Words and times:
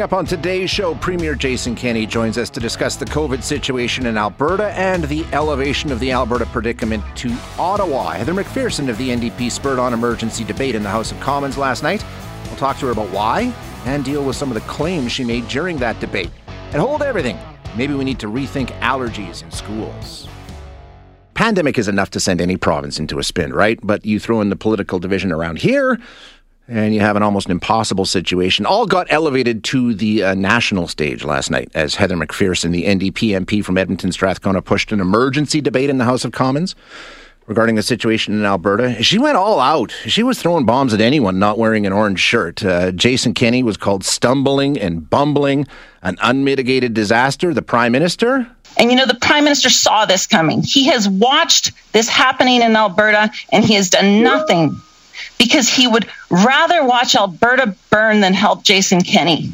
Coming 0.00 0.14
up 0.14 0.18
on 0.18 0.24
today's 0.24 0.70
show, 0.70 0.94
Premier 0.94 1.34
Jason 1.34 1.74
Kenney 1.74 2.06
joins 2.06 2.38
us 2.38 2.48
to 2.48 2.58
discuss 2.58 2.96
the 2.96 3.04
COVID 3.04 3.42
situation 3.42 4.06
in 4.06 4.16
Alberta 4.16 4.72
and 4.72 5.04
the 5.04 5.26
elevation 5.34 5.92
of 5.92 6.00
the 6.00 6.10
Alberta 6.10 6.46
predicament 6.46 7.04
to 7.16 7.36
Ottawa. 7.58 8.12
Heather 8.12 8.32
McPherson 8.32 8.88
of 8.88 8.96
the 8.96 9.10
NDP 9.10 9.52
spurred 9.52 9.78
on 9.78 9.92
emergency 9.92 10.42
debate 10.42 10.74
in 10.74 10.82
the 10.82 10.88
House 10.88 11.12
of 11.12 11.20
Commons 11.20 11.58
last 11.58 11.82
night. 11.82 12.02
We'll 12.46 12.56
talk 12.56 12.78
to 12.78 12.86
her 12.86 12.92
about 12.92 13.10
why 13.10 13.52
and 13.84 14.02
deal 14.02 14.24
with 14.24 14.36
some 14.36 14.48
of 14.48 14.54
the 14.54 14.62
claims 14.62 15.12
she 15.12 15.22
made 15.22 15.46
during 15.48 15.76
that 15.80 16.00
debate. 16.00 16.30
And 16.72 16.80
hold 16.80 17.02
everything. 17.02 17.38
Maybe 17.76 17.92
we 17.92 18.04
need 18.04 18.20
to 18.20 18.26
rethink 18.26 18.68
allergies 18.80 19.42
in 19.42 19.50
schools. 19.50 20.26
Pandemic 21.34 21.78
is 21.78 21.88
enough 21.88 22.08
to 22.10 22.20
send 22.20 22.40
any 22.40 22.56
province 22.56 22.98
into 22.98 23.18
a 23.18 23.22
spin, 23.22 23.52
right? 23.52 23.78
But 23.82 24.06
you 24.06 24.18
throw 24.18 24.40
in 24.40 24.48
the 24.48 24.56
political 24.56 24.98
division 24.98 25.30
around 25.30 25.58
here, 25.58 25.98
and 26.70 26.94
you 26.94 27.00
have 27.00 27.16
an 27.16 27.22
almost 27.22 27.50
impossible 27.50 28.06
situation. 28.06 28.64
All 28.64 28.86
got 28.86 29.08
elevated 29.10 29.64
to 29.64 29.92
the 29.92 30.22
uh, 30.22 30.34
national 30.34 30.86
stage 30.86 31.24
last 31.24 31.50
night 31.50 31.68
as 31.74 31.96
Heather 31.96 32.16
McPherson, 32.16 32.70
the 32.70 32.84
NDP 32.84 33.44
MP 33.44 33.64
from 33.64 33.76
Edmonton 33.76 34.12
Strathcona, 34.12 34.62
pushed 34.62 34.92
an 34.92 35.00
emergency 35.00 35.60
debate 35.60 35.90
in 35.90 35.98
the 35.98 36.04
House 36.04 36.24
of 36.24 36.30
Commons 36.30 36.76
regarding 37.46 37.74
the 37.74 37.82
situation 37.82 38.34
in 38.34 38.44
Alberta. 38.44 39.02
She 39.02 39.18
went 39.18 39.36
all 39.36 39.58
out. 39.58 39.90
She 40.06 40.22
was 40.22 40.40
throwing 40.40 40.64
bombs 40.64 40.94
at 40.94 41.00
anyone 41.00 41.40
not 41.40 41.58
wearing 41.58 41.86
an 41.86 41.92
orange 41.92 42.20
shirt. 42.20 42.64
Uh, 42.64 42.92
Jason 42.92 43.34
Kenney 43.34 43.64
was 43.64 43.76
called 43.76 44.04
stumbling 44.04 44.78
and 44.78 45.10
bumbling, 45.10 45.66
an 46.02 46.16
unmitigated 46.22 46.94
disaster. 46.94 47.52
The 47.52 47.62
Prime 47.62 47.90
Minister 47.90 48.48
and 48.76 48.88
you 48.88 48.96
know, 48.96 49.06
the 49.06 49.16
prime 49.16 49.42
minister 49.42 49.68
saw 49.68 50.06
this 50.06 50.28
coming. 50.28 50.62
He 50.62 50.84
has 50.84 51.08
watched 51.08 51.72
this 51.90 52.08
happening 52.08 52.62
in 52.62 52.76
Alberta 52.76 53.32
and 53.50 53.64
he 53.64 53.74
has 53.74 53.90
done 53.90 54.22
nothing 54.22 54.80
because 55.38 55.68
he 55.68 55.86
would 55.86 56.06
rather 56.30 56.84
watch 56.84 57.14
Alberta 57.14 57.74
burn 57.90 58.20
than 58.20 58.34
help 58.34 58.64
Jason 58.64 59.02
Kenney. 59.02 59.52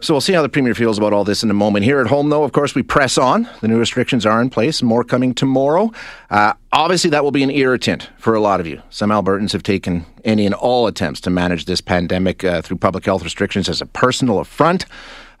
So 0.00 0.12
we'll 0.14 0.20
see 0.20 0.34
how 0.34 0.42
the 0.42 0.48
Premier 0.48 0.74
feels 0.74 0.98
about 0.98 1.12
all 1.12 1.24
this 1.24 1.42
in 1.42 1.50
a 1.50 1.54
moment. 1.54 1.84
Here 1.84 2.00
at 2.00 2.06
home, 2.08 2.28
though, 2.28 2.44
of 2.44 2.52
course, 2.52 2.74
we 2.74 2.82
press 2.82 3.16
on. 3.16 3.48
The 3.60 3.68
new 3.68 3.78
restrictions 3.78 4.26
are 4.26 4.42
in 4.42 4.50
place, 4.50 4.82
more 4.82 5.04
coming 5.04 5.34
tomorrow. 5.34 5.90
Uh, 6.30 6.52
obviously, 6.72 7.10
that 7.10 7.24
will 7.24 7.30
be 7.30 7.42
an 7.42 7.50
irritant 7.50 8.10
for 8.18 8.34
a 8.34 8.40
lot 8.40 8.60
of 8.60 8.66
you. 8.66 8.82
Some 8.90 9.10
Albertans 9.10 9.52
have 9.52 9.62
taken 9.62 10.04
any 10.24 10.44
and 10.44 10.54
all 10.54 10.86
attempts 10.86 11.20
to 11.22 11.30
manage 11.30 11.64
this 11.64 11.80
pandemic 11.80 12.44
uh, 12.44 12.60
through 12.62 12.76
public 12.76 13.04
health 13.04 13.24
restrictions 13.24 13.68
as 13.68 13.80
a 13.80 13.86
personal 13.86 14.38
affront. 14.38 14.84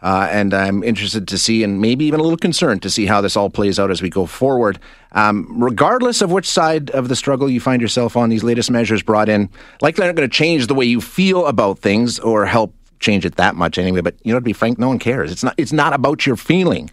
Uh, 0.02 0.28
and 0.30 0.52
I'm 0.52 0.82
interested 0.84 1.26
to 1.28 1.38
see, 1.38 1.64
and 1.64 1.80
maybe 1.80 2.04
even 2.04 2.20
a 2.20 2.22
little 2.22 2.36
concerned 2.36 2.82
to 2.82 2.90
see 2.90 3.06
how 3.06 3.20
this 3.20 3.36
all 3.36 3.50
plays 3.50 3.78
out 3.78 3.90
as 3.90 4.02
we 4.02 4.10
go 4.10 4.26
forward. 4.26 4.78
Um, 5.12 5.46
regardless 5.50 6.20
of 6.20 6.30
which 6.30 6.48
side 6.48 6.90
of 6.90 7.08
the 7.08 7.16
struggle 7.16 7.48
you 7.48 7.60
find 7.60 7.80
yourself 7.80 8.16
on, 8.16 8.28
these 8.28 8.44
latest 8.44 8.70
measures 8.70 9.02
brought 9.02 9.28
in 9.28 9.48
likely 9.80 10.04
aren't 10.04 10.16
going 10.16 10.28
to 10.28 10.34
change 10.34 10.66
the 10.66 10.74
way 10.74 10.84
you 10.84 11.00
feel 11.00 11.46
about 11.46 11.78
things 11.78 12.18
or 12.18 12.44
help 12.44 12.74
change 13.00 13.24
it 13.24 13.36
that 13.36 13.54
much 13.54 13.78
anyway. 13.78 14.00
But 14.02 14.16
you 14.22 14.32
know, 14.32 14.38
to 14.38 14.44
be 14.44 14.52
frank, 14.52 14.78
no 14.78 14.88
one 14.88 14.98
cares. 14.98 15.32
It's 15.32 15.42
not. 15.42 15.54
It's 15.56 15.72
not 15.72 15.92
about 15.92 16.26
your 16.26 16.36
feeling. 16.36 16.90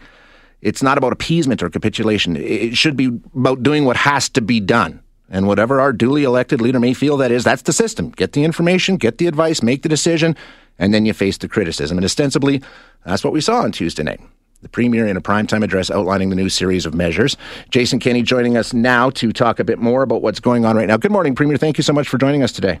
It's 0.60 0.82
not 0.82 0.96
about 0.96 1.12
appeasement 1.12 1.62
or 1.62 1.68
capitulation. 1.68 2.36
It 2.36 2.74
should 2.76 2.96
be 2.96 3.06
about 3.34 3.62
doing 3.62 3.84
what 3.84 3.98
has 3.98 4.30
to 4.30 4.40
be 4.40 4.60
done. 4.60 5.02
And 5.30 5.46
whatever 5.46 5.80
our 5.80 5.92
duly 5.92 6.24
elected 6.24 6.60
leader 6.60 6.78
may 6.78 6.94
feel 6.94 7.16
that 7.18 7.30
is, 7.30 7.44
that's 7.44 7.62
the 7.62 7.72
system. 7.72 8.10
Get 8.10 8.32
the 8.32 8.44
information, 8.44 8.96
get 8.96 9.18
the 9.18 9.26
advice, 9.26 9.62
make 9.62 9.82
the 9.82 9.88
decision, 9.88 10.36
and 10.78 10.92
then 10.92 11.06
you 11.06 11.12
face 11.12 11.38
the 11.38 11.48
criticism. 11.48 11.98
And 11.98 12.04
ostensibly, 12.04 12.62
that's 13.04 13.24
what 13.24 13.32
we 13.32 13.40
saw 13.40 13.62
on 13.62 13.72
Tuesday 13.72 14.02
night. 14.02 14.20
The 14.62 14.68
Premier 14.68 15.06
in 15.06 15.16
a 15.16 15.20
primetime 15.20 15.62
address 15.62 15.90
outlining 15.90 16.30
the 16.30 16.36
new 16.36 16.48
series 16.48 16.86
of 16.86 16.94
measures. 16.94 17.36
Jason 17.68 17.98
Kenney 17.98 18.22
joining 18.22 18.56
us 18.56 18.72
now 18.72 19.10
to 19.10 19.32
talk 19.32 19.60
a 19.60 19.64
bit 19.64 19.78
more 19.78 20.02
about 20.02 20.22
what's 20.22 20.40
going 20.40 20.64
on 20.64 20.76
right 20.76 20.88
now. 20.88 20.96
Good 20.96 21.12
morning, 21.12 21.34
Premier. 21.34 21.58
Thank 21.58 21.76
you 21.76 21.84
so 21.84 21.92
much 21.92 22.08
for 22.08 22.16
joining 22.16 22.42
us 22.42 22.52
today 22.52 22.80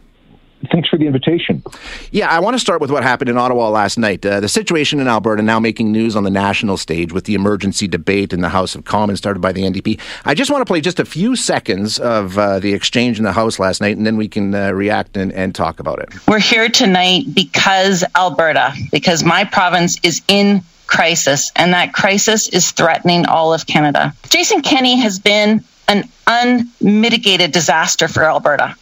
thanks 0.70 0.88
for 0.88 0.96
the 0.96 1.06
invitation. 1.06 1.62
Yeah, 2.10 2.28
I 2.28 2.40
want 2.40 2.54
to 2.54 2.58
start 2.58 2.80
with 2.80 2.90
what 2.90 3.02
happened 3.02 3.30
in 3.30 3.38
Ottawa 3.38 3.68
last 3.68 3.98
night. 3.98 4.24
Uh, 4.24 4.40
the 4.40 4.48
situation 4.48 5.00
in 5.00 5.08
Alberta 5.08 5.42
now 5.42 5.60
making 5.60 5.92
news 5.92 6.16
on 6.16 6.24
the 6.24 6.30
national 6.30 6.76
stage 6.76 7.12
with 7.12 7.24
the 7.24 7.34
emergency 7.34 7.88
debate 7.88 8.32
in 8.32 8.40
the 8.40 8.48
House 8.48 8.74
of 8.74 8.84
Commons 8.84 9.18
started 9.18 9.40
by 9.40 9.52
the 9.52 9.62
NDP. 9.62 10.00
I 10.24 10.34
just 10.34 10.50
want 10.50 10.60
to 10.60 10.66
play 10.66 10.80
just 10.80 11.00
a 11.00 11.04
few 11.04 11.36
seconds 11.36 11.98
of 11.98 12.38
uh, 12.38 12.58
the 12.58 12.72
exchange 12.72 13.18
in 13.18 13.24
the 13.24 13.32
House 13.32 13.58
last 13.58 13.80
night, 13.80 13.96
and 13.96 14.06
then 14.06 14.16
we 14.16 14.28
can 14.28 14.54
uh, 14.54 14.72
react 14.72 15.16
and, 15.16 15.32
and 15.32 15.54
talk 15.54 15.80
about 15.80 15.98
it. 16.00 16.10
We're 16.26 16.38
here 16.38 16.68
tonight 16.68 17.24
because 17.34 18.04
Alberta, 18.14 18.74
because 18.90 19.24
my 19.24 19.44
province 19.44 19.98
is 20.02 20.22
in 20.28 20.62
crisis, 20.86 21.50
and 21.56 21.72
that 21.72 21.92
crisis 21.92 22.48
is 22.48 22.70
threatening 22.70 23.26
all 23.26 23.52
of 23.52 23.66
Canada. 23.66 24.14
Jason 24.28 24.62
Kenney 24.62 25.00
has 25.00 25.18
been 25.18 25.64
an 25.88 26.08
unmitigated 26.26 27.52
disaster 27.52 28.08
for 28.08 28.24
Alberta. 28.24 28.76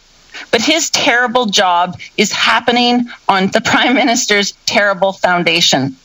But 0.51 0.61
his 0.61 0.89
terrible 0.89 1.45
job 1.47 1.99
is 2.17 2.31
happening 2.31 3.09
on 3.27 3.47
the 3.47 3.61
prime 3.65 3.95
minister's 3.95 4.53
terrible 4.65 5.13
foundation. 5.13 5.95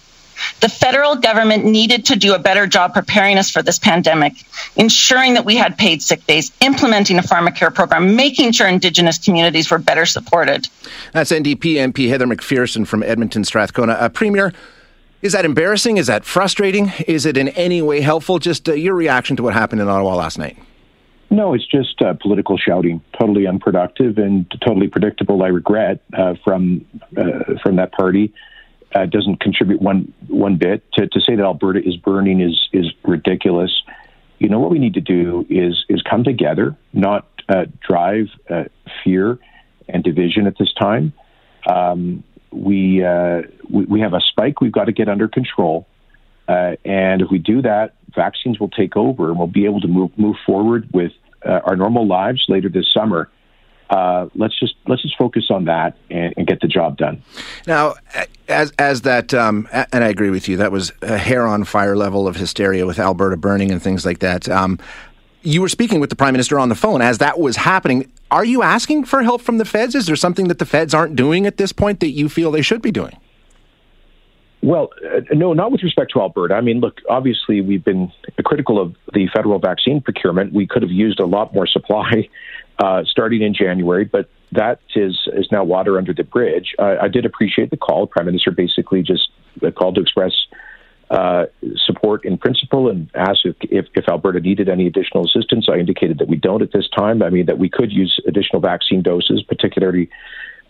The 0.60 0.68
federal 0.68 1.16
government 1.16 1.64
needed 1.64 2.06
to 2.06 2.16
do 2.16 2.34
a 2.34 2.38
better 2.38 2.66
job 2.66 2.94
preparing 2.94 3.38
us 3.38 3.50
for 3.50 3.62
this 3.62 3.78
pandemic, 3.78 4.34
ensuring 4.76 5.34
that 5.34 5.44
we 5.44 5.56
had 5.56 5.76
paid 5.76 6.02
sick 6.02 6.24
days, 6.26 6.52
implementing 6.60 7.18
a 7.18 7.22
pharmacare 7.22 7.74
program, 7.74 8.14
making 8.16 8.52
sure 8.52 8.68
Indigenous 8.68 9.18
communities 9.18 9.70
were 9.70 9.78
better 9.78 10.06
supported. 10.06 10.68
That's 11.12 11.32
NDP 11.32 11.74
MP 11.92 12.08
Heather 12.08 12.26
McPherson 12.26 12.86
from 12.86 13.02
Edmonton 13.02 13.44
Strathcona. 13.44 13.94
Uh, 13.94 14.08
Premier, 14.08 14.52
is 15.22 15.32
that 15.32 15.44
embarrassing? 15.44 15.96
Is 15.96 16.06
that 16.06 16.24
frustrating? 16.24 16.92
Is 17.06 17.26
it 17.26 17.36
in 17.36 17.48
any 17.48 17.82
way 17.82 18.00
helpful? 18.00 18.38
Just 18.38 18.68
uh, 18.68 18.74
your 18.74 18.94
reaction 18.94 19.36
to 19.36 19.42
what 19.42 19.54
happened 19.54 19.80
in 19.80 19.88
Ottawa 19.88 20.14
last 20.14 20.38
night. 20.38 20.56
No, 21.30 21.52
it's 21.52 21.66
just 21.66 22.00
uh, 22.00 22.14
political 22.14 22.56
shouting, 22.56 23.02
totally 23.18 23.46
unproductive 23.46 24.16
and 24.16 24.50
totally 24.64 24.88
predictable. 24.88 25.42
I 25.42 25.48
regret 25.48 26.00
uh, 26.16 26.34
from 26.42 26.86
uh, 27.16 27.54
from 27.62 27.76
that 27.76 27.92
party. 27.92 28.32
Uh, 28.94 29.04
doesn't 29.04 29.38
contribute 29.40 29.82
one 29.82 30.12
one 30.28 30.56
bit. 30.56 30.90
To, 30.94 31.06
to 31.06 31.20
say 31.20 31.36
that 31.36 31.42
Alberta 31.42 31.86
is 31.86 31.96
burning 31.96 32.40
is 32.40 32.68
is 32.72 32.86
ridiculous. 33.04 33.82
You 34.38 34.48
know 34.48 34.58
what 34.58 34.70
we 34.70 34.78
need 34.78 34.94
to 34.94 35.02
do 35.02 35.44
is 35.50 35.84
is 35.90 36.00
come 36.08 36.24
together, 36.24 36.74
not 36.94 37.28
uh, 37.48 37.66
drive 37.86 38.28
uh, 38.48 38.64
fear 39.04 39.38
and 39.86 40.02
division 40.02 40.46
at 40.46 40.56
this 40.58 40.72
time. 40.72 41.12
Um, 41.66 42.24
we, 42.50 43.04
we, 43.68 43.84
we 43.84 44.00
have 44.00 44.14
a 44.14 44.20
spike 44.20 44.62
we've 44.62 44.72
got 44.72 44.84
to 44.84 44.92
get 44.92 45.08
under 45.08 45.28
control. 45.28 45.86
Uh, 46.48 46.76
and 46.84 47.20
if 47.20 47.30
we 47.30 47.38
do 47.38 47.60
that, 47.62 47.94
vaccines 48.14 48.58
will 48.58 48.70
take 48.70 48.96
over, 48.96 49.28
and 49.28 49.38
we'll 49.38 49.46
be 49.46 49.66
able 49.66 49.80
to 49.80 49.88
move 49.88 50.10
move 50.18 50.36
forward 50.46 50.88
with 50.92 51.12
uh, 51.44 51.60
our 51.64 51.76
normal 51.76 52.06
lives 52.06 52.44
later 52.48 52.68
this 52.68 52.86
summer. 52.92 53.28
Uh, 53.90 54.28
let's 54.34 54.58
just 54.58 54.74
let's 54.86 55.02
just 55.02 55.16
focus 55.16 55.46
on 55.50 55.64
that 55.64 55.96
and, 56.10 56.34
and, 56.36 56.46
get 56.46 56.60
the 56.60 56.68
job 56.68 56.98
done. 56.98 57.22
Now, 57.66 57.94
as 58.46 58.70
as 58.78 59.02
that, 59.02 59.32
um, 59.32 59.66
and 59.72 60.04
I 60.04 60.08
agree 60.08 60.28
with 60.30 60.46
you, 60.46 60.58
that 60.58 60.72
was 60.72 60.92
a 61.00 61.16
hair 61.16 61.46
on 61.46 61.64
fire 61.64 61.96
level 61.96 62.28
of 62.28 62.36
hysteria 62.36 62.84
with 62.84 62.98
Alberta 62.98 63.38
burning 63.38 63.70
and 63.70 63.82
things 63.82 64.04
like 64.04 64.18
that. 64.18 64.46
Um, 64.48 64.78
you 65.42 65.62
were 65.62 65.70
speaking 65.70 66.00
with 66.00 66.10
the 66.10 66.16
prime 66.16 66.34
minister 66.34 66.58
on 66.58 66.68
the 66.68 66.74
phone 66.74 67.00
as 67.00 67.18
that 67.18 67.38
was 67.38 67.56
happening. 67.56 68.10
Are 68.30 68.44
you 68.44 68.62
asking 68.62 69.04
for 69.04 69.22
help 69.22 69.40
from 69.40 69.56
the 69.56 69.64
feds? 69.64 69.94
Is 69.94 70.04
there 70.04 70.16
something 70.16 70.48
that 70.48 70.58
the 70.58 70.66
feds 70.66 70.92
aren't 70.92 71.16
doing 71.16 71.46
at 71.46 71.56
this 71.56 71.72
point 71.72 72.00
that 72.00 72.10
you 72.10 72.28
feel 72.28 72.50
they 72.50 72.60
should 72.60 72.82
be 72.82 72.90
doing? 72.90 73.16
Well, 74.62 74.90
uh, 75.04 75.20
no, 75.32 75.52
not 75.52 75.70
with 75.70 75.82
respect 75.82 76.12
to 76.14 76.20
Alberta. 76.20 76.54
I 76.54 76.60
mean, 76.60 76.80
look, 76.80 76.98
obviously 77.08 77.60
we've 77.60 77.84
been 77.84 78.12
critical 78.44 78.80
of 78.80 78.96
the 79.12 79.28
federal 79.34 79.58
vaccine 79.58 80.00
procurement. 80.00 80.52
We 80.52 80.66
could 80.66 80.82
have 80.82 80.90
used 80.90 81.20
a 81.20 81.26
lot 81.26 81.54
more 81.54 81.66
supply 81.66 82.28
uh, 82.78 83.04
starting 83.04 83.42
in 83.42 83.54
January, 83.54 84.04
but 84.04 84.28
that 84.52 84.80
is 84.96 85.28
is 85.34 85.48
now 85.52 85.62
water 85.62 85.98
under 85.98 86.12
the 86.12 86.24
bridge. 86.24 86.74
Uh, 86.78 86.96
I 87.00 87.08
did 87.08 87.24
appreciate 87.24 87.70
the 87.70 87.76
call. 87.76 88.06
Prime 88.06 88.26
Minister 88.26 88.50
basically 88.50 89.02
just 89.02 89.28
called 89.76 89.96
to 89.96 90.00
express 90.00 90.32
uh, 91.10 91.44
support 91.86 92.24
in 92.24 92.36
principle 92.36 92.90
and 92.90 93.10
asked 93.14 93.46
if, 93.62 93.86
if, 93.94 94.08
Alberta 94.08 94.40
needed 94.40 94.68
any 94.68 94.86
additional 94.86 95.24
assistance. 95.24 95.66
I 95.72 95.78
indicated 95.78 96.18
that 96.18 96.28
we 96.28 96.36
don't 96.36 96.60
at 96.60 96.72
this 96.72 96.86
time. 96.94 97.22
I 97.22 97.30
mean, 97.30 97.46
that 97.46 97.58
we 97.58 97.70
could 97.70 97.90
use 97.90 98.20
additional 98.26 98.60
vaccine 98.60 99.02
doses, 99.02 99.42
particularly 99.42 100.10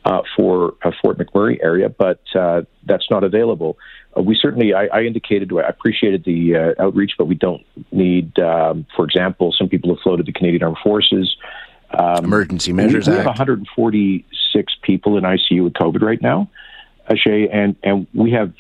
uh, 0.09 0.23
for 0.35 0.75
uh, 0.83 0.91
Fort 1.03 1.19
McMurray 1.19 1.59
area, 1.63 1.91
but 1.91 2.21
uh, 2.35 2.63
that's 2.87 3.11
not 3.11 3.25
available. 3.25 3.77
Uh, 4.17 4.23
we 4.23 4.35
certainly, 4.41 4.73
I, 4.73 4.87
I, 4.87 5.03
indicated, 5.03 5.53
I 5.53 5.69
appreciated 5.69 6.25
the 6.25 6.57
uh, 6.57 6.83
outreach, 6.83 7.13
but 7.19 7.27
we 7.27 7.35
don't 7.35 7.63
need, 7.93 8.39
um, 8.39 8.87
for 8.97 9.05
example, 9.05 9.55
some 9.57 9.69
people 9.69 9.95
have 9.95 10.03
floated 10.03 10.25
the 10.25 10.33
Canadian 10.33 10.63
Armed 10.63 10.79
Forces. 10.83 11.37
Um, 11.91 12.25
Emergency 12.25 12.73
Measures 12.73 13.07
we, 13.07 13.13
we 13.13 13.19
have 13.19 13.27
146 13.27 14.73
people 14.83 15.19
in 15.19 15.25
ICU 15.25 15.65
with 15.65 15.75
COVID 15.75 16.01
right 16.01 16.23
now. 16.23 16.51
Shay, 17.15 17.49
and 17.49 17.75
and 17.83 18.07
we 18.13 18.33
have 18.33 18.53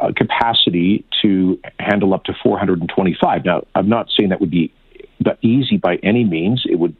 a 0.00 0.12
capacity 0.12 1.04
to 1.22 1.60
handle 1.78 2.14
up 2.14 2.24
to 2.24 2.34
425. 2.42 3.44
Now, 3.44 3.64
I'm 3.76 3.88
not 3.88 4.08
saying 4.16 4.30
that 4.30 4.40
would 4.40 4.50
be 4.50 4.72
easy 5.42 5.76
by 5.76 5.96
any 5.96 6.24
means. 6.24 6.64
It 6.68 6.76
would 6.76 6.96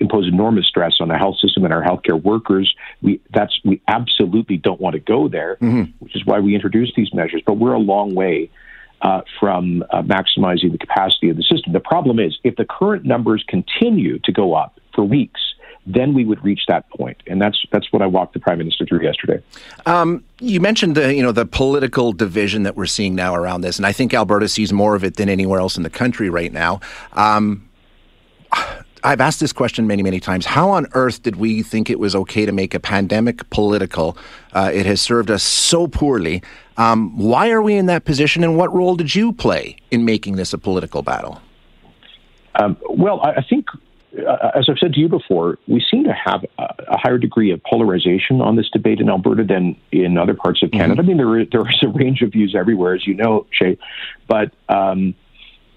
impose 0.00 0.26
enormous 0.26 0.66
stress 0.66 0.94
on 1.00 1.08
the 1.08 1.16
health 1.16 1.38
system 1.38 1.64
and 1.64 1.72
our 1.72 1.82
healthcare 1.82 2.20
workers. 2.20 2.74
We 3.02 3.20
that's 3.32 3.58
we 3.64 3.80
absolutely 3.88 4.56
don't 4.56 4.80
want 4.80 4.94
to 4.94 5.00
go 5.00 5.28
there, 5.28 5.56
mm-hmm. 5.56 5.92
which 5.98 6.16
is 6.16 6.24
why 6.24 6.40
we 6.40 6.54
introduced 6.54 6.94
these 6.96 7.12
measures. 7.14 7.42
But 7.46 7.54
we're 7.54 7.74
a 7.74 7.78
long 7.78 8.14
way 8.14 8.50
uh, 9.02 9.22
from 9.38 9.84
uh, 9.90 10.02
maximizing 10.02 10.72
the 10.72 10.78
capacity 10.78 11.28
of 11.28 11.36
the 11.36 11.42
system. 11.42 11.72
The 11.72 11.80
problem 11.80 12.18
is 12.18 12.38
if 12.42 12.56
the 12.56 12.64
current 12.64 13.04
numbers 13.04 13.44
continue 13.46 14.18
to 14.20 14.32
go 14.32 14.54
up 14.54 14.80
for 14.94 15.04
weeks, 15.04 15.40
then 15.86 16.14
we 16.14 16.24
would 16.24 16.42
reach 16.42 16.62
that 16.68 16.88
point, 16.90 17.22
and 17.26 17.40
that's 17.40 17.62
that's 17.70 17.92
what 17.92 18.02
I 18.02 18.06
walked 18.06 18.34
the 18.34 18.40
prime 18.40 18.58
minister 18.58 18.86
through 18.86 19.02
yesterday. 19.02 19.42
Um, 19.86 20.24
you 20.38 20.60
mentioned 20.60 20.94
the 20.94 21.14
you 21.14 21.22
know 21.22 21.32
the 21.32 21.46
political 21.46 22.12
division 22.12 22.62
that 22.62 22.76
we're 22.76 22.86
seeing 22.86 23.14
now 23.14 23.34
around 23.34 23.60
this, 23.60 23.76
and 23.76 23.86
I 23.86 23.92
think 23.92 24.14
Alberta 24.14 24.48
sees 24.48 24.72
more 24.72 24.94
of 24.94 25.04
it 25.04 25.16
than 25.16 25.28
anywhere 25.28 25.60
else 25.60 25.76
in 25.76 25.82
the 25.82 25.90
country 25.90 26.30
right 26.30 26.52
now. 26.52 26.80
Um, 27.12 27.68
I've 29.04 29.20
asked 29.20 29.38
this 29.38 29.52
question 29.52 29.86
many, 29.86 30.02
many 30.02 30.18
times. 30.18 30.46
How 30.46 30.70
on 30.70 30.86
earth 30.94 31.22
did 31.22 31.36
we 31.36 31.62
think 31.62 31.90
it 31.90 31.98
was 31.98 32.16
okay 32.16 32.46
to 32.46 32.52
make 32.52 32.72
a 32.74 32.80
pandemic 32.80 33.48
political? 33.50 34.16
Uh, 34.54 34.70
it 34.72 34.86
has 34.86 35.02
served 35.02 35.30
us 35.30 35.42
so 35.42 35.86
poorly. 35.86 36.42
Um, 36.78 37.16
why 37.18 37.50
are 37.50 37.60
we 37.60 37.74
in 37.74 37.84
that 37.86 38.06
position, 38.06 38.42
and 38.42 38.56
what 38.56 38.72
role 38.72 38.96
did 38.96 39.14
you 39.14 39.32
play 39.32 39.76
in 39.90 40.06
making 40.06 40.36
this 40.36 40.54
a 40.54 40.58
political 40.58 41.02
battle? 41.02 41.42
Um, 42.56 42.76
well, 42.88 43.20
I, 43.20 43.42
think 43.42 43.66
as 44.16 44.66
I've 44.68 44.78
said 44.78 44.92
to 44.94 45.00
you 45.00 45.08
before, 45.08 45.58
we 45.66 45.84
seem 45.90 46.04
to 46.04 46.12
have 46.12 46.44
a, 46.58 46.62
a, 46.88 46.98
higher 46.98 47.18
degree 47.18 47.50
of 47.50 47.62
polarization 47.64 48.40
on 48.40 48.56
this 48.56 48.68
debate 48.70 49.00
in 49.00 49.08
Alberta 49.08 49.44
than 49.44 49.76
in 49.92 50.18
other 50.18 50.34
parts 50.34 50.62
of 50.62 50.70
Canada. 50.70 51.02
Mm-hmm. 51.02 51.10
I 51.10 51.14
mean, 51.14 51.16
there 51.16 51.40
is, 51.40 51.48
there 51.50 51.68
is 51.68 51.82
a 51.82 51.88
range 51.88 52.22
of 52.22 52.32
views 52.32 52.54
everywhere, 52.58 52.94
as 52.94 53.06
you 53.06 53.14
know, 53.14 53.46
Shay. 53.50 53.76
But 54.28 54.52
um, 54.68 55.14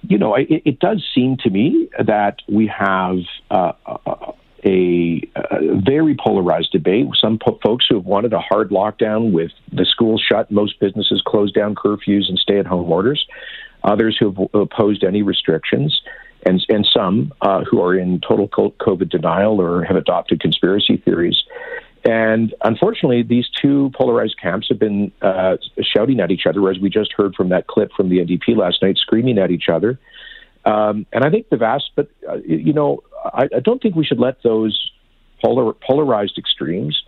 you 0.04 0.18
know, 0.18 0.36
it, 0.36 0.48
it, 0.66 0.80
does 0.80 1.04
seem 1.16 1.38
to 1.38 1.50
me 1.50 1.90
that 1.98 2.38
we 2.48 2.68
have 2.68 3.18
uh, 3.50 3.74
a, 4.64 5.22
a, 5.36 5.82
very 5.84 6.16
polarized 6.16 6.72
debate. 6.72 7.08
Some 7.20 7.40
po- 7.40 7.60
folks 7.64 7.86
who 7.90 7.96
have 7.96 8.06
wanted 8.06 8.34
a 8.34 8.40
hard 8.40 8.70
lockdown 8.70 9.32
with 9.32 9.52
the 9.72 9.86
schools 9.86 10.24
shut, 10.26 10.52
most 10.52 10.80
businesses 10.80 11.22
closed 11.26 11.56
down, 11.56 11.76
curfews, 11.76 12.30
and 12.30 12.38
stay-at-home 12.38 12.92
orders. 12.92 13.26
Others 13.84 14.18
who 14.20 14.32
have 14.32 14.50
opposed 14.54 15.04
any 15.04 15.24
restrictions 15.24 16.02
and 16.48 16.66
and 16.70 16.88
some 16.92 17.34
uh, 17.42 17.64
who 17.64 17.82
are 17.82 17.98
in 17.98 18.22
total 18.22 18.48
COVID 18.48 19.10
denial 19.10 19.62
or 19.62 19.84
have 19.84 19.98
adopted 19.98 20.40
conspiracy 20.40 20.98
theories. 20.98 21.44
And 22.06 22.54
unfortunately, 22.64 23.24
these 23.24 23.48
two 23.62 23.92
polarized 23.94 24.40
camps 24.42 24.68
have 24.70 24.80
been 24.80 25.12
uh, 25.22 25.58
shouting 25.82 26.20
at 26.22 26.32
each 26.32 26.46
other, 26.48 26.70
as 26.70 26.80
we 26.80 26.90
just 26.90 27.12
heard 27.12 27.36
from 27.36 27.50
that 27.50 27.68
clip 27.68 27.92
from 27.98 28.10
the 28.10 28.20
NDP 28.20 28.56
last 28.56 28.82
night, 28.82 28.98
screaming 28.98 29.38
at 29.38 29.52
each 29.52 29.68
other. 29.68 30.00
Um, 30.64 31.06
and 31.12 31.24
I 31.26 31.30
think 31.30 31.50
the 31.50 31.58
vast, 31.58 31.92
but 31.96 32.10
uh, 32.30 32.38
you 32.46 32.74
know, 32.74 33.04
I, 33.26 33.48
I, 33.56 33.60
don't 33.60 33.82
think 33.82 33.96
we 33.96 34.06
should 34.06 34.20
let 34.20 34.44
those 34.44 34.92
polar, 35.44 35.74
polarized 35.74 36.38
extremes 36.38 37.02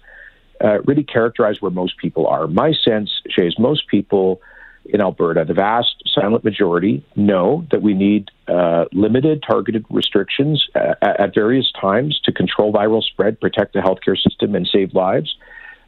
uh, 0.64 0.82
really 0.82 1.04
characterize 1.04 1.62
where 1.62 1.72
most 1.72 1.98
people 1.98 2.28
are. 2.28 2.48
My 2.48 2.74
sense, 2.86 3.10
Shay, 3.30 3.48
is 3.48 3.58
most 3.60 3.88
people 3.88 4.42
in 4.86 5.02
Alberta, 5.02 5.46
the 5.46 5.54
vast 5.54 6.04
silent 6.08 6.44
majority 6.44 7.04
know 7.16 7.66
that 7.72 7.82
we 7.82 7.94
need 7.94 8.32
uh, 8.48 8.86
limited, 8.92 9.44
targeted 9.48 9.86
restrictions 9.90 10.66
at, 10.76 11.20
at, 11.20 11.36
various 11.36 11.72
times 11.80 12.20
to 12.24 12.32
control 12.32 12.74
viral 12.74 13.04
spread, 13.04 13.40
protect 13.40 13.74
the 13.74 13.80
healthcare 13.80 14.18
system, 14.18 14.56
and 14.56 14.68
save 14.68 14.94
lives. 14.94 15.36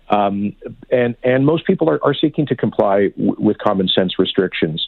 Um, 0.09 0.55
and 0.91 1.15
and 1.23 1.45
most 1.45 1.65
people 1.65 1.89
are, 1.89 2.03
are 2.03 2.13
seeking 2.13 2.45
to 2.47 2.55
comply 2.55 3.09
w- 3.17 3.35
with 3.39 3.57
common 3.57 3.87
sense 3.87 4.19
restrictions 4.19 4.87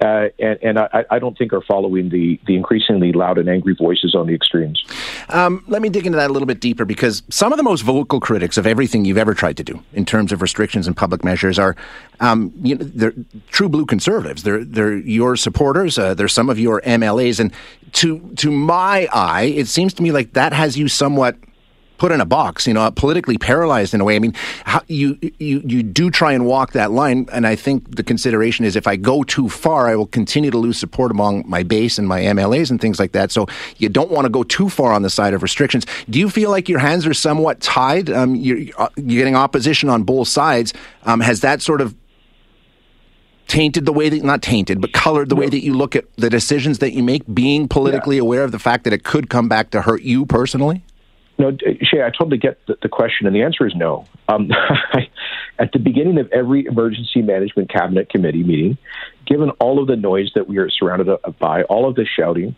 uh, 0.00 0.28
and, 0.38 0.58
and 0.62 0.78
I, 0.78 1.04
I, 1.10 1.18
don't 1.18 1.38
think 1.38 1.52
are 1.52 1.62
following 1.62 2.08
the, 2.08 2.40
the 2.46 2.56
increasingly 2.56 3.12
loud 3.12 3.38
and 3.38 3.48
angry 3.48 3.74
voices 3.74 4.14
on 4.14 4.26
the 4.26 4.34
extremes. 4.34 4.82
Um, 5.28 5.64
let 5.68 5.82
me 5.82 5.88
dig 5.88 6.04
into 6.04 6.16
that 6.16 6.30
a 6.30 6.32
little 6.32 6.46
bit 6.46 6.60
deeper 6.60 6.84
because 6.84 7.22
some 7.30 7.52
of 7.52 7.58
the 7.58 7.62
most 7.62 7.82
vocal 7.82 8.18
critics 8.18 8.58
of 8.58 8.66
everything 8.66 9.04
you've 9.04 9.18
ever 9.18 9.34
tried 9.34 9.56
to 9.58 9.64
do 9.64 9.82
in 9.92 10.04
terms 10.04 10.32
of 10.32 10.42
restrictions 10.42 10.88
and 10.88 10.96
public 10.96 11.24
measures 11.24 11.58
are 11.58 11.76
um, 12.20 12.52
you 12.62 12.74
know, 12.74 12.84
they're 12.84 13.14
true 13.48 13.68
blue 13.68 13.86
conservatives. 13.86 14.42
They're 14.42 14.64
they're 14.64 14.96
your 14.96 15.36
supporters. 15.36 15.98
Uh, 15.98 16.14
they're 16.14 16.28
some 16.28 16.50
of 16.50 16.58
your 16.58 16.80
MLAs, 16.82 17.40
and 17.40 17.52
to 17.92 18.20
to 18.36 18.50
my 18.50 19.08
eye, 19.12 19.44
it 19.44 19.68
seems 19.68 19.94
to 19.94 20.02
me 20.02 20.12
like 20.12 20.32
that 20.32 20.52
has 20.52 20.76
you 20.76 20.88
somewhat 20.88 21.36
put 21.98 22.12
in 22.12 22.20
a 22.20 22.24
box, 22.24 22.66
you 22.66 22.74
know, 22.74 22.90
politically 22.90 23.38
paralyzed 23.38 23.94
in 23.94 24.00
a 24.00 24.04
way. 24.04 24.16
I 24.16 24.18
mean, 24.18 24.34
how, 24.64 24.82
you 24.88 25.18
you 25.38 25.62
you 25.64 25.82
do 25.82 26.10
try 26.10 26.32
and 26.32 26.46
walk 26.46 26.72
that 26.72 26.90
line, 26.90 27.28
and 27.32 27.46
I 27.46 27.56
think 27.56 27.96
the 27.96 28.02
consideration 28.02 28.64
is 28.64 28.76
if 28.76 28.86
I 28.86 28.96
go 28.96 29.22
too 29.22 29.48
far, 29.48 29.88
I 29.88 29.96
will 29.96 30.06
continue 30.06 30.50
to 30.50 30.58
lose 30.58 30.78
support 30.78 31.10
among 31.10 31.44
my 31.48 31.62
base 31.62 31.98
and 31.98 32.08
my 32.08 32.20
MLAs 32.22 32.70
and 32.70 32.80
things 32.80 32.98
like 32.98 33.12
that. 33.12 33.30
So 33.30 33.46
you 33.78 33.88
don't 33.88 34.10
want 34.10 34.24
to 34.24 34.30
go 34.30 34.42
too 34.42 34.68
far 34.68 34.92
on 34.92 35.02
the 35.02 35.10
side 35.10 35.34
of 35.34 35.42
restrictions. 35.42 35.86
Do 36.08 36.18
you 36.18 36.28
feel 36.28 36.50
like 36.50 36.68
your 36.68 36.80
hands 36.80 37.06
are 37.06 37.14
somewhat 37.14 37.60
tied? 37.60 38.10
Um, 38.10 38.34
you're, 38.34 38.74
uh, 38.78 38.88
you're, 38.96 39.24
getting 39.24 39.36
opposition 39.36 39.88
on 39.88 40.02
both 40.02 40.28
sides. 40.28 40.74
Um, 41.04 41.20
has 41.20 41.40
that 41.40 41.62
sort 41.62 41.80
of 41.80 41.94
tainted 43.46 43.86
the 43.86 43.92
way 43.92 44.08
that 44.08 44.22
not 44.22 44.42
tainted 44.42 44.80
but 44.80 44.92
colored 44.92 45.28
the 45.28 45.36
way 45.36 45.48
that 45.48 45.62
you 45.62 45.74
look 45.74 45.94
at 45.94 46.04
the 46.16 46.30
decisions 46.30 46.78
that 46.78 46.92
you 46.92 47.02
make 47.02 47.22
being 47.34 47.68
politically 47.68 48.16
yeah. 48.16 48.22
aware 48.22 48.42
of 48.42 48.52
the 48.52 48.58
fact 48.58 48.84
that 48.84 48.92
it 48.92 49.04
could 49.04 49.28
come 49.28 49.48
back 49.48 49.70
to 49.70 49.82
hurt 49.82 50.00
you 50.00 50.24
personally 50.24 50.82
no, 51.36 51.56
Shay, 51.82 52.02
I 52.02 52.10
totally 52.10 52.38
get 52.38 52.60
the, 52.66 52.88
question, 52.88 53.26
and 53.26 53.34
the 53.34 53.42
answer 53.42 53.66
is 53.66 53.74
no. 53.74 54.06
Um, 54.28 54.50
at 55.58 55.72
the 55.72 55.80
beginning 55.80 56.18
of 56.18 56.30
every 56.30 56.64
emergency 56.66 57.22
management 57.22 57.70
cabinet 57.70 58.08
committee 58.08 58.44
meeting, 58.44 58.78
given 59.26 59.50
all 59.60 59.80
of 59.80 59.88
the 59.88 59.96
noise 59.96 60.30
that 60.36 60.48
we 60.48 60.58
are 60.58 60.70
surrounded 60.70 61.08
by, 61.40 61.64
all 61.64 61.88
of 61.88 61.96
the 61.96 62.06
shouting, 62.06 62.54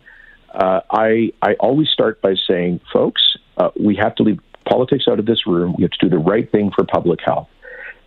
uh, 0.53 0.81
I 0.91 1.33
I 1.41 1.53
always 1.55 1.89
start 1.89 2.21
by 2.21 2.35
saying, 2.47 2.81
folks, 2.93 3.21
uh, 3.57 3.71
we 3.79 3.95
have 3.95 4.15
to 4.15 4.23
leave 4.23 4.39
politics 4.69 5.05
out 5.09 5.19
of 5.19 5.25
this 5.25 5.47
room. 5.47 5.75
We 5.77 5.83
have 5.83 5.91
to 5.91 6.09
do 6.09 6.09
the 6.09 6.21
right 6.21 6.49
thing 6.51 6.71
for 6.75 6.85
public 6.85 7.19
health, 7.25 7.49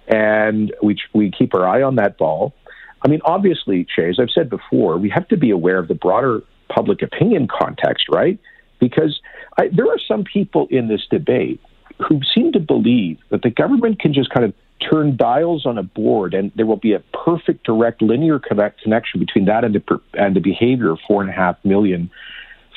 and 0.07 0.73
we 0.83 0.97
we 1.13 1.33
keep 1.33 1.55
our 1.55 1.67
eye 1.67 1.83
on 1.83 1.97
that 1.97 2.17
ball. 2.17 2.55
I 3.03 3.09
mean, 3.09 3.21
obviously, 3.25 3.87
Shay, 3.95 4.09
as 4.11 4.19
I've 4.21 4.31
said 4.31 4.49
before, 4.51 4.99
we 4.99 5.11
have 5.11 5.27
to 5.29 5.37
be 5.37 5.51
aware 5.51 5.79
of 5.79 5.89
the 5.89 5.95
broader 5.95 6.43
public 6.69 7.03
opinion 7.03 7.49
context, 7.49 8.07
right? 8.11 8.39
Because 8.81 9.21
I, 9.59 9.69
there 9.69 9.87
are 9.87 9.99
some 9.99 10.25
people 10.25 10.67
in 10.71 10.89
this 10.89 11.03
debate 11.11 11.61
who 12.09 12.21
seem 12.35 12.53
to 12.53 12.61
believe 12.61 13.19
that 13.31 13.43
the 13.43 13.51
government 13.51 14.01
can 14.01 14.13
just 14.13 14.31
kind 14.31 14.45
of 14.45 14.55
turn 14.91 15.17
dials 15.17 15.67
on 15.67 15.77
a 15.77 15.83
board 15.83 16.33
and 16.33 16.51
there 16.55 16.67
will 16.67 16.77
be 16.77 16.95
a 16.95 17.01
perfect 17.25 17.65
direct 17.65 18.01
linear 18.01 18.39
connect, 18.39 18.81
connection 18.83 19.21
between 19.21 19.45
that 19.45 19.63
and 19.63 19.75
the, 19.75 20.01
and 20.15 20.35
the 20.35 20.41
behavior 20.41 20.91
of 20.91 20.99
four 21.07 21.21
and 21.21 21.31
a 21.31 21.35
half 21.35 21.57
million 21.65 22.11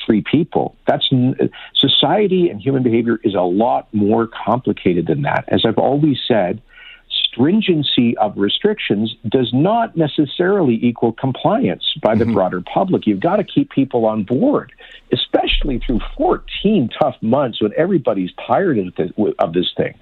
free 0.06 0.22
people. 0.22 0.76
That's 0.86 1.08
society 1.74 2.50
and 2.50 2.60
human 2.60 2.82
behavior 2.82 3.18
is 3.24 3.34
a 3.34 3.40
lot 3.40 3.92
more 3.94 4.28
complicated 4.28 5.06
than 5.06 5.22
that. 5.22 5.44
As 5.48 5.64
I've 5.64 5.78
always 5.78 6.18
said, 6.28 6.60
stringency 7.34 8.16
of 8.18 8.36
restrictions 8.36 9.14
does 9.28 9.50
not 9.52 9.96
necessarily 9.96 10.78
equal 10.82 11.12
compliance 11.12 11.84
by 12.02 12.14
the 12.14 12.24
mm-hmm. 12.24 12.34
broader 12.34 12.62
public. 12.62 13.06
You've 13.06 13.20
got 13.20 13.36
to 13.36 13.44
keep 13.44 13.70
people 13.70 14.06
on 14.06 14.22
board, 14.22 14.72
especially 15.12 15.80
through 15.84 16.00
14 16.16 16.90
tough 17.00 17.16
months 17.20 17.60
when 17.60 17.72
everybody's 17.76 18.30
tired 18.46 18.78
of 18.78 18.94
this, 18.94 19.10
of 19.38 19.52
this 19.52 19.72
thing. 19.76 19.94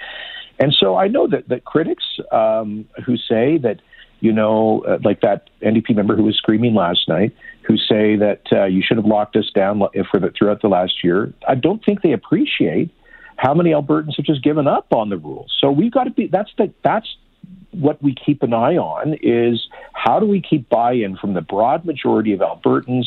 And 0.59 0.75
so 0.79 0.97
I 0.97 1.09
know 1.09 1.27
that, 1.27 1.49
that 1.49 1.65
critics 1.65 2.05
um, 2.31 2.87
who 3.05 3.17
say 3.17 3.59
that, 3.59 3.81
you 4.21 4.33
know, 4.33 4.85
uh, 4.87 4.99
like 5.03 5.23
that 5.23 5.49
NDP 5.63 5.97
member 5.97 6.15
who 6.15 6.25
was 6.25 6.37
screaming 6.37 6.75
last 6.75 7.09
night, 7.09 7.35
who 7.63 7.77
say 7.77 8.17
that 8.17 8.43
uh, 8.53 8.65
you 8.67 8.83
should 8.87 8.97
have 8.97 9.07
locked 9.07 9.37
us 9.37 9.51
down 9.55 9.81
for 10.11 10.21
the, 10.21 10.31
throughout 10.37 10.63
the 10.63 10.69
last 10.69 11.03
year, 11.03 11.33
I 11.49 11.55
don't 11.55 11.85
think 11.85 12.03
they 12.03 12.13
appreciate 12.13 12.91
how 13.37 13.55
many 13.55 13.71
Albertans 13.71 14.17
have 14.17 14.27
just 14.27 14.43
given 14.45 14.69
up 14.69 14.93
on 14.93 15.09
the 15.09 15.17
rules. 15.17 15.53
So 15.61 15.71
we've 15.71 15.91
got 15.91 16.05
to 16.05 16.11
be 16.11 16.29
that's 16.29 16.51
the 16.59 16.73
that's 16.85 17.09
what 17.73 18.03
we 18.03 18.15
keep 18.15 18.43
an 18.43 18.55
eye 18.55 18.77
on 18.77 19.17
is 19.23 19.69
how 19.93 20.21
do 20.21 20.27
we 20.27 20.41
keep 20.41 20.69
buy-in 20.69 21.17
from 21.17 21.35
the 21.35 21.41
broad 21.41 21.85
majority 21.85 22.33
of 22.33 22.41
Albertans 22.41 23.07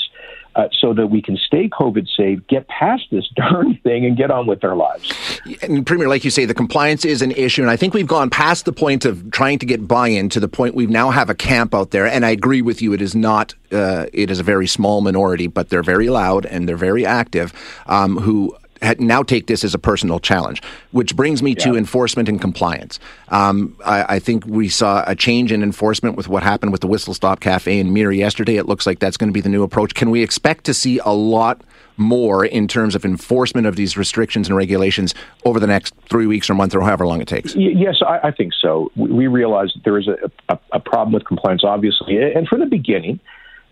uh, 0.55 0.69
so 0.79 0.93
that 0.93 1.07
we 1.07 1.22
can 1.22 1.38
stay 1.38 1.67
COVID 1.67 2.07
safe, 2.15 2.39
get 2.48 2.67
past 2.67 3.03
this 3.12 3.27
darn 3.36 3.77
thing, 3.84 4.05
and 4.05 4.17
get 4.17 4.31
on 4.31 4.48
with 4.48 4.63
our 4.63 4.75
lives. 4.75 5.41
And 5.62 5.86
Premier, 5.86 6.07
like 6.07 6.24
you 6.24 6.31
say, 6.31 6.45
the 6.45 6.53
compliance 6.53 7.03
is 7.05 7.22
an 7.22 7.31
issue, 7.31 7.62
and 7.62 7.69
I 7.69 7.75
think 7.75 7.93
we've 7.93 8.07
gone 8.07 8.29
past 8.29 8.65
the 8.65 8.72
point 8.72 9.05
of 9.05 9.31
trying 9.31 9.60
to 9.60 9.65
get 9.65 9.88
buy-in 9.88 10.29
to 10.29 10.39
the 10.39 10.48
point 10.48 10.74
we 10.74 10.88
now 10.88 11.12
have 11.12 11.29
a 11.29 11.36
camp 11.36 11.75
out 11.75 11.91
there. 11.91 12.07
And 12.07 12.25
I 12.25 12.29
agree 12.29 12.62
with 12.62 12.81
you; 12.81 12.93
it 12.93 13.01
is 13.01 13.15
not. 13.15 13.53
Uh, 13.72 14.05
it 14.13 14.31
is 14.31 14.39
a 14.39 14.43
very 14.43 14.67
small 14.67 15.01
minority, 15.01 15.48
but 15.48 15.69
they're 15.69 15.84
very 15.84 16.10
loud 16.10 16.45
and 16.45 16.69
they're 16.69 16.77
very 16.77 17.05
active. 17.05 17.51
Um, 17.88 18.17
who 18.17 18.55
now 19.00 19.24
take 19.24 19.48
this 19.48 19.63
as 19.63 19.74
a 19.74 19.80
personal 19.80 20.20
challenge, 20.20 20.62
which 20.92 21.15
brings 21.15 21.42
me 21.42 21.51
yeah. 21.51 21.65
to 21.65 21.75
enforcement 21.75 22.30
and 22.30 22.39
compliance. 22.39 23.00
Um, 23.30 23.75
I, 23.86 24.15
I, 24.15 24.20
think 24.20 24.46
we 24.46 24.70
saw 24.70 25.04
a 25.08 25.15
change 25.15 25.51
in 25.51 25.63
enforcement 25.63 26.15
with 26.15 26.27
what 26.27 26.44
happened 26.44 26.72
with 26.72 26.82
the 26.82 26.88
Whistle 26.88 27.13
Stop 27.13 27.39
Cafe 27.39 27.77
in 27.80 27.94
Mirror 27.94 28.13
yesterday. 28.13 28.58
It 28.58 28.68
looks 28.68 28.86
like 28.86 29.00
that's 29.00 29.18
going 29.18 29.30
to 29.30 29.34
be 29.34 29.42
the 29.42 29.50
new 29.50 29.63
approach. 29.63 29.94
Can 29.96 30.10
we 30.10 30.22
expect 30.22 30.65
to 30.65 30.74
see 30.74 31.00
a 31.00 31.13
lot 31.13 31.62
more 31.98 32.46
in 32.46 32.68
terms 32.68 32.96
of 32.96 33.06
enforcement 33.06 33.68
of 33.68 33.75
these 33.75 33.98
restrictions 33.98 34.48
and 34.48 34.58
regulations 34.58 35.13
over 35.46 35.60
the 35.60 35.68
next 35.68 35.94
three 36.10 36.27
weeks 36.27 36.50
or 36.50 36.54
month 36.54 36.75
or 36.75 36.82
however 36.82 37.08
long 37.08 37.22
it 37.22 37.27
takes? 37.27 37.56
Yes, 37.56 38.01
I, 38.06 38.27
I 38.27 38.32
think 38.32 38.54
so. 38.60 38.92
We 38.96 39.27
realize 39.27 39.72
that 39.75 39.84
there 39.84 39.98
is 39.98 40.08
a, 40.08 40.32
a, 40.50 40.60
a, 40.74 40.80
problem 40.80 41.13
with 41.13 41.25
compliance, 41.25 41.63
obviously, 41.63 42.18
and 42.18 42.48
from 42.48 42.60
the 42.60 42.65
beginning, 42.65 43.20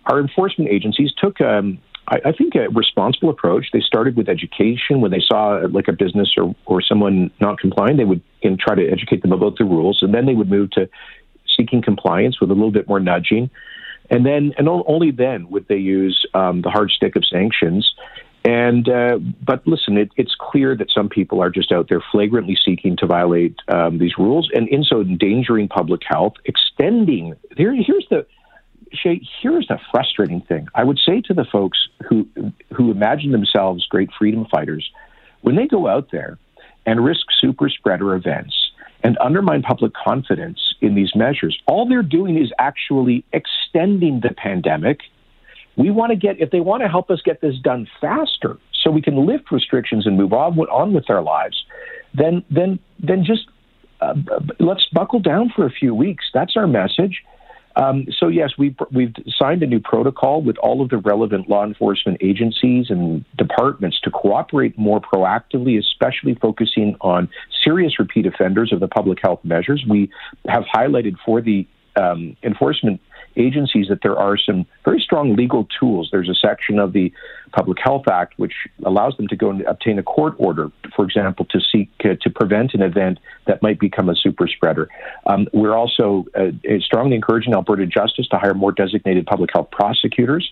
our 0.06 0.20
enforcement 0.20 0.70
agencies 0.70 1.12
took. 1.18 1.42
Um, 1.42 1.80
I, 2.08 2.20
I 2.26 2.32
think 2.32 2.56
a 2.56 2.70
responsible 2.70 3.30
approach. 3.30 3.68
They 3.72 3.82
started 3.82 4.16
with 4.16 4.30
education. 4.30 5.02
When 5.02 5.12
they 5.12 5.22
saw 5.26 5.62
like 5.70 5.88
a 5.88 5.94
business 5.94 6.34
or, 6.38 6.56
or 6.66 6.82
someone 6.82 7.32
not 7.40 7.60
complying, 7.60 7.98
they 7.98 8.06
would 8.06 8.22
and 8.44 8.60
try 8.60 8.76
to 8.76 8.88
educate 8.90 9.22
them 9.22 9.32
about 9.32 9.58
the 9.58 9.66
rules, 9.66 10.00
and 10.02 10.14
then 10.14 10.26
they 10.26 10.34
would 10.34 10.50
move 10.50 10.72
to 10.72 10.90
seeking 11.58 11.82
compliance 11.82 12.42
with 12.42 12.52
a 12.52 12.54
little 12.54 12.72
bit 12.72 12.88
more 12.88 13.00
nudging, 13.00 13.50
and 14.10 14.26
then 14.26 14.54
and 14.58 14.68
only 14.68 15.12
then 15.12 15.50
would 15.50 15.68
they 15.68 15.78
use 15.78 16.26
um, 16.34 16.62
the 16.62 16.70
hard 16.70 16.92
stick 16.92 17.16
of 17.16 17.26
sanctions. 17.26 17.94
And 18.46 18.90
uh, 18.90 19.20
but 19.42 19.66
listen, 19.66 19.98
it, 19.98 20.12
it's 20.18 20.36
clear 20.38 20.76
that 20.76 20.92
some 20.92 21.08
people 21.08 21.42
are 21.42 21.50
just 21.50 21.72
out 21.72 21.88
there 21.88 22.04
flagrantly 22.12 22.58
seeking 22.66 22.98
to 22.98 23.06
violate 23.06 23.56
um, 23.70 24.00
these 24.00 24.18
rules, 24.18 24.50
and 24.54 24.68
in 24.68 24.84
so 24.84 25.00
endangering 25.00 25.70
public 25.70 26.02
health, 26.06 26.34
extending. 26.44 27.36
Here, 27.56 27.74
here's 27.74 28.06
the 28.10 28.26
Shay. 28.94 29.22
Here's 29.42 29.68
the 29.68 29.80
frustrating 29.92 30.42
thing. 30.42 30.68
I 30.76 30.84
would 30.84 31.00
say 31.00 31.22
to 31.22 31.34
the 31.34 31.46
folks 31.46 31.88
who 32.08 32.28
who 32.72 32.92
imagine 32.92 33.32
themselves 33.32 33.86
great 33.88 34.10
freedom 34.18 34.46
fighters, 34.52 34.90
when 35.42 35.56
they 35.56 35.68
go 35.68 35.88
out 35.88 36.10
there 36.12 36.38
and 36.86 37.04
risk 37.04 37.26
super 37.40 37.70
spreader 37.70 38.14
events 38.16 38.56
and 39.04 39.18
undermine 39.20 39.62
public 39.62 39.94
confidence 39.94 40.60
in 40.82 40.96
these 40.96 41.16
measures, 41.16 41.58
all 41.66 41.88
they're 41.88 42.04
doing 42.04 42.42
is 42.42 42.52
actually 42.60 43.26
extending 43.34 44.22
the 44.22 44.34
pandemic 44.36 45.02
we 45.76 45.90
want 45.90 46.12
to 46.12 46.16
get, 46.16 46.40
if 46.40 46.52
they 46.52 46.60
want 46.60 46.84
to 46.84 46.90
help 46.90 47.10
us 47.10 47.22
get 47.24 47.42
this 47.42 47.56
done 47.58 47.88
faster 48.00 48.58
so 48.84 48.92
we 48.92 49.02
can 49.02 49.26
lift 49.26 49.52
restrictions 49.52 50.06
and 50.06 50.18
move 50.18 50.34
on, 50.34 50.58
on 50.60 50.94
with 50.94 51.10
our 51.10 51.22
lives, 51.22 51.66
then, 52.14 52.44
then, 52.50 52.80
then 53.00 53.24
just 53.26 53.48
uh, 54.02 54.14
let's 54.60 54.86
buckle 54.94 55.20
down 55.20 55.52
for 55.56 55.66
a 55.66 55.72
few 55.72 55.96
weeks. 55.96 56.26
That's 56.34 56.56
our 56.56 56.68
message. 56.68 57.24
Um, 57.76 58.06
so 58.20 58.28
yes, 58.28 58.52
we've 58.58 58.76
we've 58.92 59.14
signed 59.38 59.64
a 59.64 59.68
new 59.68 59.80
protocol 59.80 60.42
with 60.42 60.58
all 60.58 60.82
of 60.82 60.90
the 60.90 60.98
relevant 60.98 61.50
law 61.50 61.66
enforcement 61.66 62.18
agencies 62.22 62.88
and 62.90 63.26
departments 63.38 64.00
to 64.02 64.12
cooperate 64.12 64.78
more 64.78 65.02
proactively, 65.02 65.80
especially 65.80 66.36
focusing 66.36 66.96
on 67.02 67.30
serious 67.64 67.98
repeat 67.98 68.26
offenders 68.26 68.72
of 68.72 68.80
the 68.80 68.88
public 68.88 69.20
health 69.22 69.40
measures. 69.44 69.84
We 69.90 70.12
have 70.48 70.64
highlighted 70.64 71.16
for 71.26 71.42
the 71.42 71.68
um, 71.96 72.36
enforcement 72.44 73.02
agencies 73.36 73.88
that 73.90 74.00
there 74.02 74.18
are 74.18 74.38
some 74.38 74.66
very 74.86 75.00
strong 75.00 75.36
legal 75.36 75.68
tools. 75.80 76.10
There's 76.12 76.30
a 76.30 76.36
section 76.36 76.80
of 76.80 76.94
the 76.94 77.12
Public 77.52 77.78
Health 77.84 78.08
Act 78.08 78.34
which 78.38 78.54
allows 78.86 79.16
them 79.18 79.28
to 79.28 79.36
go 79.36 79.50
and 79.50 79.62
obtain 79.62 80.00
a 80.00 80.04
court 80.04 80.34
order, 80.38 80.72
for 80.96 81.06
example, 81.06 81.46
to 81.52 81.60
seek 81.72 81.90
uh, 82.04 82.16
to 82.22 82.30
prevent 82.30 82.74
an 82.74 82.82
event 82.82 83.20
that 83.46 83.62
might 83.62 83.80
become 83.80 84.10
a 84.10 84.16
super 84.16 84.48
spreader. 84.48 84.90
Um, 85.28 85.48
we're 85.54 85.76
also 85.76 86.26
uh, 86.36 86.52
strongly 86.80 87.16
encouraging 87.16 87.54
Alberta 87.54 87.86
Justice 87.86 88.28
to 88.30 88.38
hire 88.38 88.54
more 88.54 88.72
designated 88.72 89.26
public 89.26 89.52
health 89.54 89.70
prosecutors. 89.72 90.52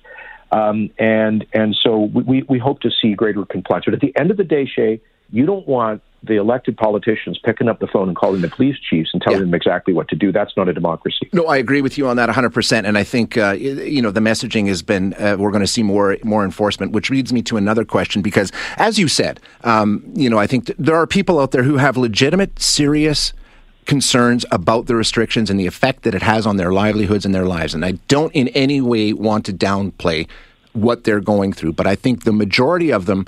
Um, 0.51 0.89
and 0.99 1.45
and 1.53 1.75
so 1.81 1.99
we, 2.13 2.43
we 2.43 2.59
hope 2.59 2.81
to 2.81 2.91
see 2.91 3.13
greater 3.13 3.45
compliance. 3.45 3.85
But 3.85 3.93
at 3.93 4.01
the 4.01 4.13
end 4.17 4.31
of 4.31 4.37
the 4.37 4.43
day, 4.43 4.65
Shay, 4.65 4.99
you 5.31 5.45
don't 5.45 5.67
want 5.67 6.01
the 6.23 6.35
elected 6.35 6.77
politicians 6.77 7.39
picking 7.43 7.67
up 7.67 7.79
the 7.79 7.87
phone 7.87 8.07
and 8.07 8.15
calling 8.15 8.41
the 8.41 8.47
police 8.47 8.77
chiefs 8.77 9.09
and 9.11 9.21
telling 9.21 9.39
yeah. 9.39 9.45
them 9.45 9.53
exactly 9.55 9.93
what 9.93 10.07
to 10.07 10.15
do. 10.15 10.31
That's 10.31 10.55
not 10.55 10.69
a 10.69 10.73
democracy. 10.73 11.29
No, 11.33 11.47
I 11.47 11.57
agree 11.57 11.81
with 11.81 11.97
you 11.97 12.07
on 12.07 12.15
that 12.17 12.29
100%. 12.29 12.85
And 12.85 12.97
I 12.97 13.03
think, 13.03 13.37
uh, 13.37 13.51
you 13.53 14.01
know, 14.01 14.11
the 14.11 14.19
messaging 14.19 14.67
has 14.67 14.83
been 14.83 15.15
uh, 15.15 15.35
we're 15.39 15.49
going 15.49 15.61
to 15.61 15.67
see 15.67 15.81
more 15.81 16.17
more 16.23 16.43
enforcement, 16.43 16.91
which 16.91 17.09
leads 17.09 17.33
me 17.33 17.41
to 17.43 17.57
another 17.57 17.83
question 17.83 18.21
because, 18.21 18.51
as 18.77 18.99
you 18.99 19.07
said, 19.07 19.39
um, 19.63 20.03
you 20.13 20.29
know, 20.29 20.37
I 20.37 20.45
think 20.45 20.67
th- 20.67 20.77
there 20.77 20.95
are 20.95 21.07
people 21.07 21.39
out 21.39 21.51
there 21.51 21.63
who 21.63 21.77
have 21.77 21.97
legitimate, 21.97 22.61
serious 22.61 23.33
concerns 23.85 24.45
about 24.51 24.85
the 24.85 24.95
restrictions 24.95 25.49
and 25.49 25.59
the 25.59 25.65
effect 25.65 26.03
that 26.03 26.13
it 26.13 26.21
has 26.21 26.45
on 26.45 26.57
their 26.57 26.71
livelihoods 26.71 27.25
and 27.25 27.33
their 27.33 27.45
lives. 27.45 27.73
And 27.73 27.83
I 27.83 27.93
don't 28.07 28.31
in 28.33 28.47
any 28.49 28.79
way 28.79 29.11
want 29.11 29.45
to 29.47 29.53
downplay 29.53 30.27
what 30.73 31.03
they're 31.03 31.19
going 31.19 31.51
through, 31.51 31.73
but 31.73 31.87
I 31.87 31.95
think 31.95 32.23
the 32.23 32.31
majority 32.31 32.91
of 32.91 33.07
them 33.07 33.25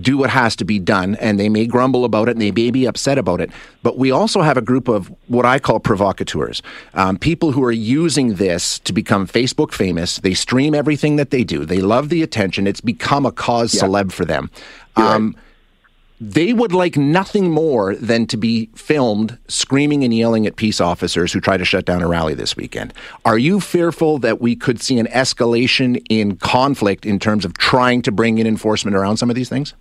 do 0.00 0.18
what 0.18 0.30
has 0.30 0.54
to 0.56 0.64
be 0.64 0.78
done, 0.78 1.16
and 1.16 1.38
they 1.38 1.48
may 1.48 1.66
grumble 1.66 2.04
about 2.04 2.28
it 2.28 2.32
and 2.32 2.40
they 2.40 2.50
may 2.50 2.70
be 2.70 2.86
upset 2.86 3.18
about 3.18 3.40
it. 3.40 3.50
But 3.82 3.98
we 3.98 4.10
also 4.10 4.42
have 4.42 4.56
a 4.56 4.62
group 4.62 4.88
of 4.88 5.12
what 5.26 5.46
I 5.46 5.58
call 5.58 5.80
provocateurs, 5.80 6.62
um, 6.94 7.16
people 7.18 7.52
who 7.52 7.64
are 7.64 7.72
using 7.72 8.34
this 8.34 8.78
to 8.80 8.92
become 8.92 9.26
Facebook 9.26 9.72
famous. 9.72 10.18
They 10.18 10.34
stream 10.34 10.74
everything 10.74 11.16
that 11.16 11.30
they 11.30 11.44
do. 11.44 11.64
They 11.64 11.80
love 11.80 12.08
the 12.08 12.22
attention. 12.22 12.66
It's 12.66 12.80
become 12.80 13.26
a 13.26 13.32
cause 13.32 13.74
yeah. 13.74 13.82
celeb 13.82 14.12
for 14.12 14.24
them. 14.24 14.50
Um, 14.96 15.34
right 15.36 15.44
they 16.20 16.52
would 16.52 16.72
like 16.72 16.98
nothing 16.98 17.50
more 17.50 17.94
than 17.96 18.26
to 18.26 18.36
be 18.36 18.68
filmed 18.74 19.38
screaming 19.48 20.04
and 20.04 20.12
yelling 20.12 20.46
at 20.46 20.56
peace 20.56 20.80
officers 20.80 21.32
who 21.32 21.40
try 21.40 21.56
to 21.56 21.64
shut 21.64 21.86
down 21.86 22.02
a 22.02 22.08
rally 22.08 22.34
this 22.34 22.56
weekend. 22.56 22.92
Are 23.24 23.38
you 23.38 23.58
fearful 23.58 24.18
that 24.18 24.40
we 24.40 24.54
could 24.54 24.82
see 24.82 24.98
an 24.98 25.06
escalation 25.06 26.04
in 26.10 26.36
conflict 26.36 27.06
in 27.06 27.18
terms 27.18 27.46
of 27.46 27.56
trying 27.56 28.02
to 28.02 28.12
bring 28.12 28.38
in 28.38 28.46
enforcement 28.46 28.96
around 28.96 29.16
some 29.16 29.30
of 29.30 29.36
these 29.36 29.48
things? 29.48 29.72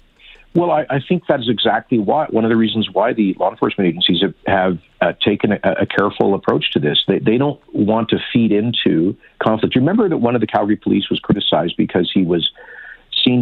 Well, 0.56 0.72
I, 0.72 0.86
I 0.90 1.00
think 1.08 1.28
that 1.28 1.42
is 1.42 1.50
exactly 1.50 2.00
why 2.00 2.26
one 2.32 2.44
of 2.44 2.50
the 2.50 2.56
reasons 2.56 2.90
why 2.92 3.14
the 3.14 3.36
law 3.38 3.52
enforcement 3.52 3.88
agencies 3.88 4.22
have, 4.22 4.34
have 4.48 4.80
uh, 5.00 5.14
taken 5.24 5.52
a, 5.52 5.60
a, 5.64 5.86
careful 5.86 6.34
approach 6.34 6.72
to 6.74 6.80
this. 6.80 7.04
They, 7.08 7.20
they 7.20 7.38
don't 7.38 7.62
want 7.72 8.10
to 8.10 8.18
feed 8.34 8.52
into 8.52 9.16
conflict. 9.44 9.76
You 9.76 9.82
remember 9.82 10.10
that 10.10 10.18
one 10.18 10.34
of 10.34 10.42
the 10.42 10.48
Calgary 10.48 10.76
police 10.76 11.08
was 11.12 11.20
criticized 11.20 11.76
because 11.78 12.10
he 12.12 12.24
was 12.24 12.50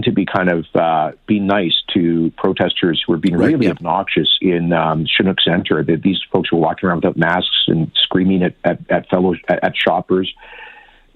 to 0.03 0.11
be 0.11 0.25
kind 0.25 0.49
of 0.49 0.65
uh, 0.75 1.11
being 1.27 1.47
nice 1.47 1.83
to 1.93 2.31
protesters 2.37 3.03
who 3.05 3.13
were 3.13 3.17
being 3.17 3.37
right, 3.37 3.53
really 3.53 3.65
yeah. 3.65 3.71
obnoxious 3.71 4.37
in 4.41 4.73
um, 4.73 5.05
Chinook 5.05 5.37
Center. 5.43 5.83
That 5.83 6.01
these 6.03 6.19
folks 6.31 6.51
were 6.51 6.59
walking 6.59 6.87
around 6.87 6.97
without 6.97 7.17
masks 7.17 7.65
and 7.67 7.91
screaming 7.95 8.43
at, 8.43 8.55
at, 8.63 8.79
at 8.89 9.09
fellow 9.09 9.35
at, 9.47 9.63
at 9.63 9.73
shoppers. 9.75 10.33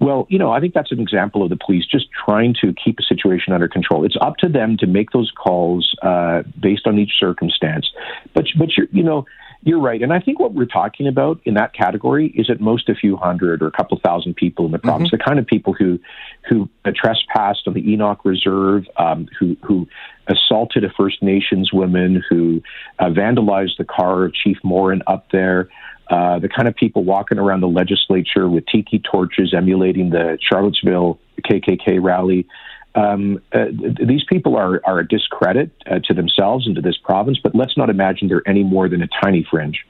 Well, 0.02 0.26
you 0.28 0.38
know, 0.38 0.50
I 0.50 0.58
think 0.58 0.74
that's 0.74 0.90
an 0.90 0.98
example 0.98 1.44
of 1.44 1.50
the 1.50 1.56
police 1.56 1.86
just 1.86 2.06
trying 2.10 2.56
to 2.60 2.74
keep 2.74 2.98
a 2.98 3.04
situation 3.04 3.52
under 3.52 3.68
control. 3.68 4.04
It's 4.04 4.16
up 4.20 4.36
to 4.38 4.48
them 4.48 4.76
to 4.78 4.86
make 4.88 5.12
those 5.12 5.30
calls 5.30 5.94
uh, 6.02 6.42
based 6.58 6.88
on 6.88 6.98
each 6.98 7.12
circumstance. 7.20 7.88
But 8.34 8.46
but 8.58 8.70
you 8.76 9.02
know 9.02 9.26
you're 9.64 9.80
right. 9.80 10.02
And 10.02 10.12
I 10.12 10.18
think 10.18 10.40
what 10.40 10.54
we're 10.54 10.66
talking 10.66 11.06
about 11.06 11.40
in 11.44 11.54
that 11.54 11.72
category 11.72 12.28
is 12.34 12.50
at 12.50 12.60
most 12.60 12.88
a 12.88 12.94
few 12.94 13.16
hundred 13.16 13.62
or 13.62 13.68
a 13.68 13.70
couple 13.70 13.98
thousand 14.04 14.34
people 14.34 14.66
in 14.66 14.72
the 14.72 14.78
province, 14.78 15.10
mm-hmm. 15.10 15.16
the 15.18 15.24
kind 15.24 15.38
of 15.38 15.46
people 15.46 15.72
who 15.72 16.00
who 16.48 16.68
trespassed 16.94 17.62
on 17.68 17.74
the 17.74 17.92
Enoch 17.92 18.24
Reserve, 18.24 18.86
um, 18.96 19.28
who 19.38 19.56
who 19.62 19.86
assaulted 20.26 20.84
a 20.84 20.90
First 20.90 21.22
Nations 21.22 21.72
woman, 21.72 22.22
who 22.28 22.60
uh, 22.98 23.04
vandalized 23.04 23.76
the 23.78 23.84
car 23.84 24.24
of 24.24 24.34
Chief 24.34 24.58
Morin 24.64 25.02
up 25.06 25.26
there. 25.30 25.68
Uh, 26.10 26.38
the 26.40 26.48
kind 26.48 26.68
of 26.68 26.74
people 26.74 27.04
walking 27.04 27.38
around 27.38 27.60
the 27.60 27.68
legislature 27.68 28.48
with 28.48 28.66
tiki 28.66 28.98
torches 28.98 29.54
emulating 29.56 30.10
the 30.10 30.36
Charlottesville 30.42 31.18
KKK 31.48 32.02
rally 32.02 32.46
um, 32.94 33.42
uh, 33.52 33.66
these 34.06 34.24
people 34.28 34.56
are, 34.56 34.80
are 34.84 34.98
a 34.98 35.08
discredit 35.08 35.70
uh, 35.90 35.98
to 36.04 36.14
themselves 36.14 36.66
and 36.66 36.76
to 36.76 36.82
this 36.82 36.96
province, 36.98 37.38
but 37.42 37.54
let's 37.54 37.76
not 37.76 37.88
imagine 37.88 38.28
they're 38.28 38.46
any 38.46 38.62
more 38.62 38.88
than 38.88 39.02
a 39.02 39.08
tiny 39.22 39.46
fringe. 39.50 39.86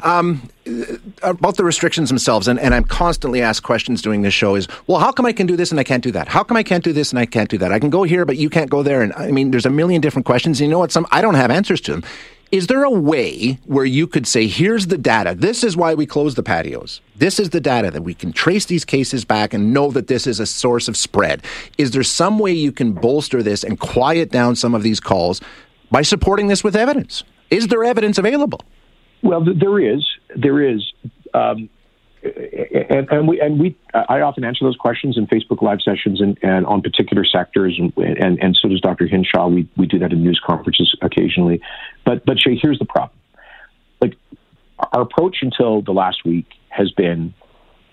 Um, 0.00 0.50
uh, 0.66 0.96
about 1.22 1.56
the 1.56 1.64
restrictions 1.64 2.08
themselves, 2.08 2.48
and, 2.48 2.58
and 2.58 2.74
I'm 2.74 2.84
constantly 2.84 3.40
asked 3.40 3.62
questions 3.62 4.02
doing 4.02 4.22
this 4.22 4.34
show 4.34 4.56
is, 4.56 4.66
well, 4.88 4.98
how 4.98 5.12
come 5.12 5.26
I 5.26 5.32
can 5.32 5.46
do 5.46 5.56
this 5.56 5.70
and 5.70 5.78
I 5.78 5.84
can't 5.84 6.02
do 6.02 6.10
that? 6.12 6.28
How 6.28 6.42
come 6.42 6.56
I 6.56 6.62
can't 6.62 6.82
do 6.82 6.92
this 6.92 7.10
and 7.10 7.18
I 7.18 7.26
can't 7.26 7.48
do 7.48 7.58
that? 7.58 7.72
I 7.72 7.78
can 7.78 7.90
go 7.90 8.02
here, 8.02 8.24
but 8.24 8.36
you 8.36 8.50
can't 8.50 8.70
go 8.70 8.82
there. 8.82 9.02
And 9.02 9.12
I 9.14 9.30
mean, 9.30 9.52
there's 9.52 9.66
a 9.66 9.70
million 9.70 10.00
different 10.00 10.26
questions. 10.26 10.60
And 10.60 10.66
you 10.66 10.72
know 10.72 10.80
what? 10.80 10.90
Some 10.90 11.06
I 11.10 11.20
don't 11.20 11.34
have 11.34 11.50
answers 11.50 11.80
to 11.82 11.92
them. 11.92 12.04
Is 12.52 12.66
there 12.66 12.82
a 12.82 12.90
way 12.90 13.60
where 13.66 13.84
you 13.84 14.08
could 14.08 14.26
say, 14.26 14.48
here's 14.48 14.88
the 14.88 14.98
data. 14.98 15.36
This 15.36 15.62
is 15.62 15.76
why 15.76 15.94
we 15.94 16.04
closed 16.04 16.36
the 16.36 16.42
patios. 16.42 17.00
This 17.14 17.38
is 17.38 17.50
the 17.50 17.60
data 17.60 17.92
that 17.92 18.02
we 18.02 18.12
can 18.12 18.32
trace 18.32 18.64
these 18.64 18.84
cases 18.84 19.24
back 19.24 19.54
and 19.54 19.72
know 19.72 19.92
that 19.92 20.08
this 20.08 20.26
is 20.26 20.40
a 20.40 20.46
source 20.46 20.88
of 20.88 20.96
spread. 20.96 21.44
Is 21.78 21.92
there 21.92 22.02
some 22.02 22.40
way 22.40 22.50
you 22.50 22.72
can 22.72 22.92
bolster 22.92 23.40
this 23.40 23.62
and 23.62 23.78
quiet 23.78 24.32
down 24.32 24.56
some 24.56 24.74
of 24.74 24.82
these 24.82 24.98
calls 24.98 25.40
by 25.92 26.02
supporting 26.02 26.48
this 26.48 26.64
with 26.64 26.74
evidence? 26.74 27.22
Is 27.50 27.68
there 27.68 27.84
evidence 27.84 28.18
available? 28.18 28.60
Well, 29.22 29.44
there 29.44 29.78
is. 29.78 30.04
There 30.34 30.60
is. 30.60 30.92
Um, 31.32 31.68
and, 32.22 33.08
and, 33.10 33.28
we 33.28 33.40
and 33.40 33.58
we 33.58 33.76
I 33.94 34.20
often 34.20 34.44
answer 34.44 34.64
those 34.64 34.76
questions 34.76 35.16
in 35.16 35.26
Facebook 35.26 35.62
live 35.62 35.80
sessions 35.82 36.20
and, 36.20 36.38
and 36.42 36.66
on 36.66 36.82
particular 36.82 37.24
sectors 37.24 37.78
and, 37.78 37.92
and, 37.96 38.38
and 38.42 38.58
so 38.60 38.68
does 38.68 38.80
Dr. 38.80 39.06
Hinshaw. 39.06 39.48
We 39.48 39.68
we 39.76 39.86
do 39.86 39.98
that 40.00 40.12
in 40.12 40.22
news 40.22 40.40
conferences 40.44 40.94
occasionally. 41.00 41.62
But 42.04 42.26
but 42.26 42.38
Shay, 42.38 42.58
here's 42.60 42.78
the 42.78 42.84
problem. 42.84 43.18
Like 44.02 44.16
our 44.92 45.02
approach 45.02 45.38
until 45.42 45.82
the 45.82 45.92
last 45.92 46.24
week 46.24 46.46
has 46.68 46.90
been 46.90 47.32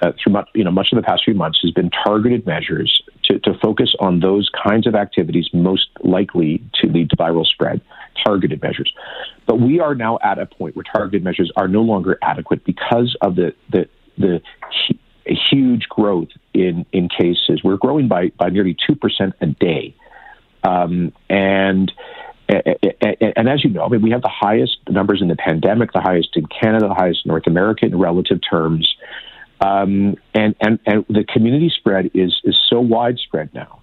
uh, 0.02 0.12
through 0.22 0.34
much, 0.34 0.50
you 0.54 0.64
know 0.64 0.72
much 0.72 0.90
of 0.92 0.98
the 0.98 1.04
past 1.04 1.24
few 1.24 1.34
months 1.34 1.60
has 1.62 1.72
been 1.72 1.90
targeted 1.90 2.46
measures 2.46 3.02
to, 3.24 3.40
to 3.40 3.54
focus 3.64 3.96
on 4.00 4.20
those 4.20 4.50
kinds 4.50 4.88
of 4.88 4.96
activities 4.96 5.50
most 5.54 5.88
likely 6.04 6.62
to 6.82 6.88
lead 6.88 7.10
to 7.10 7.16
viral 7.16 7.46
spread. 7.46 7.82
Targeted 8.26 8.62
measures, 8.62 8.92
but 9.46 9.62
we 9.62 9.80
are 9.80 9.94
now 9.94 10.18
at 10.24 10.40
a 10.40 10.48
point 10.48 10.76
where 10.76 10.84
targeted 10.84 11.24
measures 11.24 11.52
are 11.56 11.68
no 11.68 11.82
longer 11.82 12.18
adequate 12.22 12.66
because 12.66 13.16
of 13.22 13.36
the 13.36 13.54
the 13.70 13.88
the 14.18 14.42
huge 15.26 15.88
growth 15.90 16.30
in, 16.54 16.86
in 16.92 17.10
cases. 17.10 17.62
We're 17.64 17.78
growing 17.78 18.08
by, 18.08 18.32
by 18.38 18.50
nearly 18.50 18.76
2% 18.90 19.34
a 19.42 19.46
day. 19.48 19.96
Um, 20.64 21.14
and 21.30 21.92
and 22.50 23.50
as 23.50 23.64
you 23.64 23.70
know, 23.70 23.84
I 23.84 23.90
mean, 23.90 24.02
we 24.02 24.12
have 24.12 24.22
the 24.22 24.32
highest 24.34 24.78
numbers 24.90 25.22
in 25.22 25.28
the 25.28 25.36
pandemic, 25.36 25.92
the 25.92 26.00
highest 26.00 26.30
in 26.36 26.46
Canada, 26.46 26.88
the 26.88 26.94
highest 26.94 27.26
in 27.26 27.30
North 27.30 27.46
America 27.46 27.86
in 27.86 28.00
relative 28.00 28.40
terms. 28.50 28.96
Um, 29.60 30.16
and, 30.34 30.56
and, 30.62 30.80
and 30.86 31.06
the 31.10 31.26
community 31.26 31.70
spread 31.76 32.12
is, 32.14 32.40
is 32.46 32.58
so 32.70 32.80
widespread 32.80 33.54
now 33.54 33.82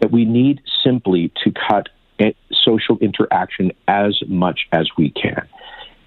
that 0.00 0.10
we 0.10 0.24
need 0.24 0.62
simply 0.82 1.30
to 1.44 1.52
cut 1.68 1.88
social 2.64 2.98
interaction 2.98 3.72
as 3.86 4.18
much 4.26 4.60
as 4.72 4.88
we 4.96 5.10
can. 5.10 5.46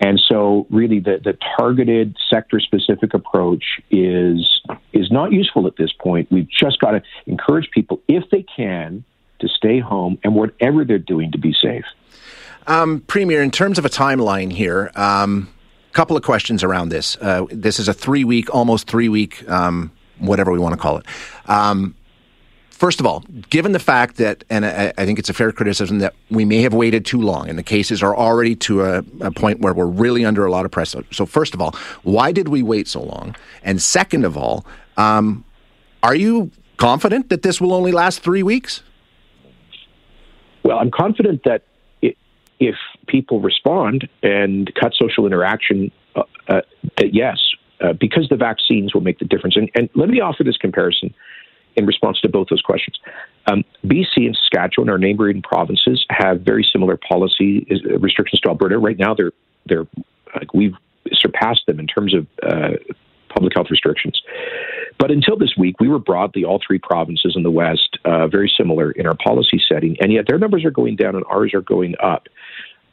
And 0.01 0.19
so, 0.29 0.65
really, 0.69 0.99
the, 0.99 1.19
the 1.21 1.37
targeted 1.57 2.15
sector 2.29 2.59
specific 2.59 3.13
approach 3.13 3.63
is 3.91 4.61
is 4.93 5.11
not 5.11 5.33
useful 5.33 5.67
at 5.67 5.75
this 5.77 5.91
point. 5.91 6.31
We've 6.31 6.49
just 6.49 6.79
got 6.79 6.91
to 6.91 7.01
encourage 7.25 7.69
people, 7.71 8.01
if 8.07 8.29
they 8.29 8.43
can, 8.43 9.03
to 9.39 9.47
stay 9.47 9.79
home 9.79 10.17
and 10.23 10.35
whatever 10.35 10.85
they're 10.85 10.99
doing 10.99 11.31
to 11.31 11.37
be 11.37 11.53
safe. 11.53 11.85
Um, 12.67 13.01
Premier, 13.07 13.41
in 13.41 13.51
terms 13.51 13.77
of 13.77 13.85
a 13.85 13.89
timeline 13.89 14.51
here, 14.51 14.91
a 14.95 15.01
um, 15.01 15.49
couple 15.91 16.15
of 16.15 16.23
questions 16.23 16.63
around 16.63 16.89
this. 16.89 17.17
Uh, 17.19 17.45
this 17.49 17.79
is 17.79 17.87
a 17.87 17.93
three 17.93 18.23
week, 18.23 18.53
almost 18.53 18.87
three 18.87 19.09
week, 19.09 19.47
um, 19.49 19.91
whatever 20.19 20.51
we 20.51 20.59
want 20.59 20.73
to 20.73 20.79
call 20.79 20.97
it. 20.97 21.05
First 22.79 23.01
of 23.01 23.05
all, 23.05 23.25
given 23.49 23.73
the 23.73 23.79
fact 23.79 24.15
that, 24.15 24.45
and 24.49 24.65
I, 24.65 24.93
I, 24.97 25.05
think 25.05 25.19
it's 25.19 25.29
a 25.29 25.33
fair 25.33 25.51
criticism 25.51 25.99
that 25.99 26.15
we 26.31 26.45
may 26.45 26.61
have 26.61 26.73
waited 26.73 27.05
too 27.05 27.19
long 27.19 27.49
and 27.49 27.59
the 27.59 27.63
cases 27.63 28.01
are 28.01 28.15
already 28.15 28.55
to 28.55 28.83
a, 28.83 29.03
a, 29.19 29.31
point 29.31 29.59
where 29.59 29.73
we're 29.73 29.85
really 29.85 30.23
under 30.23 30.45
a 30.45 30.49
lot 30.49 30.63
of 30.63 30.71
pressure. 30.71 31.03
So, 31.11 31.25
first 31.25 31.53
of 31.53 31.61
all, 31.61 31.75
why 32.03 32.31
did 32.31 32.47
we 32.47 32.63
wait 32.63 32.87
so 32.87 33.03
long? 33.03 33.35
And 33.63 33.81
second 33.81 34.23
of 34.23 34.37
all, 34.37 34.65
um, 34.95 35.43
are 36.03 36.15
you 36.15 36.51
confident 36.77 37.27
that 37.27 37.41
this 37.41 37.59
will 37.59 37.73
only 37.73 37.91
last 37.91 38.21
three 38.21 38.43
weeks? 38.43 38.81
Well, 40.63 40.79
I'm 40.79 40.89
confident 40.89 41.41
that 41.43 41.63
if 42.61 42.75
people 43.07 43.41
respond 43.41 44.07
and 44.23 44.73
cut 44.79 44.93
social 44.93 45.25
interaction, 45.25 45.91
uh, 46.15 46.23
uh, 46.47 46.61
yes, 47.11 47.39
uh, 47.81 47.91
because 47.91 48.27
the 48.29 48.37
vaccines 48.37 48.93
will 48.93 49.01
make 49.01 49.19
the 49.19 49.25
difference. 49.25 49.57
And, 49.57 49.69
and, 49.75 49.89
let 49.95 50.07
me 50.07 50.21
offer 50.21 50.45
this 50.45 50.57
comparison 50.57 51.13
in 51.79 51.85
response 51.85 52.19
to 52.21 52.29
both 52.29 52.47
those 52.49 52.61
questions. 52.61 52.99
Um, 53.47 53.63
BC 53.85 54.17
and 54.17 54.37
Saskatchewan, 54.37 54.89
our 54.89 54.97
neighboring 54.97 55.41
provinces, 55.41 56.05
have 56.09 56.41
very 56.41 56.67
similar 56.71 56.97
policy 56.97 57.65
uh, 57.71 57.97
restrictions 57.97 58.41
to 58.41 58.49
Alberta. 58.49 58.77
Right 58.77 58.97
now, 58.97 59.15
they're 59.15 59.31
they're 59.65 59.87
like 60.35 60.53
we've 60.53 60.75
surpassed 61.13 61.65
them 61.65 61.79
in 61.79 61.87
terms 61.87 62.13
of 62.13 62.27
uh, 62.43 62.77
public 63.29 63.53
health 63.55 63.67
restrictions. 63.71 64.21
But 64.99 65.11
until 65.11 65.37
this 65.37 65.53
week, 65.57 65.79
we 65.79 65.87
were 65.87 65.99
broadly 65.99 66.43
all 66.43 66.59
three 66.65 66.79
provinces 66.79 67.33
in 67.35 67.43
the 67.43 67.51
West 67.51 67.97
uh, 68.05 68.27
very 68.27 68.51
similar 68.55 68.91
in 68.91 69.07
our 69.07 69.15
policy 69.15 69.61
setting, 69.67 69.95
and 70.01 70.11
yet 70.11 70.25
their 70.27 70.37
numbers 70.37 70.65
are 70.65 70.71
going 70.71 70.95
down 70.95 71.15
and 71.15 71.23
ours 71.29 71.53
are 71.53 71.61
going 71.61 71.95
up. 72.03 72.27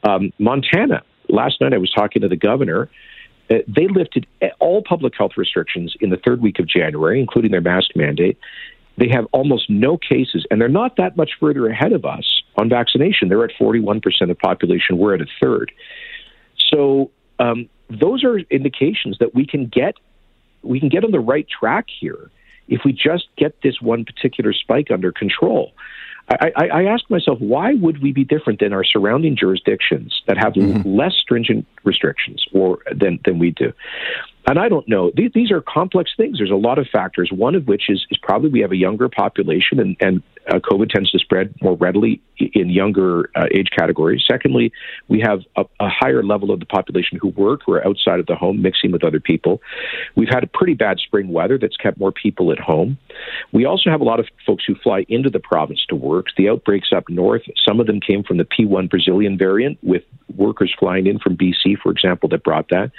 Um, 0.03 0.31
Montana, 0.39 1.03
last 1.27 1.59
night 1.59 1.73
I 1.73 1.77
was 1.77 1.91
talking 1.91 2.21
to 2.21 2.27
the 2.27 2.37
governor. 2.37 2.89
Uh, 3.49 3.55
they 3.67 3.87
lifted 3.87 4.25
all 4.59 4.83
public 4.83 5.13
health 5.17 5.31
restrictions 5.37 5.95
in 5.99 6.09
the 6.09 6.17
third 6.17 6.41
week 6.41 6.59
of 6.59 6.67
January, 6.67 7.19
including 7.19 7.51
their 7.51 7.61
mask 7.61 7.91
mandate. 7.95 8.37
They 8.97 9.07
have 9.09 9.25
almost 9.31 9.69
no 9.69 9.97
cases, 9.97 10.45
and 10.49 10.59
they're 10.59 10.67
not 10.67 10.95
that 10.97 11.15
much 11.15 11.31
further 11.39 11.67
ahead 11.67 11.93
of 11.93 12.03
us 12.03 12.41
on 12.55 12.69
vaccination. 12.69 13.29
They're 13.29 13.43
at 13.43 13.51
41% 13.59 14.01
of 14.29 14.37
population. 14.39 14.97
We're 14.97 15.13
at 15.13 15.21
a 15.21 15.27
third. 15.39 15.71
So 16.71 17.11
um, 17.39 17.69
those 17.89 18.23
are 18.23 18.39
indications 18.39 19.17
that 19.19 19.35
we 19.35 19.45
can 19.45 19.67
get 19.67 19.95
we 20.63 20.79
can 20.79 20.89
get 20.89 21.03
on 21.03 21.11
the 21.11 21.19
right 21.19 21.47
track 21.47 21.85
here 21.99 22.31
if 22.67 22.81
we 22.83 22.91
just 22.91 23.27
get 23.37 23.61
this 23.61 23.79
one 23.79 24.03
particular 24.03 24.51
spike 24.51 24.91
under 24.91 25.11
control. 25.11 25.71
I, 26.29 26.51
I, 26.55 26.67
I 26.67 26.83
ask 26.85 27.09
myself, 27.09 27.39
why 27.39 27.73
would 27.75 28.01
we 28.01 28.11
be 28.11 28.25
different 28.25 28.59
than 28.59 28.73
our 28.73 28.83
surrounding 28.83 29.37
jurisdictions 29.37 30.21
that 30.27 30.37
have 30.37 30.53
mm-hmm. 30.53 30.87
less 30.87 31.13
stringent 31.13 31.65
restrictions 31.85 32.43
or 32.51 32.79
than, 32.93 33.19
than 33.23 33.39
we 33.39 33.51
do? 33.51 33.71
And 34.47 34.57
I 34.57 34.69
don't 34.69 34.87
know. 34.87 35.11
These, 35.13 35.31
these 35.33 35.51
are 35.51 35.61
complex 35.61 36.11
things. 36.15 36.37
There's 36.37 36.51
a 36.51 36.55
lot 36.55 36.79
of 36.79 36.87
factors. 36.87 37.29
One 37.33 37.53
of 37.53 37.67
which 37.67 37.89
is, 37.89 38.05
is 38.09 38.17
probably 38.17 38.49
we 38.49 38.61
have 38.61 38.71
a 38.71 38.77
younger 38.77 39.09
population, 39.09 39.77
and, 39.79 39.97
and 39.99 40.23
uh, 40.49 40.59
COVID 40.59 40.89
tends 40.89 41.11
to 41.11 41.19
spread 41.19 41.53
more 41.61 41.75
readily 41.75 42.21
in 42.37 42.69
younger 42.69 43.29
uh, 43.35 43.45
age 43.53 43.67
categories. 43.77 44.23
Secondly, 44.25 44.71
we 45.09 45.19
have 45.19 45.41
a, 45.57 45.65
a, 45.81 45.89
higher 45.89 46.23
level 46.23 46.51
of 46.51 46.59
the 46.59 46.65
population 46.65 47.17
who 47.21 47.29
work, 47.29 47.61
who 47.65 47.73
are 47.73 47.85
outside 47.85 48.19
of 48.19 48.27
the 48.27 48.35
home, 48.35 48.61
mixing 48.61 48.91
with 48.91 49.03
other 49.03 49.19
people. 49.19 49.61
We've 50.15 50.29
had 50.29 50.43
a 50.43 50.47
pretty 50.47 50.75
bad 50.75 50.99
spring 50.99 51.29
weather 51.29 51.57
that's 51.57 51.75
kept 51.75 51.99
more 51.99 52.11
people 52.11 52.51
at 52.51 52.59
home. 52.59 52.97
We 53.51 53.65
also 53.65 53.89
have 53.89 53.99
a 53.99 54.05
lot 54.05 54.19
of 54.19 54.27
folks 54.45 54.63
who 54.65 54.75
fly 54.75 55.05
into 55.09 55.29
the 55.29 55.39
province 55.39 55.85
to 55.89 55.95
work. 55.95 56.27
The 56.37 56.49
outbreaks 56.49 56.89
up 56.95 57.09
north, 57.09 57.41
some 57.67 57.79
of 57.79 57.87
them 57.87 57.99
came 57.99 58.23
from 58.23 58.37
the 58.37 58.45
P1 58.45 58.89
Brazilian 58.89 59.37
variant, 59.37 59.79
with 59.83 60.03
workers 60.35 60.73
flying 60.79 61.07
in 61.07 61.19
from 61.19 61.35
BC, 61.35 61.77
for 61.81 61.91
example, 61.91 62.29
that 62.29 62.43
brought 62.43 62.69
that. 62.69 62.91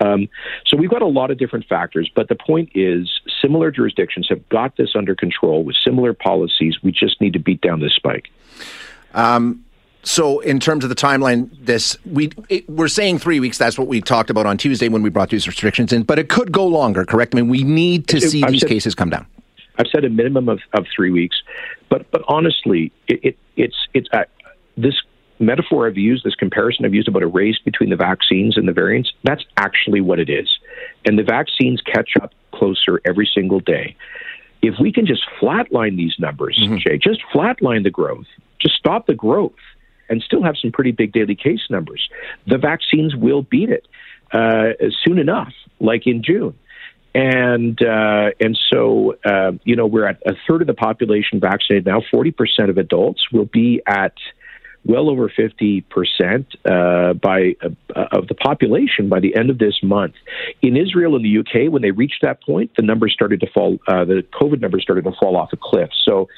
Um, 0.00 0.28
so 0.66 0.76
we've 0.86 0.90
got 0.92 1.02
a 1.02 1.06
lot 1.06 1.32
of 1.32 1.38
different 1.38 1.66
factors, 1.66 2.08
but 2.14 2.28
the 2.28 2.36
point 2.36 2.70
is 2.72 3.10
similar 3.42 3.72
jurisdictions 3.72 4.28
have 4.28 4.48
got 4.48 4.76
this 4.76 4.90
under 4.94 5.16
control 5.16 5.64
with 5.64 5.74
similar 5.84 6.14
policies. 6.14 6.76
We 6.80 6.92
just 6.92 7.20
need 7.20 7.32
to 7.32 7.40
beat 7.40 7.60
down 7.60 7.80
this 7.80 7.92
spike. 7.92 8.30
Um, 9.12 9.64
so, 10.04 10.38
in 10.38 10.60
terms 10.60 10.84
of 10.84 10.90
the 10.90 10.94
timeline, 10.94 11.50
this 11.60 11.98
we 12.06 12.30
it, 12.48 12.70
we're 12.70 12.86
saying 12.86 13.18
three 13.18 13.40
weeks. 13.40 13.58
That's 13.58 13.76
what 13.76 13.88
we 13.88 14.00
talked 14.00 14.30
about 14.30 14.46
on 14.46 14.58
Tuesday 14.58 14.88
when 14.88 15.02
we 15.02 15.10
brought 15.10 15.30
these 15.30 15.48
restrictions 15.48 15.92
in. 15.92 16.04
But 16.04 16.20
it 16.20 16.28
could 16.28 16.52
go 16.52 16.64
longer. 16.64 17.04
Correct? 17.04 17.34
I 17.34 17.38
mean, 17.38 17.48
we 17.48 17.64
need 17.64 18.06
to 18.08 18.20
see 18.20 18.44
I've 18.44 18.52
these 18.52 18.60
said, 18.60 18.68
cases 18.68 18.94
come 18.94 19.10
down. 19.10 19.26
I've 19.78 19.88
said 19.92 20.04
a 20.04 20.08
minimum 20.08 20.48
of, 20.48 20.60
of 20.72 20.86
three 20.94 21.10
weeks, 21.10 21.42
but 21.88 22.08
but 22.12 22.22
honestly, 22.28 22.92
it, 23.08 23.18
it 23.24 23.38
it's 23.56 23.88
it's 23.94 24.08
uh, 24.12 24.22
this 24.76 24.94
metaphor 25.38 25.86
I've 25.86 25.96
used, 25.96 26.24
this 26.24 26.34
comparison 26.34 26.84
I've 26.84 26.94
used 26.94 27.08
about 27.08 27.22
a 27.22 27.26
race 27.26 27.58
between 27.64 27.90
the 27.90 27.96
vaccines 27.96 28.56
and 28.56 28.66
the 28.66 28.72
variants, 28.72 29.12
that's 29.24 29.44
actually 29.56 30.00
what 30.00 30.18
it 30.18 30.30
is. 30.30 30.48
And 31.06 31.18
the 31.18 31.22
vaccines 31.22 31.80
catch 31.80 32.10
up 32.20 32.34
closer 32.52 33.00
every 33.04 33.28
single 33.32 33.60
day. 33.60 33.96
If 34.62 34.74
we 34.80 34.92
can 34.92 35.06
just 35.06 35.22
flatline 35.40 35.96
these 35.96 36.14
numbers, 36.18 36.58
mm-hmm. 36.60 36.78
Jay, 36.78 36.98
just 36.98 37.20
flatline 37.32 37.84
the 37.84 37.90
growth, 37.90 38.26
just 38.58 38.74
stop 38.74 39.06
the 39.06 39.14
growth, 39.14 39.52
and 40.08 40.22
still 40.22 40.42
have 40.42 40.56
some 40.60 40.72
pretty 40.72 40.92
big 40.92 41.12
daily 41.12 41.34
case 41.34 41.62
numbers, 41.70 42.08
the 42.46 42.58
vaccines 42.58 43.14
will 43.14 43.42
beat 43.42 43.70
it 43.70 43.86
uh, 44.32 44.70
soon 45.04 45.18
enough, 45.18 45.52
like 45.80 46.06
in 46.06 46.22
June. 46.22 46.56
And 47.14 47.80
uh, 47.82 48.30
and 48.40 48.58
so 48.70 49.16
uh, 49.24 49.52
you 49.64 49.74
know 49.74 49.86
we're 49.86 50.06
at 50.06 50.20
a 50.26 50.34
third 50.46 50.60
of 50.60 50.66
the 50.66 50.74
population 50.74 51.40
vaccinated 51.40 51.86
now. 51.86 52.02
Forty 52.10 52.30
percent 52.30 52.68
of 52.68 52.76
adults 52.76 53.32
will 53.32 53.46
be 53.46 53.80
at 53.86 54.12
well 54.86 55.10
over 55.10 55.28
50% 55.28 55.84
uh, 56.64 57.14
by 57.14 57.56
uh, 57.62 58.00
of 58.12 58.28
the 58.28 58.34
population 58.34 59.08
by 59.08 59.20
the 59.20 59.34
end 59.34 59.50
of 59.50 59.58
this 59.58 59.82
month. 59.82 60.14
In 60.62 60.76
Israel 60.76 61.16
and 61.16 61.24
the 61.24 61.38
UK, 61.38 61.72
when 61.72 61.82
they 61.82 61.90
reached 61.90 62.22
that 62.22 62.42
point, 62.42 62.70
the 62.76 62.82
numbers 62.82 63.12
started 63.12 63.40
to 63.40 63.46
fall. 63.50 63.78
Uh, 63.88 64.04
the 64.04 64.24
COVID 64.40 64.60
numbers 64.60 64.82
started 64.82 65.04
to 65.04 65.12
fall 65.20 65.36
off 65.36 65.52
a 65.52 65.56
cliff. 65.56 65.90
So, 66.04 66.28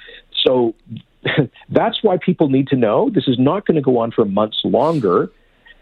so 0.47 0.75
that's 1.69 2.03
why 2.03 2.17
people 2.17 2.49
need 2.49 2.69
to 2.69 2.77
know 2.77 3.11
this 3.11 3.29
is 3.29 3.39
not 3.39 3.67
going 3.67 3.77
to 3.77 3.83
go 3.83 3.99
on 3.99 4.13
for 4.13 4.25
months 4.25 4.61
longer. 4.65 5.31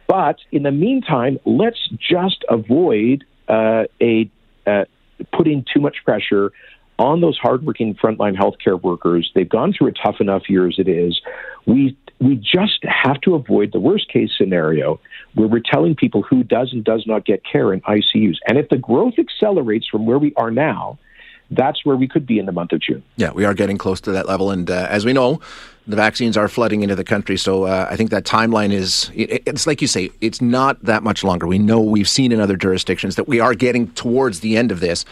But 0.08 0.36
in 0.52 0.62
the 0.62 0.72
meantime, 0.72 1.38
let's 1.44 1.88
just 1.98 2.44
avoid 2.48 3.24
uh, 3.48 3.84
a 4.00 4.30
uh, 4.66 4.84
putting 5.32 5.64
too 5.72 5.80
much 5.80 5.98
pressure 6.04 6.52
on 6.98 7.20
those 7.20 7.36
hardworking 7.38 7.94
frontline 7.94 8.36
healthcare 8.36 8.80
workers. 8.80 9.30
They've 9.34 9.48
gone 9.48 9.72
through 9.72 9.88
a 9.88 9.92
tough 9.92 10.16
enough 10.20 10.48
year 10.48 10.66
as 10.66 10.78
it 10.78 10.88
is. 10.88 11.20
We 11.66 11.96
we 12.18 12.36
just 12.36 12.82
have 12.84 13.20
to 13.22 13.34
avoid 13.34 13.72
the 13.72 13.80
worst 13.80 14.10
case 14.10 14.30
scenario 14.36 14.98
where 15.34 15.48
we're 15.48 15.60
telling 15.60 15.94
people 15.94 16.22
who 16.22 16.42
does 16.42 16.72
and 16.72 16.82
does 16.82 17.04
not 17.06 17.26
get 17.26 17.42
care 17.44 17.74
in 17.74 17.82
ICUs. 17.82 18.36
And 18.48 18.56
if 18.56 18.70
the 18.70 18.78
growth 18.78 19.14
accelerates 19.18 19.86
from 19.86 20.06
where 20.06 20.18
we 20.18 20.32
are 20.36 20.50
now, 20.50 20.98
that's 21.50 21.84
where 21.84 21.96
we 21.96 22.08
could 22.08 22.26
be 22.26 22.38
in 22.38 22.46
the 22.46 22.52
month 22.52 22.72
of 22.72 22.80
June. 22.80 23.02
Yeah, 23.16 23.32
we 23.32 23.44
are 23.44 23.54
getting 23.54 23.76
close 23.76 24.00
to 24.02 24.12
that 24.12 24.26
level. 24.26 24.50
And 24.50 24.70
uh, 24.70 24.86
as 24.90 25.04
we 25.04 25.12
know, 25.12 25.40
the 25.86 25.96
vaccines 25.96 26.36
are 26.36 26.48
flooding 26.48 26.82
into 26.82 26.96
the 26.96 27.04
country. 27.04 27.36
So 27.36 27.64
uh, 27.64 27.86
I 27.90 27.96
think 27.96 28.10
that 28.10 28.24
timeline 28.24 28.72
is, 28.72 29.10
it, 29.14 29.42
it's 29.46 29.66
like 29.66 29.80
you 29.80 29.86
say, 29.86 30.10
it's 30.20 30.40
not 30.40 30.82
that 30.84 31.02
much 31.02 31.22
longer. 31.22 31.46
We 31.46 31.58
know 31.58 31.80
we've 31.80 32.08
seen 32.08 32.32
in 32.32 32.40
other 32.40 32.56
jurisdictions 32.56 33.16
that 33.16 33.28
we 33.28 33.40
are 33.40 33.54
getting 33.54 33.88
towards 33.92 34.40
the 34.40 34.56
end 34.56 34.72
of 34.72 34.80
this. 34.80 35.04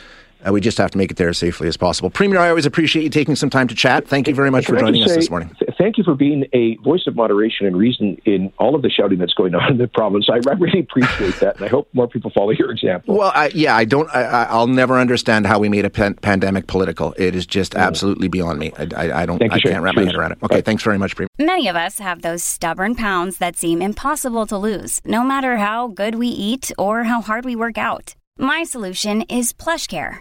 Uh, 0.47 0.53
we 0.53 0.61
just 0.61 0.79
have 0.79 0.91
to 0.91 0.99
make 0.99 1.11
it 1.11 1.17
there 1.17 1.29
as 1.29 1.39
safely 1.39 1.69
as 1.69 1.77
possible. 1.77 2.11
Premier, 2.11 2.39
I 2.39 2.49
always 2.49 2.67
appreciate 2.67 3.03
you 3.03 3.11
taking 3.11 3.37
some 3.37 3.51
time 3.51 3.69
to 3.69 3.75
chat. 3.75 4.07
Thank 4.07 4.29
you 4.29 4.35
very 4.35 4.51
much 4.51 4.67
for 4.67 4.77
joining 4.77 5.03
us 5.03 5.15
this 5.15 5.31
morning. 5.31 5.55
Thank 5.79 5.99
you 5.99 6.05
for 6.05 6.15
being 6.15 6.47
a 6.53 6.77
voice 6.77 7.07
of 7.07 7.17
moderation 7.17 7.67
and 7.67 7.77
reason 7.77 8.21
in 8.25 8.53
all 8.59 8.75
of 8.75 8.83
the 8.83 8.91
shouting 8.91 9.19
that's 9.19 9.35
going 9.35 9.55
on 9.55 9.73
in 9.73 9.79
the 9.79 9.89
province. 9.89 10.29
I, 10.31 10.37
really 10.55 10.81
appreciate 10.81 11.41
that, 11.41 11.57
and 11.57 11.65
I 11.65 11.69
hope 11.69 11.89
more 11.93 12.07
people 12.07 12.31
follow 12.31 12.51
your 12.51 12.71
example. 12.71 13.17
Well, 13.17 13.33
I, 13.35 13.51
yeah, 13.55 13.75
I 13.75 13.85
don't. 13.85 14.09
I, 14.15 14.55
will 14.57 14.67
never 14.67 14.99
understand 14.99 15.47
how 15.47 15.59
we 15.59 15.69
made 15.69 15.85
a 15.85 15.91
pan- 15.91 16.15
pandemic 16.15 16.67
political. 16.67 17.15
It 17.17 17.35
is 17.35 17.47
just 17.47 17.75
absolutely 17.75 18.29
beyond 18.29 18.59
me. 18.59 18.73
I, 18.79 19.23
I 19.23 19.27
don't. 19.27 19.43
I 19.43 19.59
can't 19.59 19.83
wrap 19.83 19.97
my 19.97 20.05
head 20.05 20.15
around 20.15 20.33
it. 20.33 20.39
Okay, 20.43 20.61
thanks 20.61 20.83
very 20.83 20.99
much, 20.99 21.17
Premier. 21.17 21.29
Many 21.39 21.69
of 21.69 21.77
us 21.77 21.99
have 21.99 22.23
those 22.23 22.45
stubborn 22.45 22.95
pounds 22.95 23.39
that 23.39 23.57
seem 23.57 23.83
impossible 23.83 24.47
to 24.47 24.57
lose, 24.57 25.01
no 25.05 25.25
matter 25.25 25.57
how 25.57 25.89
good 25.89 26.15
we 26.17 26.29
eat 26.29 26.71
or 26.79 27.05
how 27.05 27.21
hard 27.21 27.45
we 27.45 27.57
work 27.57 27.79
out. 27.79 28.15
My 28.39 28.65
solution 28.65 29.23
is 29.23 29.53
PlushCare 29.53 30.21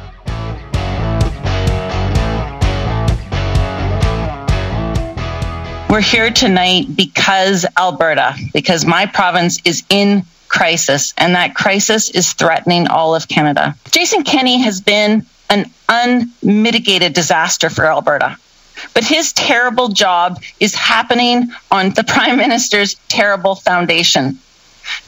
We're 5.91 5.99
here 5.99 6.31
tonight 6.31 6.85
because 6.95 7.65
Alberta, 7.77 8.37
because 8.53 8.85
my 8.85 9.07
province 9.07 9.59
is 9.65 9.83
in 9.89 10.23
crisis, 10.47 11.13
and 11.17 11.35
that 11.35 11.53
crisis 11.53 12.09
is 12.09 12.31
threatening 12.31 12.87
all 12.87 13.13
of 13.13 13.27
Canada. 13.27 13.75
Jason 13.91 14.23
Kenney 14.23 14.61
has 14.61 14.79
been 14.79 15.25
an 15.49 15.69
unmitigated 15.89 17.11
disaster 17.11 17.69
for 17.69 17.85
Alberta. 17.85 18.37
But 18.93 19.03
his 19.03 19.33
terrible 19.33 19.89
job 19.89 20.41
is 20.61 20.73
happening 20.73 21.51
on 21.69 21.89
the 21.89 22.03
Prime 22.07 22.37
Minister's 22.37 22.95
terrible 23.09 23.55
foundation. 23.55 24.39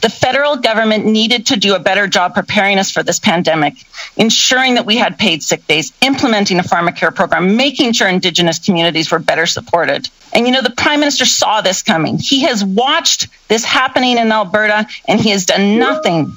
The 0.02 0.10
federal 0.10 0.56
government 0.56 1.06
needed 1.06 1.46
to 1.46 1.56
do 1.56 1.74
a 1.74 1.78
better 1.78 2.06
job 2.06 2.34
preparing 2.34 2.78
us 2.78 2.90
for 2.90 3.02
this 3.02 3.18
pandemic, 3.18 3.74
ensuring 4.18 4.74
that 4.74 4.84
we 4.84 4.96
had 4.96 5.18
paid 5.18 5.42
sick 5.42 5.66
days, 5.66 5.94
implementing 6.02 6.58
a 6.58 6.62
pharmacare 6.62 7.14
program, 7.14 7.56
making 7.56 7.92
sure 7.92 8.06
Indigenous 8.06 8.58
communities 8.58 9.10
were 9.10 9.18
better 9.18 9.46
supported. 9.46 10.10
And 10.34 10.46
you 10.46 10.52
know, 10.52 10.62
the 10.62 10.70
Prime 10.70 11.00
Minister 11.00 11.24
saw 11.24 11.60
this 11.60 11.82
coming. 11.82 12.18
He 12.18 12.42
has 12.42 12.64
watched 12.64 13.28
this 13.48 13.64
happening 13.64 14.18
in 14.18 14.32
Alberta 14.32 14.86
and 15.06 15.20
he 15.20 15.30
has 15.30 15.46
done 15.46 15.78
nothing 15.78 16.36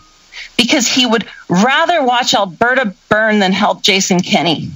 because 0.56 0.88
he 0.88 1.06
would 1.06 1.26
rather 1.50 2.04
watch 2.04 2.34
Alberta 2.34 2.94
burn 3.10 3.40
than 3.40 3.52
help 3.52 3.82
Jason 3.82 4.20
Kenney. 4.20 4.70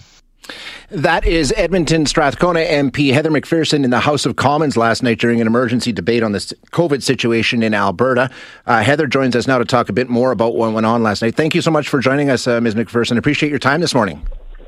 That 0.89 1.25
is 1.25 1.53
Edmonton 1.55 2.05
Strathcona 2.05 2.59
MP 2.59 3.13
Heather 3.13 3.29
McPherson 3.29 3.85
in 3.85 3.91
the 3.91 4.01
House 4.01 4.25
of 4.25 4.35
Commons 4.35 4.75
last 4.75 5.03
night 5.03 5.19
during 5.19 5.39
an 5.39 5.47
emergency 5.47 5.93
debate 5.93 6.21
on 6.21 6.33
the 6.33 6.39
COVID 6.73 7.01
situation 7.01 7.63
in 7.63 7.73
Alberta. 7.73 8.29
Uh, 8.65 8.83
Heather 8.83 9.07
joins 9.07 9.33
us 9.37 9.47
now 9.47 9.57
to 9.57 9.63
talk 9.63 9.87
a 9.87 9.93
bit 9.93 10.09
more 10.09 10.33
about 10.33 10.53
what 10.53 10.73
went 10.73 10.85
on 10.85 11.01
last 11.01 11.21
night. 11.21 11.35
Thank 11.35 11.55
you 11.55 11.61
so 11.61 11.71
much 11.71 11.87
for 11.87 12.01
joining 12.01 12.29
us, 12.29 12.45
uh, 12.45 12.59
Ms. 12.59 12.75
McPherson. 12.75 13.17
Appreciate 13.17 13.49
your 13.49 13.59
time 13.59 13.79
this 13.79 13.95
morning. 13.95 14.21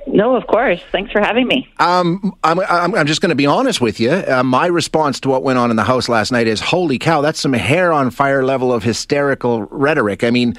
No, 0.05 0.35
of 0.35 0.45
course. 0.47 0.81
Thanks 0.91 1.11
for 1.11 1.21
having 1.21 1.47
me. 1.47 1.67
Um, 1.79 2.35
I'm, 2.43 2.59
I'm, 2.59 2.95
I'm, 2.95 3.07
just 3.07 3.21
going 3.21 3.29
to 3.29 3.35
be 3.35 3.45
honest 3.45 3.79
with 3.79 3.99
you. 3.99 4.11
Uh, 4.11 4.43
my 4.43 4.67
response 4.67 5.19
to 5.21 5.29
what 5.29 5.43
went 5.43 5.57
on 5.57 5.69
in 5.69 5.77
the 5.77 5.83
House 5.83 6.09
last 6.09 6.31
night 6.31 6.47
is, 6.47 6.59
holy 6.59 6.99
cow, 6.99 7.21
that's 7.21 7.39
some 7.39 7.53
hair 7.53 7.93
on 7.93 8.11
fire 8.11 8.43
level 8.43 8.73
of 8.73 8.83
hysterical 8.83 9.63
rhetoric. 9.63 10.23
I 10.23 10.29
mean, 10.29 10.55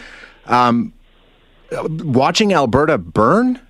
um, 0.47 0.93
watching 1.73 2.53
Alberta 2.53 2.99
burn 2.99 3.61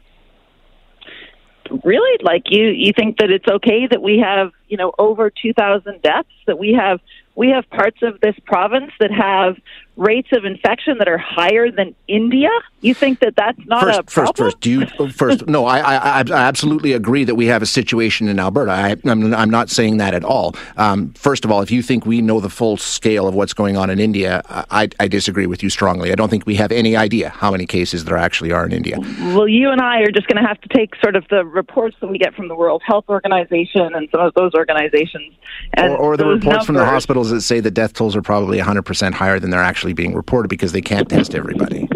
really 1.82 2.22
like 2.22 2.44
you 2.50 2.66
you 2.68 2.92
think 2.92 3.18
that 3.18 3.30
it's 3.30 3.48
okay 3.48 3.86
that 3.86 4.02
we 4.02 4.18
have 4.18 4.52
you 4.68 4.76
know 4.76 4.92
over 4.98 5.30
2000 5.30 6.02
deaths 6.02 6.28
that 6.46 6.58
we 6.58 6.72
have 6.72 7.00
we 7.34 7.48
have 7.48 7.68
parts 7.70 7.98
of 8.02 8.20
this 8.20 8.36
province 8.44 8.92
that 9.00 9.10
have 9.10 9.56
rates 9.96 10.28
of 10.32 10.44
infection 10.44 10.98
that 10.98 11.08
are 11.08 11.18
higher 11.18 11.70
than 11.70 11.94
India. 12.08 12.48
You 12.80 12.94
think 12.94 13.20
that 13.20 13.36
that's 13.36 13.58
not 13.66 13.82
first, 13.82 13.98
a 13.98 14.02
problem? 14.02 14.34
First, 14.34 14.36
first, 14.36 14.60
do 14.60 14.70
you, 14.70 14.86
first, 15.10 15.46
no, 15.46 15.66
I, 15.66 15.78
I, 15.78 16.18
I 16.18 16.22
absolutely 16.30 16.92
agree 16.92 17.24
that 17.24 17.34
we 17.34 17.46
have 17.46 17.62
a 17.62 17.66
situation 17.66 18.28
in 18.28 18.38
Alberta. 18.38 18.72
I, 18.72 18.96
am 19.04 19.32
I'm 19.34 19.50
not 19.50 19.70
saying 19.70 19.98
that 19.98 20.14
at 20.14 20.24
all. 20.24 20.54
Um, 20.76 21.12
first 21.12 21.44
of 21.44 21.50
all, 21.50 21.62
if 21.62 21.70
you 21.70 21.82
think 21.82 22.04
we 22.06 22.20
know 22.20 22.40
the 22.40 22.50
full 22.50 22.76
scale 22.76 23.26
of 23.26 23.34
what's 23.34 23.54
going 23.54 23.76
on 23.76 23.88
in 23.88 24.00
India, 24.00 24.42
I, 24.48 24.88
I 24.98 25.08
disagree 25.08 25.46
with 25.46 25.62
you 25.62 25.70
strongly. 25.70 26.12
I 26.12 26.14
don't 26.14 26.28
think 26.28 26.46
we 26.46 26.56
have 26.56 26.72
any 26.72 26.96
idea 26.96 27.30
how 27.30 27.52
many 27.52 27.66
cases 27.66 28.04
there 28.04 28.16
actually 28.16 28.52
are 28.52 28.66
in 28.66 28.72
India. 28.72 28.98
Well, 29.34 29.48
you 29.48 29.70
and 29.70 29.80
I 29.80 30.00
are 30.00 30.10
just 30.10 30.26
going 30.26 30.42
to 30.42 30.46
have 30.46 30.60
to 30.62 30.68
take 30.68 30.94
sort 30.96 31.16
of 31.16 31.24
the 31.30 31.44
reports 31.44 31.96
that 32.00 32.08
we 32.08 32.18
get 32.18 32.34
from 32.34 32.48
the 32.48 32.54
World 32.54 32.82
Health 32.84 33.04
Organization 33.08 33.94
and 33.94 34.08
some 34.10 34.20
of 34.20 34.34
those 34.34 34.52
organizations, 34.54 35.34
or, 35.78 35.96
or 35.96 36.16
the 36.16 36.26
reports 36.26 36.44
numbers. 36.44 36.66
from 36.66 36.74
the 36.74 36.84
hospitals 36.84 37.30
that 37.30 37.40
say 37.42 37.60
the 37.60 37.70
death 37.70 37.92
tolls 37.94 38.16
are 38.16 38.22
probably 38.22 38.58
100% 38.58 39.12
higher 39.12 39.38
than 39.38 39.50
they're 39.50 39.62
actually 39.62 39.83
being 39.92 40.14
reported 40.14 40.48
because 40.48 40.72
they 40.72 40.82
can't 40.82 41.08
test 41.08 41.34
everybody. 41.34 41.88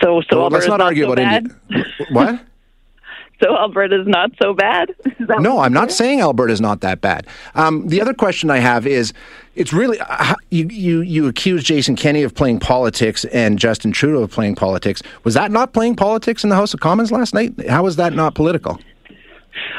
So, 0.00 0.20
so, 0.20 0.22
so 0.30 0.46
let's 0.48 0.66
not 0.66 0.80
argue 0.80 1.06
so 1.06 1.12
about? 1.12 1.34
India. 1.34 1.56
what? 2.10 2.40
So 3.42 3.56
Alberta's 3.56 4.06
not 4.06 4.30
so 4.40 4.54
bad. 4.54 4.94
No, 5.40 5.58
I'm 5.58 5.72
not 5.72 5.90
saying 5.90 6.20
Alberta's 6.20 6.60
not 6.60 6.80
that 6.82 7.00
bad. 7.00 7.26
Um, 7.54 7.88
the 7.88 8.00
other 8.00 8.14
question 8.14 8.48
I 8.48 8.58
have 8.58 8.86
is, 8.86 9.12
it's 9.54 9.72
really 9.72 9.98
uh, 10.00 10.34
you, 10.50 10.68
you 10.68 11.00
you 11.00 11.26
accuse 11.26 11.64
Jason 11.64 11.96
Kenney 11.96 12.22
of 12.22 12.34
playing 12.34 12.60
politics 12.60 13.24
and 13.26 13.58
Justin 13.58 13.92
Trudeau 13.92 14.22
of 14.22 14.30
playing 14.30 14.54
politics. 14.54 15.02
Was 15.24 15.34
that 15.34 15.50
not 15.50 15.72
playing 15.72 15.96
politics 15.96 16.44
in 16.44 16.50
the 16.50 16.56
House 16.56 16.74
of 16.74 16.80
Commons 16.80 17.10
last 17.10 17.34
night? 17.34 17.68
How 17.68 17.82
was 17.82 17.96
that 17.96 18.12
not 18.12 18.34
political? 18.34 18.78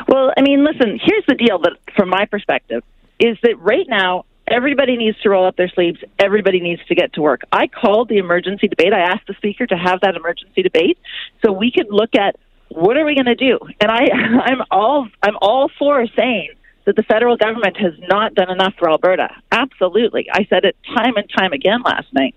Well, 0.07 0.33
I 0.37 0.41
mean, 0.41 0.63
listen. 0.63 0.99
Here's 1.01 1.25
the 1.27 1.35
deal. 1.35 1.59
That 1.59 1.73
from 1.95 2.09
my 2.09 2.25
perspective 2.25 2.83
is 3.19 3.37
that 3.43 3.59
right 3.59 3.87
now 3.87 4.25
Everybody 4.47 4.95
needs 4.95 5.19
to 5.21 5.29
roll 5.29 5.45
up 5.45 5.55
their 5.55 5.69
sleeves. 5.69 5.99
Everybody 6.19 6.59
needs 6.59 6.81
to 6.87 6.95
get 6.95 7.13
to 7.13 7.21
work. 7.21 7.41
I 7.51 7.67
called 7.67 8.09
the 8.09 8.17
emergency 8.17 8.67
debate. 8.67 8.93
I 8.93 8.99
asked 8.99 9.27
the 9.27 9.33
speaker 9.35 9.65
to 9.65 9.75
have 9.75 10.01
that 10.01 10.15
emergency 10.15 10.61
debate 10.61 10.99
so 11.43 11.51
we 11.51 11.71
could 11.71 11.87
look 11.89 12.15
at 12.15 12.35
what 12.69 12.97
are 12.97 13.05
we 13.05 13.15
going 13.15 13.25
to 13.25 13.35
do. 13.35 13.57
And 13.81 13.91
I, 13.91 14.05
I'm 14.45 14.61
all, 14.69 15.07
I'm 15.23 15.37
all 15.41 15.69
for 15.79 16.05
saying 16.15 16.51
that 16.85 16.95
the 16.95 17.03
federal 17.03 17.37
government 17.37 17.77
has 17.77 17.93
not 18.07 18.35
done 18.35 18.51
enough 18.51 18.75
for 18.77 18.89
Alberta. 18.89 19.29
Absolutely, 19.51 20.27
I 20.31 20.45
said 20.49 20.65
it 20.65 20.75
time 20.95 21.15
and 21.17 21.27
time 21.35 21.51
again 21.51 21.81
last 21.81 22.13
night. 22.13 22.35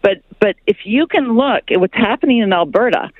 But, 0.00 0.22
but 0.38 0.54
if 0.66 0.78
you 0.84 1.08
can 1.08 1.36
look 1.36 1.72
at 1.72 1.80
what's 1.80 1.96
happening 1.96 2.38
in 2.38 2.52
Alberta 2.52 3.10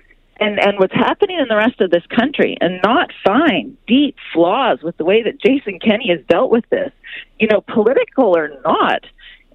and 0.40 0.58
and 0.60 0.78
what's 0.78 0.94
happening 0.94 1.38
in 1.38 1.48
the 1.48 1.56
rest 1.56 1.80
of 1.80 1.90
this 1.90 2.04
country 2.06 2.56
and 2.60 2.80
not 2.82 3.10
find 3.24 3.76
deep 3.86 4.16
flaws 4.32 4.80
with 4.82 4.96
the 4.96 5.04
way 5.04 5.22
that 5.22 5.40
Jason 5.40 5.78
Kenney 5.78 6.08
has 6.10 6.24
dealt 6.28 6.50
with 6.50 6.68
this, 6.70 6.92
you 7.38 7.48
know, 7.48 7.60
political 7.60 8.36
or 8.36 8.50
not. 8.64 9.04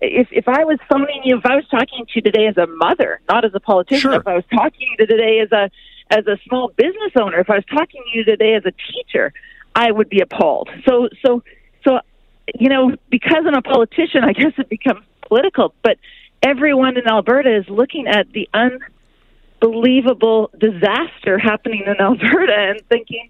If 0.02 0.28
if 0.32 0.48
I 0.48 0.66
was 0.66 0.80
phoning 0.90 1.22
you, 1.24 1.38
if 1.38 1.46
I 1.46 1.56
was 1.56 1.66
talking 1.70 2.06
to 2.06 2.12
you 2.16 2.22
today 2.22 2.48
as 2.48 2.58
a 2.58 2.68
mother, 2.68 3.22
not 3.30 3.46
as 3.46 3.54
a 3.54 3.60
politician, 3.60 4.12
sure. 4.12 4.20
if 4.20 4.28
I 4.28 4.36
was 4.36 4.46
talking 4.54 4.96
to 4.98 5.04
you 5.04 5.08
today 5.08 5.40
as 5.40 5.52
a 5.52 5.70
as 6.10 6.28
a 6.28 6.38
small 6.48 6.70
business 6.76 7.14
owner, 7.20 7.40
if 7.40 7.50
I 7.50 7.56
was 7.56 7.66
talking 7.66 8.04
to 8.12 8.18
you 8.18 8.26
today 8.26 8.56
as 8.56 8.66
a 8.66 8.74
teacher, 8.92 9.34
I 9.76 9.92
would 9.92 10.10
be 10.10 10.20
appalled. 10.20 10.70
So 10.86 11.08
so 11.26 11.44
so 11.86 12.00
you 12.60 12.68
know, 12.68 12.96
because 13.10 13.46
I'm 13.48 13.54
a 13.54 13.62
politician, 13.62 14.26
I 14.26 14.34
guess 14.34 14.52
it 14.58 14.68
becomes 14.68 15.06
political, 15.22 15.74
but 15.82 15.98
everyone 16.42 16.98
in 16.98 17.08
Alberta 17.08 17.56
is 17.56 17.70
looking 17.70 18.08
at 18.08 18.30
the 18.34 18.50
un 18.54 18.80
unbelievable 19.64 20.52
disaster 20.58 21.38
happening 21.38 21.84
in 21.86 21.96
Alberta 22.00 22.56
and 22.56 22.82
thinking, 22.90 23.30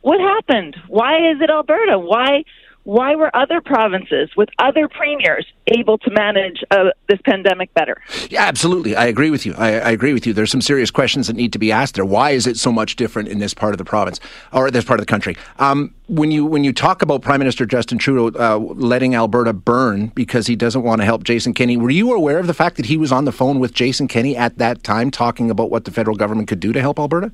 what 0.00 0.20
happened? 0.20 0.76
Why 0.88 1.30
is 1.30 1.40
it 1.40 1.50
Alberta? 1.50 1.98
Why 1.98 2.44
why 2.84 3.14
were 3.14 3.34
other 3.34 3.60
provinces 3.60 4.30
with 4.36 4.48
other 4.58 4.88
premiers 4.88 5.46
able 5.68 5.98
to 5.98 6.10
manage 6.10 6.64
uh, 6.70 6.90
this 7.08 7.20
pandemic 7.24 7.72
better? 7.74 8.00
Yeah, 8.28 8.42
absolutely. 8.42 8.96
I 8.96 9.06
agree 9.06 9.30
with 9.30 9.46
you. 9.46 9.54
I, 9.56 9.68
I, 9.74 9.90
agree 9.90 10.12
with 10.12 10.26
you. 10.26 10.32
There's 10.32 10.50
some 10.50 10.60
serious 10.60 10.90
questions 10.90 11.28
that 11.28 11.36
need 11.36 11.52
to 11.52 11.58
be 11.58 11.70
asked 11.70 11.94
there. 11.94 12.04
Why 12.04 12.30
is 12.30 12.46
it 12.46 12.56
so 12.56 12.72
much 12.72 12.96
different 12.96 13.28
in 13.28 13.38
this 13.38 13.54
part 13.54 13.72
of 13.72 13.78
the 13.78 13.84
province 13.84 14.18
or 14.52 14.70
this 14.70 14.84
part 14.84 14.98
of 14.98 15.06
the 15.06 15.10
country? 15.10 15.36
Um, 15.58 15.94
when 16.08 16.30
you 16.30 16.44
when 16.44 16.64
you 16.64 16.72
talk 16.72 17.02
about 17.02 17.22
Prime 17.22 17.38
Minister 17.38 17.64
Justin 17.64 17.98
Trudeau 17.98 18.38
uh, 18.38 18.58
letting 18.58 19.14
Alberta 19.14 19.52
burn 19.52 20.08
because 20.08 20.46
he 20.46 20.56
doesn't 20.56 20.82
want 20.82 21.00
to 21.00 21.04
help 21.04 21.22
Jason 21.24 21.54
Kenney, 21.54 21.76
were 21.76 21.90
you 21.90 22.12
aware 22.12 22.38
of 22.38 22.46
the 22.46 22.54
fact 22.54 22.76
that 22.76 22.86
he 22.86 22.96
was 22.96 23.12
on 23.12 23.24
the 23.24 23.32
phone 23.32 23.60
with 23.60 23.72
Jason 23.72 24.08
Kenney 24.08 24.36
at 24.36 24.58
that 24.58 24.82
time 24.82 25.10
talking 25.10 25.50
about 25.50 25.70
what 25.70 25.84
the 25.84 25.90
federal 25.90 26.16
government 26.16 26.48
could 26.48 26.60
do 26.60 26.72
to 26.72 26.80
help 26.80 26.98
Alberta? 26.98 27.30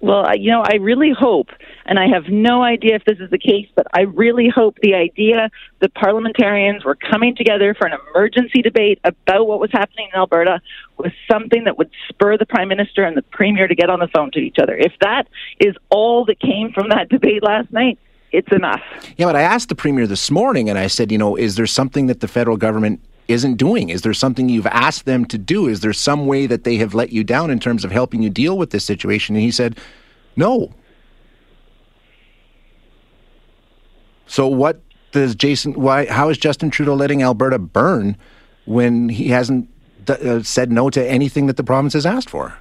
Well, 0.00 0.36
you 0.36 0.52
know, 0.52 0.62
I 0.64 0.76
really 0.76 1.10
hope, 1.10 1.48
and 1.84 1.98
I 1.98 2.06
have 2.06 2.28
no 2.28 2.62
idea 2.62 2.94
if 2.94 3.04
this 3.04 3.18
is 3.18 3.30
the 3.30 3.38
case, 3.38 3.66
but 3.74 3.86
I 3.92 4.02
really 4.02 4.48
hope 4.48 4.78
the 4.80 4.94
idea 4.94 5.50
that 5.80 5.92
parliamentarians 5.94 6.84
were 6.84 6.94
coming 6.94 7.34
together 7.34 7.74
for 7.74 7.88
an 7.88 7.98
emergency 8.10 8.62
debate 8.62 9.00
about 9.02 9.48
what 9.48 9.58
was 9.58 9.70
happening 9.72 10.08
in 10.12 10.18
Alberta 10.18 10.60
was 10.98 11.10
something 11.30 11.64
that 11.64 11.78
would 11.78 11.90
spur 12.08 12.38
the 12.38 12.46
prime 12.46 12.68
minister 12.68 13.02
and 13.02 13.16
the 13.16 13.22
premier 13.22 13.66
to 13.66 13.74
get 13.74 13.90
on 13.90 13.98
the 13.98 14.08
phone 14.08 14.30
to 14.32 14.38
each 14.38 14.56
other. 14.62 14.76
If 14.76 14.92
that 15.00 15.26
is 15.58 15.74
all 15.90 16.24
that 16.26 16.38
came 16.38 16.72
from 16.72 16.90
that 16.90 17.08
debate 17.10 17.42
last 17.42 17.72
night, 17.72 17.98
it's 18.30 18.52
enough. 18.52 18.82
Yeah, 19.16 19.26
but 19.26 19.36
I 19.36 19.42
asked 19.42 19.68
the 19.68 19.74
premier 19.74 20.06
this 20.06 20.30
morning, 20.30 20.70
and 20.70 20.78
I 20.78 20.86
said, 20.86 21.10
you 21.10 21.18
know, 21.18 21.34
is 21.34 21.56
there 21.56 21.66
something 21.66 22.06
that 22.06 22.20
the 22.20 22.28
federal 22.28 22.56
government 22.56 23.00
isn't 23.28 23.56
doing? 23.56 23.90
Is 23.90 24.02
there 24.02 24.14
something 24.14 24.48
you've 24.48 24.66
asked 24.66 25.04
them 25.04 25.24
to 25.26 25.38
do? 25.38 25.68
Is 25.68 25.80
there 25.80 25.92
some 25.92 26.26
way 26.26 26.46
that 26.46 26.64
they 26.64 26.76
have 26.76 26.94
let 26.94 27.12
you 27.12 27.22
down 27.22 27.50
in 27.50 27.60
terms 27.60 27.84
of 27.84 27.92
helping 27.92 28.22
you 28.22 28.30
deal 28.30 28.56
with 28.56 28.70
this 28.70 28.84
situation? 28.84 29.36
And 29.36 29.44
he 29.44 29.50
said, 29.50 29.78
no. 30.34 30.72
So 34.26 34.46
what 34.46 34.80
does 35.12 35.34
Jason? 35.34 35.74
Why? 35.74 36.06
How 36.06 36.28
is 36.28 36.38
Justin 36.38 36.70
Trudeau 36.70 36.94
letting 36.94 37.22
Alberta 37.22 37.58
burn 37.58 38.16
when 38.66 39.08
he 39.08 39.28
hasn't 39.28 39.68
uh, 40.08 40.42
said 40.42 40.70
no 40.70 40.90
to 40.90 41.06
anything 41.06 41.46
that 41.46 41.56
the 41.56 41.64
province 41.64 41.94
has 41.94 42.06
asked 42.06 42.30
for? 42.30 42.56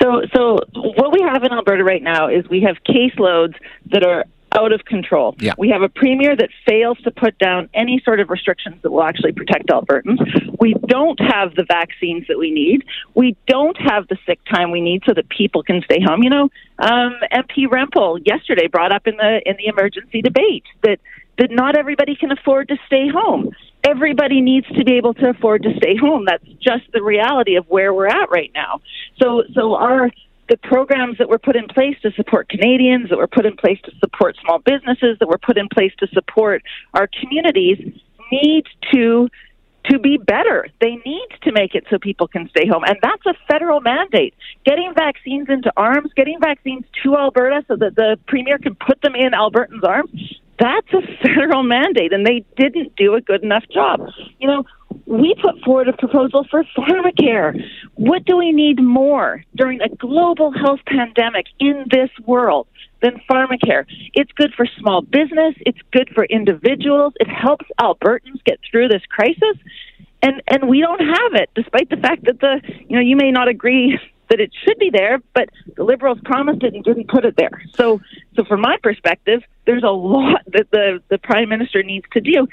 So, 0.00 0.22
so 0.34 0.58
what 0.74 1.12
we 1.12 1.20
have 1.22 1.42
in 1.42 1.52
Alberta 1.52 1.82
right 1.82 2.02
now 2.02 2.28
is 2.28 2.48
we 2.48 2.60
have 2.60 2.76
caseloads 2.86 3.54
that 3.86 4.04
are 4.04 4.24
out 4.52 4.72
of 4.72 4.84
control. 4.84 5.34
Yeah. 5.38 5.54
We 5.58 5.70
have 5.70 5.82
a 5.82 5.88
premier 5.88 6.34
that 6.36 6.50
fails 6.66 6.98
to 7.02 7.10
put 7.10 7.38
down 7.38 7.68
any 7.74 8.00
sort 8.04 8.20
of 8.20 8.30
restrictions 8.30 8.76
that 8.82 8.90
will 8.90 9.02
actually 9.02 9.32
protect 9.32 9.68
Albertans. 9.68 10.18
We 10.58 10.74
don't 10.86 11.20
have 11.20 11.54
the 11.54 11.64
vaccines 11.68 12.26
that 12.28 12.38
we 12.38 12.50
need. 12.50 12.84
We 13.14 13.36
don't 13.46 13.76
have 13.80 14.08
the 14.08 14.16
sick 14.26 14.40
time 14.50 14.70
we 14.70 14.80
need 14.80 15.02
so 15.06 15.14
that 15.14 15.28
people 15.28 15.62
can 15.62 15.82
stay 15.82 16.00
home. 16.00 16.22
You 16.22 16.30
know, 16.30 16.48
um, 16.78 17.16
MP 17.32 17.66
Rempel 17.66 18.20
yesterday 18.26 18.68
brought 18.68 18.92
up 18.92 19.06
in 19.06 19.16
the 19.16 19.40
in 19.44 19.56
the 19.56 19.66
emergency 19.66 20.22
debate 20.22 20.64
that 20.82 20.98
that 21.38 21.50
not 21.50 21.76
everybody 21.76 22.16
can 22.16 22.32
afford 22.32 22.68
to 22.68 22.76
stay 22.86 23.08
home. 23.08 23.50
Everybody 23.84 24.40
needs 24.40 24.66
to 24.76 24.84
be 24.84 24.94
able 24.94 25.14
to 25.14 25.30
afford 25.30 25.62
to 25.62 25.74
stay 25.76 25.96
home. 25.96 26.24
That's 26.26 26.44
just 26.60 26.90
the 26.92 27.02
reality 27.02 27.56
of 27.56 27.66
where 27.68 27.94
we're 27.94 28.08
at 28.08 28.30
right 28.30 28.50
now. 28.54 28.80
So 29.22 29.44
so 29.54 29.74
our 29.74 30.10
the 30.48 30.56
programs 30.56 31.18
that 31.18 31.28
were 31.28 31.38
put 31.38 31.56
in 31.56 31.68
place 31.68 31.96
to 32.02 32.10
support 32.12 32.48
Canadians, 32.48 33.10
that 33.10 33.18
were 33.18 33.26
put 33.26 33.46
in 33.46 33.56
place 33.56 33.78
to 33.84 33.92
support 34.00 34.36
small 34.42 34.58
businesses, 34.58 35.18
that 35.20 35.28
were 35.28 35.38
put 35.38 35.58
in 35.58 35.68
place 35.68 35.92
to 35.98 36.06
support 36.08 36.62
our 36.94 37.08
communities 37.20 37.78
need 38.30 38.64
to 38.92 39.28
to 39.84 39.98
be 39.98 40.18
better. 40.18 40.68
They 40.80 40.96
need 41.06 41.28
to 41.42 41.52
make 41.52 41.74
it 41.74 41.84
so 41.88 41.98
people 41.98 42.28
can 42.28 42.48
stay 42.50 42.66
home. 42.66 42.84
And 42.84 42.98
that's 43.02 43.24
a 43.26 43.34
federal 43.50 43.80
mandate. 43.80 44.34
Getting 44.66 44.92
vaccines 44.94 45.48
into 45.48 45.72
arms, 45.78 46.10
getting 46.14 46.38
vaccines 46.40 46.84
to 47.02 47.16
Alberta 47.16 47.64
so 47.68 47.76
that 47.76 47.96
the 47.96 48.18
premier 48.26 48.58
can 48.58 48.74
put 48.74 49.00
them 49.00 49.14
in 49.14 49.32
Albertans' 49.32 49.84
arms, 49.84 50.40
that's 50.58 50.92
a 50.92 51.00
federal 51.22 51.62
mandate. 51.62 52.12
And 52.12 52.26
they 52.26 52.44
didn't 52.56 52.96
do 52.96 53.14
a 53.14 53.20
good 53.22 53.42
enough 53.42 53.64
job. 53.72 54.00
You 54.38 54.48
know, 54.48 54.64
we 55.06 55.34
put 55.40 55.62
forward 55.64 55.88
a 55.88 55.92
proposal 55.92 56.46
for 56.50 56.64
pharmacare. 56.76 57.58
What 57.94 58.24
do 58.24 58.36
we 58.36 58.52
need 58.52 58.82
more 58.82 59.42
during 59.54 59.80
a 59.80 59.88
global 59.88 60.52
health 60.52 60.80
pandemic 60.86 61.46
in 61.58 61.86
this 61.90 62.10
world 62.26 62.66
than 63.02 63.20
pharmacare? 63.30 63.84
It's 64.14 64.30
good 64.32 64.52
for 64.56 64.66
small 64.78 65.02
business. 65.02 65.54
It's 65.60 65.78
good 65.92 66.10
for 66.14 66.24
individuals. 66.24 67.14
It 67.20 67.28
helps 67.28 67.66
Albertans 67.80 68.42
get 68.44 68.58
through 68.70 68.88
this 68.88 69.02
crisis. 69.08 69.56
And, 70.22 70.42
and 70.48 70.68
we 70.68 70.80
don't 70.80 71.00
have 71.00 71.34
it, 71.34 71.50
despite 71.54 71.90
the 71.90 71.96
fact 71.96 72.24
that 72.24 72.40
the, 72.40 72.60
you 72.88 72.96
know, 72.96 73.02
you 73.02 73.16
may 73.16 73.30
not 73.30 73.48
agree 73.48 73.98
that 74.28 74.40
it 74.40 74.52
should 74.64 74.78
be 74.78 74.90
there, 74.92 75.20
but 75.34 75.48
the 75.76 75.84
Liberals 75.84 76.18
promised 76.24 76.62
it 76.62 76.74
and 76.74 76.84
didn't 76.84 77.08
put 77.08 77.24
it 77.24 77.34
there. 77.36 77.62
So, 77.74 78.00
so 78.36 78.44
from 78.44 78.60
my 78.60 78.76
perspective, 78.82 79.42
there's 79.68 79.82
a 79.82 79.90
lot 79.90 80.40
that 80.46 80.70
the, 80.70 81.02
the 81.10 81.18
Prime 81.18 81.50
Minister 81.50 81.82
needs 81.82 82.06
to 82.14 82.22
do. 82.22 82.48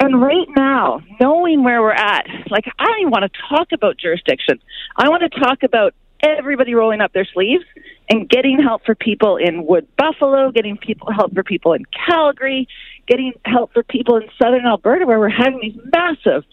And 0.00 0.22
right 0.22 0.46
now, 0.56 1.00
knowing 1.20 1.64
where 1.64 1.82
we're 1.82 1.90
at, 1.90 2.26
like 2.48 2.66
I 2.78 2.84
don't 2.84 3.00
even 3.00 3.10
want 3.10 3.30
to 3.30 3.40
talk 3.48 3.72
about 3.72 3.98
jurisdiction. 3.98 4.60
I 4.96 5.08
want 5.08 5.24
to 5.30 5.40
talk 5.40 5.64
about 5.64 5.94
everybody 6.20 6.76
rolling 6.76 7.00
up 7.00 7.12
their 7.12 7.26
sleeves 7.34 7.64
and 8.08 8.28
getting 8.28 8.62
help 8.62 8.84
for 8.86 8.94
people 8.94 9.36
in 9.36 9.66
Wood 9.66 9.88
Buffalo, 9.98 10.52
getting 10.52 10.76
people 10.76 11.12
help 11.12 11.34
for 11.34 11.42
people 11.42 11.72
in 11.72 11.84
Calgary, 12.06 12.68
getting 13.08 13.32
help 13.44 13.72
for 13.72 13.82
people 13.82 14.16
in 14.16 14.28
southern 14.40 14.64
Alberta 14.64 15.06
where 15.06 15.18
we're 15.18 15.28
having 15.28 15.58
these 15.60 15.78
massive 15.92 16.44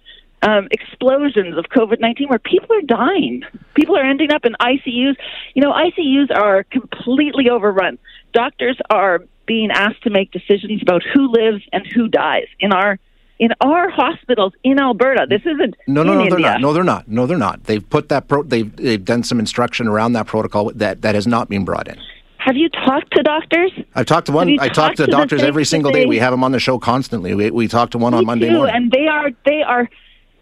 um, 0.41 0.67
explosions 0.71 1.59
of 1.59 1.65
COVID 1.65 1.99
19 1.99 2.27
where 2.27 2.39
people 2.39 2.75
are 2.75 2.81
dying. 2.81 3.43
People 3.75 3.95
are 3.95 4.03
ending 4.03 4.31
up 4.31 4.45
in 4.45 4.53
ICUs. 4.53 5.15
You 5.53 5.61
know, 5.61 5.71
ICUs 5.71 6.35
are 6.35 6.63
completely 6.63 7.51
overrun. 7.51 7.99
Doctors 8.33 8.79
are 8.89 9.19
being 9.45 9.71
asked 9.71 10.03
to 10.03 10.09
make 10.09 10.31
decisions 10.31 10.81
about 10.81 11.03
who 11.13 11.31
lives 11.31 11.63
and 11.73 11.85
who 11.93 12.07
dies 12.07 12.47
in 12.59 12.71
our 12.71 12.99
in 13.39 13.49
our 13.59 13.89
hospitals 13.89 14.53
in 14.63 14.79
Alberta. 14.79 15.25
This 15.27 15.41
isn't 15.41 15.75
no, 15.87 16.03
no, 16.03 16.13
no. 16.13 16.21
India. 16.21 16.29
They're 16.29 16.39
not. 16.39 16.61
No, 16.61 16.73
they're 16.73 16.83
not. 16.83 17.07
No, 17.07 17.25
they're 17.25 17.37
not. 17.37 17.63
They've 17.63 17.87
put 17.87 18.09
that. 18.09 18.27
Pro- 18.27 18.43
they've 18.43 18.73
they've 18.75 19.03
done 19.03 19.23
some 19.23 19.39
instruction 19.39 19.87
around 19.87 20.13
that 20.13 20.27
protocol 20.27 20.71
that 20.75 21.01
that 21.01 21.15
has 21.15 21.25
not 21.25 21.49
been 21.49 21.65
brought 21.65 21.87
in. 21.87 21.99
Have 22.37 22.55
you 22.55 22.69
talked 22.69 23.11
to 23.15 23.23
doctors? 23.23 23.71
I've 23.93 24.05
talked 24.05 24.27
to 24.27 24.31
one. 24.31 24.59
I 24.59 24.67
talk 24.69 24.95
to, 24.95 25.05
to 25.05 25.11
doctors 25.11 25.43
every 25.43 25.65
single 25.65 25.91
day. 25.91 26.05
We 26.05 26.17
have 26.19 26.31
them 26.31 26.43
on 26.43 26.51
the 26.51 26.59
show 26.59 26.79
constantly. 26.79 27.35
We 27.35 27.51
we 27.51 27.67
talk 27.67 27.91
to 27.91 27.97
one 27.97 28.13
Me 28.13 28.19
on 28.19 28.25
Monday 28.25 28.49
too, 28.49 28.57
morning, 28.57 28.75
and 28.75 28.91
they 28.91 29.07
are 29.07 29.29
they 29.45 29.63
are 29.63 29.89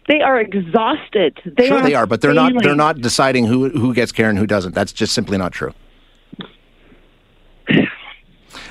they 0.08 0.20
are 0.20 0.40
exhausted. 0.40 1.40
They 1.44 1.68
sure, 1.68 1.78
are 1.78 1.82
they 1.82 1.94
are, 1.94 2.06
but 2.06 2.20
they're 2.20 2.34
failing. 2.34 2.54
not. 2.54 2.62
They're 2.62 2.74
not 2.74 3.00
deciding 3.00 3.46
who 3.46 3.70
who 3.70 3.94
gets 3.94 4.12
care 4.12 4.28
and 4.28 4.38
who 4.38 4.46
doesn't. 4.46 4.74
That's 4.74 4.92
just 4.92 5.14
simply 5.14 5.38
not 5.38 5.52
true. 5.52 5.72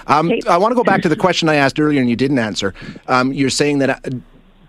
Um, 0.10 0.32
I 0.50 0.58
want 0.58 0.72
to 0.72 0.76
go 0.76 0.84
back 0.84 1.02
to 1.04 1.10
the 1.10 1.16
question 1.16 1.48
I 1.48 1.56
asked 1.56 1.80
earlier 1.80 2.02
and 2.02 2.10
you 2.10 2.16
didn't 2.16 2.40
answer. 2.40 2.74
Um, 3.08 3.32
you're 3.32 3.50
saying 3.50 3.78
that 3.80 3.90
uh, 3.90 4.10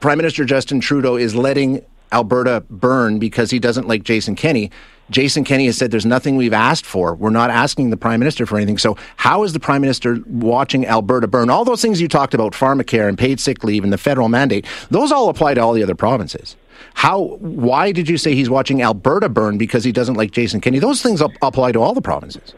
Prime 0.00 0.18
Minister 0.18 0.44
Justin 0.44 0.80
Trudeau 0.80 1.16
is 1.16 1.34
letting 1.34 1.84
Alberta 2.12 2.62
burn 2.68 3.18
because 3.18 3.50
he 3.50 3.58
doesn't 3.58 3.88
like 3.88 4.02
Jason 4.02 4.34
Kenney. 4.34 4.70
Jason 5.10 5.42
Kenney 5.42 5.66
has 5.66 5.76
said 5.76 5.90
there's 5.90 6.06
nothing 6.06 6.36
we've 6.36 6.52
asked 6.52 6.86
for. 6.86 7.14
We're 7.14 7.30
not 7.30 7.50
asking 7.50 7.90
the 7.90 7.96
Prime 7.96 8.20
Minister 8.20 8.46
for 8.46 8.56
anything. 8.56 8.78
So, 8.78 8.96
how 9.16 9.42
is 9.42 9.52
the 9.52 9.60
Prime 9.60 9.80
Minister 9.80 10.18
watching 10.26 10.86
Alberta 10.86 11.26
burn? 11.26 11.50
All 11.50 11.64
those 11.64 11.82
things 11.82 12.00
you 12.00 12.06
talked 12.06 12.32
about, 12.32 12.52
pharmacare 12.52 13.08
and 13.08 13.18
paid 13.18 13.40
sick 13.40 13.64
leave 13.64 13.82
and 13.82 13.92
the 13.92 13.98
federal 13.98 14.28
mandate, 14.28 14.66
those 14.90 15.10
all 15.10 15.28
apply 15.28 15.54
to 15.54 15.60
all 15.60 15.72
the 15.72 15.82
other 15.82 15.96
provinces. 15.96 16.56
How? 16.94 17.36
Why 17.40 17.92
did 17.92 18.08
you 18.08 18.18
say 18.18 18.34
he's 18.34 18.50
watching 18.50 18.82
Alberta 18.82 19.28
burn 19.28 19.58
because 19.58 19.84
he 19.84 19.92
doesn't 19.92 20.14
like 20.14 20.30
Jason 20.30 20.60
Kenney? 20.60 20.78
Those 20.78 21.02
things 21.02 21.20
apply 21.20 21.72
to 21.72 21.80
all 21.80 21.94
the 21.94 22.02
provinces. 22.02 22.54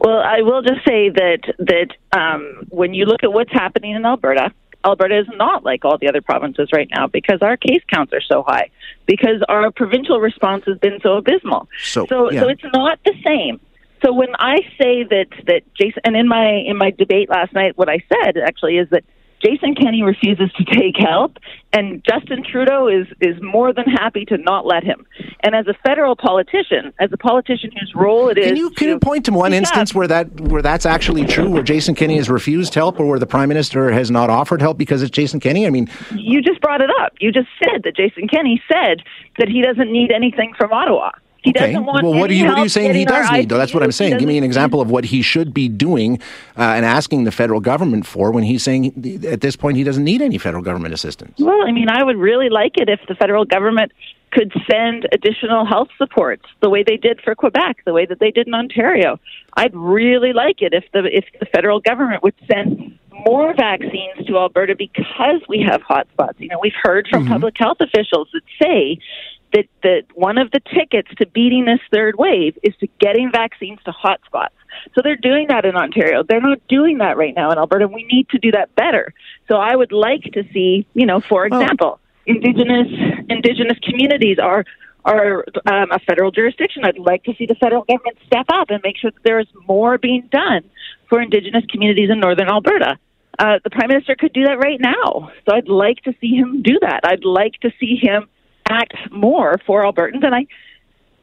Well, 0.00 0.18
I 0.18 0.42
will 0.42 0.62
just 0.62 0.84
say 0.86 1.08
that 1.10 1.40
that 1.58 1.88
um, 2.18 2.66
when 2.68 2.94
you 2.94 3.06
look 3.06 3.22
at 3.22 3.32
what's 3.32 3.52
happening 3.52 3.94
in 3.94 4.04
Alberta, 4.04 4.52
Alberta 4.84 5.18
is 5.18 5.26
not 5.34 5.64
like 5.64 5.84
all 5.84 5.98
the 5.98 6.08
other 6.08 6.20
provinces 6.20 6.70
right 6.72 6.88
now 6.90 7.06
because 7.06 7.40
our 7.42 7.56
case 7.56 7.82
counts 7.92 8.12
are 8.12 8.20
so 8.20 8.42
high, 8.42 8.70
because 9.06 9.42
our 9.48 9.70
provincial 9.70 10.20
response 10.20 10.64
has 10.66 10.78
been 10.78 10.98
so 11.02 11.16
abysmal. 11.16 11.68
So, 11.82 12.06
so, 12.06 12.30
yeah. 12.30 12.40
so 12.40 12.48
it's 12.48 12.64
not 12.72 12.98
the 13.04 13.14
same. 13.24 13.60
So 14.04 14.12
when 14.12 14.34
I 14.38 14.56
say 14.78 15.04
that 15.04 15.28
that 15.46 15.62
Jason, 15.74 16.02
and 16.04 16.16
in 16.16 16.26
my 16.26 16.48
in 16.66 16.76
my 16.76 16.90
debate 16.90 17.30
last 17.30 17.52
night, 17.52 17.78
what 17.78 17.88
I 17.88 17.98
said 18.08 18.36
actually 18.36 18.78
is 18.78 18.88
that 18.90 19.04
Jason 19.42 19.74
Kenney 19.74 20.02
refuses 20.02 20.52
to 20.52 20.64
take 20.64 20.94
help, 20.96 21.38
and 21.72 22.02
Justin 22.04 22.44
Trudeau 22.44 22.88
is 22.88 23.06
is 23.20 23.40
more 23.42 23.72
than 23.72 23.84
happy 23.86 24.24
to 24.26 24.38
not 24.38 24.66
let 24.66 24.84
him. 24.84 25.04
And 25.42 25.54
as 25.54 25.66
a 25.66 25.74
federal 25.84 26.14
politician, 26.14 26.92
as 27.00 27.10
a 27.12 27.16
politician 27.16 27.70
whose 27.78 27.92
role 27.94 28.28
it 28.28 28.38
is, 28.38 28.46
can 28.46 28.56
you 28.56 28.70
can 28.70 28.88
you 28.88 28.98
point 28.98 29.24
to 29.26 29.32
one 29.32 29.52
instance 29.52 29.90
up. 29.90 29.96
where 29.96 30.06
that 30.06 30.40
where 30.40 30.62
that's 30.62 30.86
actually 30.86 31.26
true, 31.26 31.50
where 31.50 31.62
Jason 31.62 31.94
Kenney 31.94 32.16
has 32.16 32.30
refused 32.30 32.74
help, 32.74 33.00
or 33.00 33.06
where 33.06 33.18
the 33.18 33.26
Prime 33.26 33.48
Minister 33.48 33.90
has 33.90 34.10
not 34.10 34.30
offered 34.30 34.60
help 34.60 34.78
because 34.78 35.02
it's 35.02 35.10
Jason 35.10 35.40
Kenney? 35.40 35.66
I 35.66 35.70
mean, 35.70 35.88
you 36.14 36.40
just 36.40 36.60
brought 36.60 36.80
it 36.80 36.90
up. 37.00 37.12
You 37.20 37.32
just 37.32 37.48
said 37.58 37.82
that 37.84 37.96
Jason 37.96 38.28
Kenney 38.28 38.62
said 38.70 39.02
that 39.38 39.48
he 39.48 39.62
doesn't 39.62 39.90
need 39.90 40.12
anything 40.12 40.54
from 40.56 40.72
Ottawa. 40.72 41.10
He 41.42 41.50
okay. 41.50 41.72
doesn't 41.72 41.84
want 41.84 42.04
well, 42.04 42.14
what 42.14 42.30
are 42.30 42.34
you 42.34 42.46
what 42.46 42.58
are 42.58 42.62
you 42.62 42.68
saying 42.68 42.94
he 42.94 43.04
does 43.04 43.30
need? 43.32 43.48
Though 43.48 43.58
that's 43.58 43.74
what 43.74 43.82
I'm 43.82 43.90
saying. 43.90 44.18
Give 44.18 44.28
me 44.28 44.38
an 44.38 44.44
example 44.44 44.80
of 44.80 44.90
what 44.90 45.04
he 45.04 45.22
should 45.22 45.52
be 45.52 45.68
doing 45.68 46.20
uh, 46.56 46.62
and 46.62 46.84
asking 46.84 47.24
the 47.24 47.32
federal 47.32 47.60
government 47.60 48.06
for 48.06 48.30
when 48.30 48.44
he's 48.44 48.62
saying 48.62 48.86
at 49.26 49.40
this 49.40 49.56
point 49.56 49.76
he 49.76 49.82
doesn't 49.82 50.04
need 50.04 50.22
any 50.22 50.38
federal 50.38 50.62
government 50.62 50.94
assistance. 50.94 51.34
Well, 51.38 51.62
I 51.66 51.72
mean, 51.72 51.88
I 51.88 52.04
would 52.04 52.16
really 52.16 52.48
like 52.48 52.78
it 52.78 52.88
if 52.88 53.00
the 53.08 53.16
federal 53.16 53.44
government 53.44 53.90
could 54.30 54.52
send 54.70 55.06
additional 55.12 55.66
health 55.66 55.88
supports 55.98 56.44
the 56.60 56.70
way 56.70 56.82
they 56.82 56.96
did 56.96 57.20
for 57.22 57.34
Quebec, 57.34 57.78
the 57.84 57.92
way 57.92 58.06
that 58.06 58.18
they 58.18 58.30
did 58.30 58.46
in 58.46 58.54
Ontario. 58.54 59.20
I'd 59.54 59.74
really 59.74 60.32
like 60.32 60.62
it 60.62 60.72
if 60.72 60.84
the 60.92 61.04
if 61.04 61.24
the 61.38 61.46
federal 61.46 61.80
government 61.80 62.22
would 62.22 62.34
send 62.50 62.98
more 63.26 63.54
vaccines 63.54 64.26
to 64.26 64.36
Alberta 64.38 64.74
because 64.76 65.42
we 65.48 65.64
have 65.68 65.82
hotspots. 65.82 66.38
You 66.38 66.48
know, 66.48 66.58
we've 66.60 66.72
heard 66.82 67.06
from 67.10 67.26
public 67.26 67.54
health 67.58 67.78
officials 67.80 68.28
that 68.32 68.42
say 68.60 68.98
that 69.52 69.66
that 69.82 70.02
one 70.14 70.38
of 70.38 70.50
the 70.50 70.60
tickets 70.74 71.08
to 71.18 71.26
beating 71.26 71.64
this 71.64 71.80
third 71.92 72.16
wave 72.18 72.58
is 72.62 72.74
to 72.80 72.88
getting 72.98 73.30
vaccines 73.30 73.78
to 73.84 73.92
hotspots. 73.92 74.48
So 74.94 75.02
they're 75.02 75.16
doing 75.16 75.48
that 75.48 75.64
in 75.64 75.76
Ontario. 75.76 76.22
They're 76.26 76.40
not 76.40 76.66
doing 76.68 76.98
that 76.98 77.16
right 77.16 77.34
now 77.34 77.50
in 77.50 77.58
Alberta. 77.58 77.88
We 77.88 78.04
need 78.04 78.28
to 78.30 78.38
do 78.38 78.50
that 78.52 78.74
better. 78.74 79.12
So 79.48 79.56
I 79.56 79.76
would 79.76 79.92
like 79.92 80.22
to 80.32 80.44
see, 80.52 80.86
you 80.94 81.06
know, 81.06 81.20
for 81.20 81.46
example, 81.46 82.00
indigenous 82.26 82.88
indigenous 83.28 83.78
communities 83.82 84.38
are 84.38 84.64
are 85.04 85.44
um, 85.66 85.90
a 85.90 85.98
federal 85.98 86.30
jurisdiction. 86.30 86.84
I'd 86.84 86.98
like 86.98 87.24
to 87.24 87.34
see 87.34 87.46
the 87.46 87.56
federal 87.56 87.82
government 87.82 88.18
step 88.26 88.46
up 88.52 88.70
and 88.70 88.80
make 88.84 88.96
sure 88.96 89.10
that 89.10 89.22
there 89.24 89.40
is 89.40 89.48
more 89.66 89.98
being 89.98 90.28
done 90.30 90.62
for 91.08 91.20
indigenous 91.20 91.64
communities 91.70 92.08
in 92.10 92.20
northern 92.20 92.48
Alberta. 92.48 92.98
Uh, 93.38 93.58
the 93.64 93.70
prime 93.70 93.88
minister 93.88 94.14
could 94.14 94.32
do 94.32 94.44
that 94.44 94.58
right 94.58 94.80
now. 94.80 95.32
So 95.44 95.54
I'd 95.54 95.68
like 95.68 96.02
to 96.04 96.14
see 96.20 96.36
him 96.36 96.62
do 96.62 96.78
that. 96.82 97.00
I'd 97.04 97.24
like 97.24 97.54
to 97.62 97.72
see 97.80 97.96
him 98.00 98.28
act 98.72 98.94
more 99.10 99.58
for 99.66 99.82
Albertans, 99.82 100.24
and 100.24 100.34
I. 100.34 100.46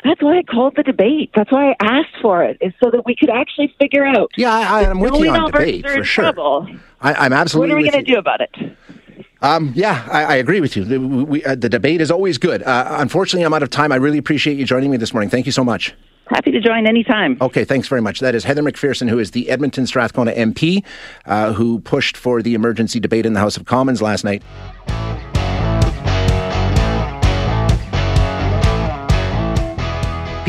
That's 0.02 0.22
why 0.22 0.38
I 0.38 0.44
called 0.44 0.78
the 0.78 0.84
debate. 0.84 1.32
That's 1.36 1.52
why 1.52 1.72
I 1.72 1.76
asked 1.82 2.22
for 2.22 2.42
it, 2.42 2.58
is 2.62 2.72
so 2.82 2.90
that 2.90 3.06
we 3.06 3.18
could 3.18 3.30
actually 3.30 3.76
figure 3.78 4.06
out. 4.06 4.32
Yeah, 4.38 4.54
I, 4.54 4.90
I'm 4.90 5.02
with 5.02 5.14
you 5.16 5.30
on 5.30 5.52
Albertans 5.52 5.52
debate 5.52 5.86
are 5.86 5.98
for 5.98 6.04
sure. 6.06 6.24
trouble, 6.24 6.68
I, 7.02 7.14
I'm 7.16 7.32
what 7.32 7.70
are 7.70 7.76
we 7.76 7.90
going 7.90 8.06
to 8.06 8.10
do 8.10 8.18
about 8.18 8.40
it? 8.40 8.78
Um, 9.42 9.72
yeah, 9.76 10.08
I, 10.12 10.24
I 10.24 10.36
agree 10.36 10.62
with 10.62 10.76
you. 10.76 10.84
The, 10.84 11.00
we, 11.00 11.44
uh, 11.44 11.56
the 11.56 11.70
debate 11.70 12.02
is 12.02 12.12
always 12.12 12.38
good. 12.38 12.64
Uh, 12.64 12.98
unfortunately, 13.00 13.46
I'm 13.46 13.54
out 13.54 13.64
of 13.64 13.70
time. 13.70 13.92
I 13.92 13.96
really 13.96 14.18
appreciate 14.18 14.58
you 14.58 14.66
joining 14.66 14.92
me 14.92 14.98
this 14.98 15.14
morning. 15.14 15.30
Thank 15.30 15.46
you 15.46 15.52
so 15.52 15.64
much. 15.64 15.94
Happy 16.30 16.52
to 16.52 16.62
join 16.62 16.86
anytime. 16.86 17.38
Okay, 17.42 17.66
thanks 17.66 17.88
very 17.88 18.02
much. 18.02 18.20
That 18.20 18.36
is 18.36 18.44
Heather 18.44 18.62
McPherson, 18.62 19.10
who 19.10 19.18
is 19.18 19.32
the 19.32 19.50
Edmonton 19.50 19.88
Strathcona 19.88 20.32
MP, 20.32 20.86
uh, 21.26 21.54
who 21.54 21.80
pushed 21.80 22.16
for 22.16 22.44
the 22.44 22.54
emergency 22.54 23.00
debate 23.00 23.26
in 23.26 23.34
the 23.34 23.40
House 23.40 23.58
of 23.58 23.66
Commons 23.66 24.00
last 24.00 24.24
night. 24.24 24.44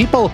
People 0.00 0.32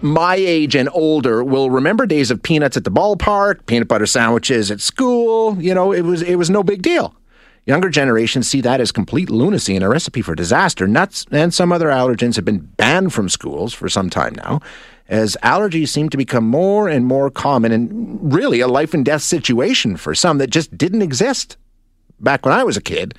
my 0.00 0.36
age 0.36 0.74
and 0.74 0.88
older 0.94 1.44
will 1.44 1.68
remember 1.68 2.06
days 2.06 2.30
of 2.30 2.42
peanuts 2.42 2.78
at 2.78 2.84
the 2.84 2.90
ballpark, 2.90 3.66
peanut 3.66 3.86
butter 3.86 4.06
sandwiches 4.06 4.70
at 4.70 4.80
school. 4.80 5.62
You 5.62 5.74
know, 5.74 5.92
it 5.92 6.00
was 6.00 6.22
it 6.22 6.36
was 6.36 6.48
no 6.48 6.62
big 6.62 6.80
deal. 6.80 7.14
Younger 7.66 7.90
generations 7.90 8.48
see 8.48 8.62
that 8.62 8.80
as 8.80 8.90
complete 8.90 9.28
lunacy 9.28 9.76
and 9.76 9.84
a 9.84 9.88
recipe 9.90 10.22
for 10.22 10.34
disaster. 10.34 10.88
Nuts 10.88 11.26
and 11.30 11.52
some 11.52 11.72
other 11.72 11.88
allergens 11.88 12.36
have 12.36 12.46
been 12.46 12.60
banned 12.60 13.12
from 13.12 13.28
schools 13.28 13.74
for 13.74 13.86
some 13.86 14.08
time 14.08 14.34
now, 14.34 14.60
as 15.08 15.36
allergies 15.42 15.90
seem 15.90 16.08
to 16.08 16.16
become 16.16 16.48
more 16.48 16.88
and 16.88 17.04
more 17.04 17.30
common 17.30 17.70
and 17.70 18.32
really 18.32 18.60
a 18.60 18.66
life 18.66 18.94
and 18.94 19.04
death 19.04 19.20
situation 19.20 19.98
for 19.98 20.14
some 20.14 20.38
that 20.38 20.48
just 20.48 20.78
didn't 20.78 21.02
exist 21.02 21.58
back 22.18 22.46
when 22.46 22.54
I 22.54 22.64
was 22.64 22.78
a 22.78 22.82
kid. 22.82 23.12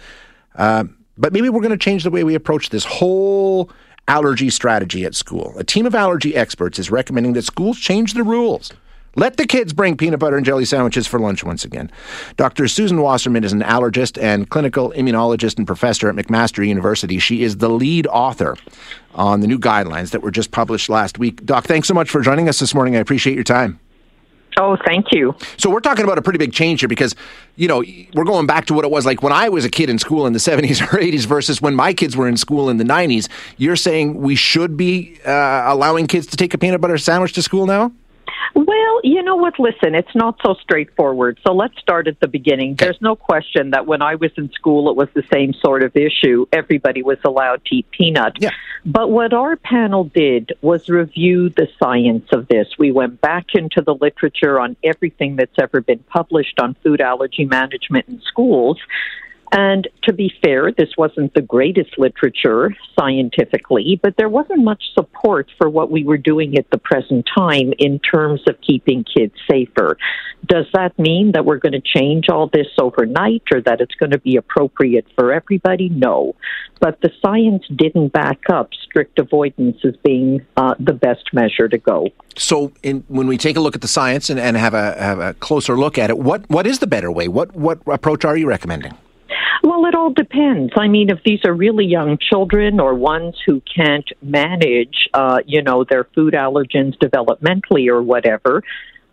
Uh, 0.56 0.86
but 1.20 1.34
maybe 1.34 1.50
we're 1.50 1.62
going 1.62 1.70
to 1.70 1.78
change 1.78 2.04
the 2.04 2.10
way 2.10 2.24
we 2.24 2.34
approach 2.34 2.72
this 2.72 2.84
whole 2.84 3.70
allergy 4.08 4.50
strategy 4.50 5.06
at 5.06 5.16
school. 5.16 5.54
A 5.58 5.64
team 5.64 5.86
of 5.86 5.96
allergy 5.96 6.36
experts 6.36 6.80
is 6.80 6.92
recommending 6.92 7.34
that 7.34 7.44
schools 7.44 7.80
change 7.80 8.14
the 8.14 8.24
rules 8.24 8.72
Let 9.16 9.38
the 9.38 9.46
kids 9.46 9.74
bring 9.74 9.96
peanut 9.96 10.20
butter 10.20 10.38
and 10.38 10.46
jelly 10.46 10.66
sandwiches 10.66 11.06
for 11.06 11.20
lunch 11.20 11.44
once 11.44 11.64
again. 11.64 11.92
Dr. 12.36 12.68
Susan 12.68 12.98
Waserman 12.98 13.44
is 13.44 13.54
an 13.54 13.62
allergist 13.62 14.22
and 14.22 14.50
clinical 14.50 14.92
immunologist 14.94 15.58
and 15.60 15.68
professor 15.68 16.10
at 16.10 16.16
McMaster 16.16 16.68
University. 16.68 17.20
She 17.20 17.44
is 17.44 17.58
the 17.58 17.70
lead 17.70 18.08
author 18.08 18.58
on 19.14 19.42
the 19.42 19.48
new 19.48 19.60
guidelines 19.60 20.12
that 20.12 20.24
were 20.24 20.32
just 20.32 20.52
published 20.52 20.90
last 20.90 21.20
week. 21.20 21.46
Doc, 21.46 21.66
thanks 21.66 21.88
so 21.88 21.94
much 21.94 22.10
for 22.10 22.22
joining 22.22 22.50
us 22.50 22.60
this 22.60 22.74
morning. 22.74 22.96
I 22.96 23.00
appreciate 23.00 23.36
your 23.36 23.44
time. 23.44 23.80
Oh, 24.58 24.78
thank 24.86 25.12
you. 25.12 25.36
So 25.58 25.70
we're 25.70 25.80
talking 25.80 26.04
about 26.04 26.18
a 26.18 26.22
pretty 26.22 26.40
big 26.40 26.54
change 26.54 26.82
here 26.82 26.90
because, 26.90 27.16
you 27.56 27.68
know, 27.68 27.84
we're 28.14 28.24
going 28.24 28.46
back 28.46 28.66
to 28.66 28.74
what 28.74 28.86
it 28.86 28.92
was 28.92 29.06
like 29.06 29.24
when 29.24 29.34
I 29.34 29.50
was 29.50 29.66
a 29.66 29.70
kid 29.70 29.90
in 29.90 30.00
school 30.00 30.28
in 30.28 30.34
the 30.34 30.40
70s 30.52 30.82
or 30.82 30.98
80s 30.98 31.26
versus 31.26 31.62
when 31.62 31.76
my 31.76 31.94
kids 31.94 32.16
were 32.16 32.28
in 32.28 32.38
school 32.38 32.70
in 32.70 32.78
the 32.78 32.84
90s. 32.84 33.30
You're 33.58 33.76
saying 33.76 34.16
we 34.16 34.36
should 34.36 34.78
be 34.78 35.20
uh, 35.26 35.64
allowing 35.66 36.08
kids 36.08 36.28
to 36.28 36.38
take 36.38 36.54
a 36.54 36.58
peanut 36.58 36.82
butter 36.82 36.98
sandwich 36.98 37.34
to 37.34 37.42
school 37.42 37.66
now? 37.66 37.92
Well, 38.56 39.00
you 39.04 39.24
know 39.24 39.36
what? 39.36 39.60
Listen, 39.60 39.96
it's 39.96 40.16
not 40.16 40.40
so 40.46 40.54
straightforward. 40.56 41.40
So 41.46 41.54
let's 41.54 41.78
start 41.80 42.08
at 42.08 42.20
the 42.20 42.28
beginning. 42.28 42.76
There's 42.76 43.02
no 43.02 43.16
question 43.16 43.72
that 43.72 43.88
when 43.88 44.02
I 44.02 44.16
was 44.16 44.32
in 44.38 44.52
school, 44.52 44.90
it 44.90 44.96
was 44.96 45.10
the 45.14 45.24
same 45.34 45.54
sort 45.54 45.84
of 45.84 45.96
issue. 45.96 46.46
Everybody 46.52 47.02
was 47.02 47.18
allowed 47.26 47.66
to 47.66 47.76
eat 47.76 47.90
peanut. 47.92 48.34
Yeah. 48.40 48.52
But 48.86 49.10
what 49.10 49.34
our 49.34 49.56
panel 49.56 50.04
did 50.04 50.54
was 50.62 50.90
review 50.90 51.50
the 51.50 51.68
science 51.80 52.28
of 52.32 52.48
this. 52.48 52.68
We 52.78 52.92
went 52.92 53.22
back 53.22 53.48
into 53.56 53.82
the 53.82 53.96
literature 53.96 54.60
on 54.60 54.76
everything 54.84 55.36
that's 55.38 55.58
ever 55.60 55.82
been 55.82 56.00
published 56.00 56.60
on 56.60 56.76
food 56.84 57.02
allergy 57.02 57.46
management 57.46 58.08
in 58.08 58.22
schools 58.22 58.78
and 59.56 59.88
to 60.06 60.14
be 60.14 60.34
fair, 60.44 60.72
this 60.72 60.90
wasn't 60.98 61.36
the 61.36 61.42
greatest 61.42 62.00
literature 62.00 62.76
scientifically, 63.00 64.00
but 64.02 64.18
there 64.18 64.28
wasn't 64.28 64.64
much 64.64 64.84
support 64.96 65.48
for 65.60 65.70
what 65.70 65.92
we 65.92 66.04
were 66.04 66.18
doing 66.18 66.58
at 66.58 66.66
the 66.72 66.80
present 66.80 67.30
time 67.38 67.72
in 67.78 68.00
terms 68.00 68.42
of 68.48 68.60
keeping 68.62 69.06
kids 69.06 69.36
safer. 69.50 69.96
Does 70.48 70.66
that 70.74 70.98
mean 70.98 71.34
that 71.34 71.46
we're 71.46 71.60
going 71.60 71.74
to 71.74 71.82
change 71.82 72.30
all 72.30 72.50
this 72.52 72.66
overnight 72.80 73.44
or 73.54 73.62
that 73.62 73.80
it's 73.80 73.94
going 73.94 74.10
to 74.10 74.18
be 74.18 74.38
appropriate 74.38 75.06
for 75.16 75.32
everybody? 75.32 75.88
No. 75.88 76.36
But 76.80 77.00
the 77.02 77.12
science 77.24 77.64
didn't 77.76 78.12
back 78.12 78.40
up 78.52 78.72
strict 78.84 79.20
avoidance 79.20 79.78
as 79.86 79.96
being 80.04 80.44
uh, 80.58 80.74
the 80.80 80.94
best 80.94 81.32
measure 81.32 81.70
to 81.70 81.78
go. 81.78 82.10
So, 82.36 82.72
in, 82.82 83.04
when 83.08 83.28
we 83.28 83.38
take 83.38 83.56
a 83.56 83.60
look 83.60 83.76
at 83.76 83.82
the 83.82 83.88
science 83.88 84.32
and, 84.32 84.40
and 84.40 84.58
have, 84.58 84.74
a, 84.74 85.00
have 85.00 85.20
a 85.20 85.36
closer 85.36 85.78
look 85.78 86.00
at 86.00 86.10
it, 86.10 86.18
what, 86.18 86.50
what 86.50 86.66
is 86.66 86.80
the 86.80 86.88
better 86.88 87.12
way? 87.12 87.28
What, 87.28 87.56
what 87.56 87.80
approach 87.86 88.26
are 88.26 88.36
you 88.36 88.48
recommending? 88.48 88.98
Well, 89.62 89.86
it 89.86 89.96
all 89.96 90.12
depends. 90.12 90.74
I 90.76 90.88
mean, 90.88 91.10
if 91.10 91.20
these 91.24 91.42
are 91.46 91.54
really 91.54 91.86
young 91.86 92.18
children 92.18 92.80
or 92.80 92.96
ones 92.96 93.36
who 93.46 93.62
can't 93.62 94.10
manage, 94.22 95.10
uh, 95.14 95.40
you 95.46 95.62
know, 95.62 95.84
their 95.84 96.06
food 96.16 96.34
allergens 96.34 96.98
developmentally 96.98 97.88
or 97.88 98.02
whatever, 98.02 98.64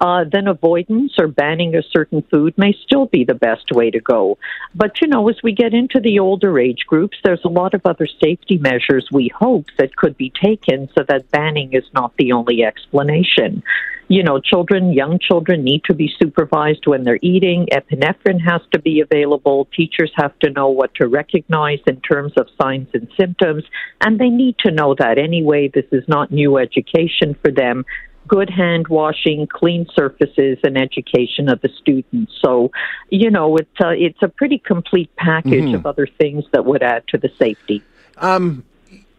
uh, 0.01 0.25
then 0.31 0.49
avoidance 0.49 1.13
or 1.19 1.29
banning 1.29 1.75
a 1.75 1.83
certain 1.83 2.23
food 2.31 2.57
may 2.57 2.75
still 2.85 3.07
be 3.07 3.25
the 3.25 3.35
best 3.35 3.71
way 3.73 3.91
to 3.91 4.01
go. 4.01 4.39
But, 4.75 5.01
you 5.01 5.09
know, 5.09 5.29
as 5.29 5.37
we 5.43 5.53
get 5.53 5.75
into 5.75 6.01
the 6.01 6.19
older 6.19 6.59
age 6.59 6.87
groups, 6.87 7.19
there's 7.23 7.45
a 7.45 7.49
lot 7.49 7.75
of 7.75 7.83
other 7.85 8.07
safety 8.07 8.57
measures 8.59 9.09
we 9.13 9.31
hope 9.35 9.67
that 9.79 9.97
could 9.97 10.17
be 10.17 10.33
taken 10.43 10.89
so 10.97 11.05
that 11.09 11.31
banning 11.31 11.75
is 11.75 11.85
not 11.93 12.15
the 12.17 12.33
only 12.33 12.63
explanation. 12.63 13.63
You 14.09 14.25
know, 14.25 14.41
children, 14.41 14.93
young 14.93 15.21
children 15.21 15.63
need 15.63 15.85
to 15.85 15.95
be 15.95 16.13
supervised 16.21 16.85
when 16.85 17.05
they're 17.05 17.21
eating. 17.23 17.69
Epinephrine 17.71 18.41
has 18.45 18.61
to 18.73 18.81
be 18.81 19.01
available. 19.01 19.69
Teachers 19.73 20.11
have 20.17 20.37
to 20.41 20.51
know 20.51 20.69
what 20.69 20.93
to 20.97 21.07
recognize 21.07 21.79
in 21.87 22.01
terms 22.01 22.33
of 22.37 22.49
signs 22.61 22.89
and 22.93 23.07
symptoms, 23.17 23.63
and 24.01 24.19
they 24.19 24.29
need 24.29 24.57
to 24.67 24.73
know 24.73 24.97
that 24.99 25.17
anyway. 25.17 25.69
This 25.73 25.85
is 25.93 26.03
not 26.09 26.33
new 26.33 26.59
education 26.59 27.37
for 27.41 27.53
them 27.53 27.85
good 28.31 28.49
hand 28.49 28.87
washing, 28.87 29.49
clean 29.49 29.87
surfaces, 29.93 30.57
and 30.62 30.79
education 30.79 31.49
of 31.49 31.61
the 31.62 31.69
students. 31.81 32.33
So, 32.40 32.71
you 33.11 33.29
know, 33.29 33.57
it's 33.57 33.81
a, 33.83 33.90
it's 33.90 34.23
a 34.23 34.29
pretty 34.29 34.59
complete 34.59 35.11
package 35.16 35.64
mm-hmm. 35.64 35.75
of 35.75 35.85
other 35.85 36.07
things 36.07 36.45
that 36.53 36.64
would 36.64 36.81
add 36.81 37.03
to 37.09 37.19
the 37.19 37.29
safety. 37.40 37.83
Um, 38.19 38.64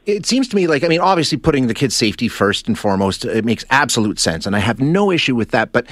it 0.05 0.25
seems 0.25 0.47
to 0.47 0.55
me 0.55 0.65
like 0.65 0.83
I 0.83 0.87
mean, 0.87 1.01
obviously 1.01 1.37
putting 1.37 1.67
the 1.67 1.73
kids' 1.73 1.95
safety 1.95 2.29
first 2.29 2.67
and 2.67 2.79
foremost, 2.79 3.25
it 3.25 3.43
makes 3.43 3.65
absolute 3.69 4.17
sense, 4.17 4.45
and 4.45 4.55
I 4.55 4.59
have 4.59 4.79
no 4.79 5.11
issue 5.11 5.35
with 5.35 5.51
that. 5.51 5.73
But 5.73 5.87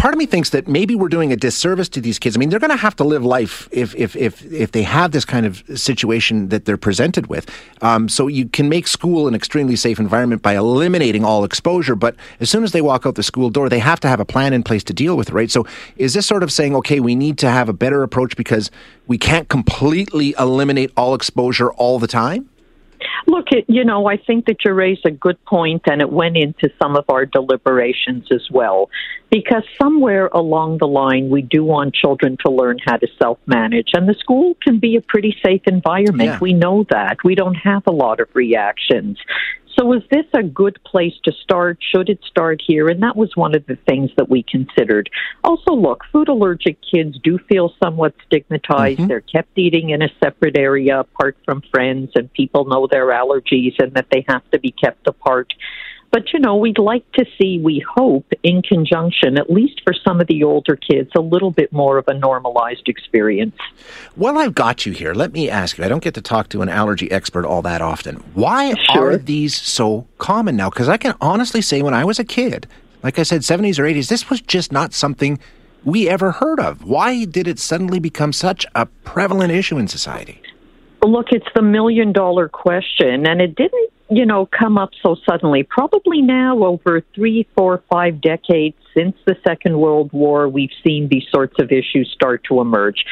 part 0.00 0.14
of 0.14 0.18
me 0.18 0.24
thinks 0.24 0.48
that 0.48 0.66
maybe 0.66 0.94
we're 0.94 1.10
doing 1.10 1.30
a 1.30 1.36
disservice 1.36 1.86
to 1.86 2.00
these 2.00 2.18
kids. 2.18 2.34
I 2.34 2.38
mean, 2.38 2.48
they're 2.48 2.58
going 2.58 2.70
to 2.70 2.76
have 2.76 2.96
to 2.96 3.04
live 3.04 3.22
life 3.22 3.68
if 3.70 3.94
if 3.94 4.16
if 4.16 4.42
if 4.50 4.72
they 4.72 4.82
have 4.82 5.12
this 5.12 5.26
kind 5.26 5.44
of 5.44 5.62
situation 5.74 6.48
that 6.48 6.64
they're 6.64 6.78
presented 6.78 7.26
with. 7.26 7.46
Um, 7.82 8.08
so 8.08 8.26
you 8.26 8.48
can 8.48 8.70
make 8.70 8.86
school 8.86 9.28
an 9.28 9.34
extremely 9.34 9.76
safe 9.76 9.98
environment 9.98 10.40
by 10.40 10.56
eliminating 10.56 11.22
all 11.22 11.44
exposure, 11.44 11.94
but 11.94 12.16
as 12.40 12.48
soon 12.48 12.64
as 12.64 12.72
they 12.72 12.80
walk 12.80 13.04
out 13.04 13.16
the 13.16 13.22
school 13.22 13.50
door, 13.50 13.68
they 13.68 13.78
have 13.78 14.00
to 14.00 14.08
have 14.08 14.20
a 14.20 14.24
plan 14.24 14.54
in 14.54 14.62
place 14.62 14.82
to 14.84 14.94
deal 14.94 15.18
with 15.18 15.28
it, 15.28 15.34
right? 15.34 15.50
So 15.50 15.66
is 15.98 16.14
this 16.14 16.26
sort 16.26 16.42
of 16.42 16.50
saying, 16.50 16.74
okay, 16.76 16.98
we 16.98 17.14
need 17.14 17.36
to 17.38 17.50
have 17.50 17.68
a 17.68 17.74
better 17.74 18.02
approach 18.02 18.38
because 18.38 18.70
we 19.06 19.18
can't 19.18 19.50
completely 19.50 20.34
eliminate 20.38 20.92
all 20.96 21.14
exposure 21.14 21.72
all 21.72 21.98
the 21.98 22.08
time? 22.08 22.48
Look, 23.26 23.48
you 23.68 23.84
know, 23.84 24.06
I 24.06 24.16
think 24.16 24.46
that 24.46 24.64
you 24.64 24.72
raised 24.72 25.04
a 25.04 25.10
good 25.10 25.42
point, 25.44 25.82
and 25.86 26.00
it 26.00 26.10
went 26.10 26.36
into 26.36 26.70
some 26.82 26.96
of 26.96 27.04
our 27.08 27.26
deliberations 27.26 28.28
as 28.30 28.50
well. 28.50 28.88
Because 29.30 29.62
somewhere 29.80 30.26
along 30.28 30.78
the 30.78 30.88
line, 30.88 31.30
we 31.30 31.42
do 31.42 31.62
want 31.62 31.94
children 31.94 32.36
to 32.44 32.50
learn 32.50 32.78
how 32.84 32.96
to 32.96 33.06
self 33.18 33.38
manage, 33.46 33.90
and 33.94 34.08
the 34.08 34.14
school 34.14 34.56
can 34.62 34.80
be 34.80 34.96
a 34.96 35.00
pretty 35.00 35.36
safe 35.44 35.62
environment. 35.66 36.30
Yeah. 36.30 36.38
We 36.40 36.52
know 36.52 36.84
that. 36.90 37.18
We 37.24 37.34
don't 37.36 37.54
have 37.54 37.84
a 37.86 37.92
lot 37.92 38.20
of 38.20 38.28
reactions. 38.34 39.18
So, 39.78 39.92
is 39.92 40.02
this 40.10 40.26
a 40.34 40.42
good 40.42 40.78
place 40.84 41.14
to 41.24 41.32
start? 41.32 41.78
Should 41.80 42.08
it 42.08 42.20
start 42.26 42.60
here? 42.66 42.88
And 42.88 43.02
that 43.02 43.16
was 43.16 43.30
one 43.34 43.54
of 43.54 43.64
the 43.66 43.76
things 43.88 44.10
that 44.16 44.28
we 44.28 44.42
considered. 44.42 45.08
Also, 45.44 45.72
look, 45.72 46.04
food 46.12 46.28
allergic 46.28 46.78
kids 46.82 47.18
do 47.22 47.38
feel 47.48 47.72
somewhat 47.82 48.14
stigmatized. 48.26 48.98
Mm-hmm. 48.98 49.08
They're 49.08 49.20
kept 49.20 49.56
eating 49.56 49.90
in 49.90 50.02
a 50.02 50.08
separate 50.22 50.58
area 50.58 51.00
apart 51.00 51.36
from 51.44 51.62
friends, 51.70 52.10
and 52.14 52.32
people 52.32 52.64
know 52.64 52.88
their 52.90 53.06
allergies 53.06 53.74
and 53.78 53.94
that 53.94 54.06
they 54.10 54.24
have 54.28 54.48
to 54.50 54.58
be 54.58 54.72
kept 54.72 55.06
apart. 55.06 55.52
But, 56.12 56.32
you 56.32 56.40
know, 56.40 56.56
we'd 56.56 56.78
like 56.78 57.10
to 57.12 57.24
see, 57.38 57.60
we 57.62 57.84
hope, 57.96 58.26
in 58.42 58.62
conjunction, 58.62 59.38
at 59.38 59.48
least 59.48 59.80
for 59.84 59.94
some 59.94 60.20
of 60.20 60.26
the 60.26 60.42
older 60.42 60.74
kids, 60.74 61.10
a 61.16 61.20
little 61.20 61.52
bit 61.52 61.72
more 61.72 61.98
of 61.98 62.08
a 62.08 62.14
normalized 62.14 62.88
experience. 62.88 63.56
Well, 64.16 64.36
I've 64.36 64.54
got 64.54 64.84
you 64.84 64.92
here. 64.92 65.14
Let 65.14 65.32
me 65.32 65.48
ask 65.48 65.78
you 65.78 65.84
I 65.84 65.88
don't 65.88 66.02
get 66.02 66.14
to 66.14 66.22
talk 66.22 66.48
to 66.48 66.62
an 66.62 66.68
allergy 66.68 67.10
expert 67.12 67.46
all 67.46 67.62
that 67.62 67.80
often. 67.80 68.16
Why 68.34 68.74
sure. 68.92 69.12
are 69.12 69.16
these 69.16 69.56
so 69.56 70.06
common 70.18 70.56
now? 70.56 70.68
Because 70.68 70.88
I 70.88 70.96
can 70.96 71.14
honestly 71.20 71.62
say 71.62 71.80
when 71.80 71.94
I 71.94 72.04
was 72.04 72.18
a 72.18 72.24
kid, 72.24 72.66
like 73.04 73.18
I 73.18 73.22
said, 73.22 73.42
70s 73.42 73.78
or 73.78 73.84
80s, 73.84 74.08
this 74.08 74.28
was 74.28 74.40
just 74.40 74.72
not 74.72 74.92
something 74.92 75.38
we 75.84 76.08
ever 76.08 76.32
heard 76.32 76.58
of. 76.58 76.84
Why 76.84 77.24
did 77.24 77.46
it 77.46 77.58
suddenly 77.58 78.00
become 78.00 78.32
such 78.32 78.66
a 78.74 78.86
prevalent 78.86 79.52
issue 79.52 79.78
in 79.78 79.86
society? 79.86 80.42
Look, 81.02 81.28
it's 81.30 81.46
the 81.54 81.62
million 81.62 82.12
dollar 82.12 82.48
question, 82.48 83.26
and 83.26 83.40
it 83.40 83.54
didn't 83.54 83.90
you 84.10 84.26
know, 84.26 84.46
come 84.46 84.76
up 84.76 84.90
so 85.02 85.16
suddenly. 85.28 85.62
Probably 85.62 86.20
now, 86.20 86.64
over 86.64 87.02
three, 87.14 87.46
four, 87.56 87.82
five 87.90 88.20
decades 88.20 88.76
since 88.96 89.16
the 89.24 89.36
Second 89.46 89.78
World 89.78 90.12
War, 90.12 90.48
we've 90.48 90.72
seen 90.84 91.08
these 91.08 91.24
sorts 91.30 91.54
of 91.60 91.70
issues 91.70 92.10
start 92.12 92.42
to 92.48 92.60
emerge. 92.60 93.04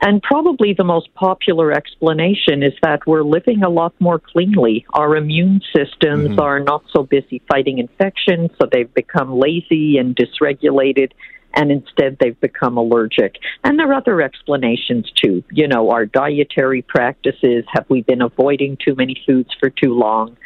And 0.00 0.22
probably 0.22 0.72
the 0.72 0.84
most 0.84 1.12
popular 1.14 1.72
explanation 1.72 2.62
is 2.62 2.72
that 2.82 3.06
we're 3.06 3.22
living 3.24 3.62
a 3.64 3.68
lot 3.68 3.94
more 3.98 4.20
cleanly. 4.20 4.86
Our 4.94 5.16
immune 5.16 5.60
systems 5.74 6.30
mm-hmm. 6.30 6.40
are 6.40 6.60
not 6.60 6.84
so 6.92 7.02
busy 7.02 7.42
fighting 7.48 7.78
infections, 7.78 8.50
so 8.60 8.68
they've 8.70 8.92
become 8.94 9.38
lazy 9.38 9.98
and 9.98 10.14
dysregulated 10.14 11.10
and 11.54 11.70
instead 11.70 12.16
they've 12.20 12.40
become 12.40 12.76
allergic. 12.76 13.36
And 13.62 13.78
there 13.78 13.90
are 13.90 13.94
other 13.94 14.20
explanations 14.20 15.10
too. 15.22 15.42
You 15.50 15.68
know, 15.68 15.90
our 15.90 16.06
dietary 16.06 16.82
practices. 16.82 17.64
Have 17.72 17.86
we 17.88 18.02
been 18.02 18.22
avoiding 18.22 18.76
too 18.84 18.94
many 18.94 19.22
foods 19.26 19.50
for 19.58 19.70
too 19.70 19.94
long? 19.94 20.36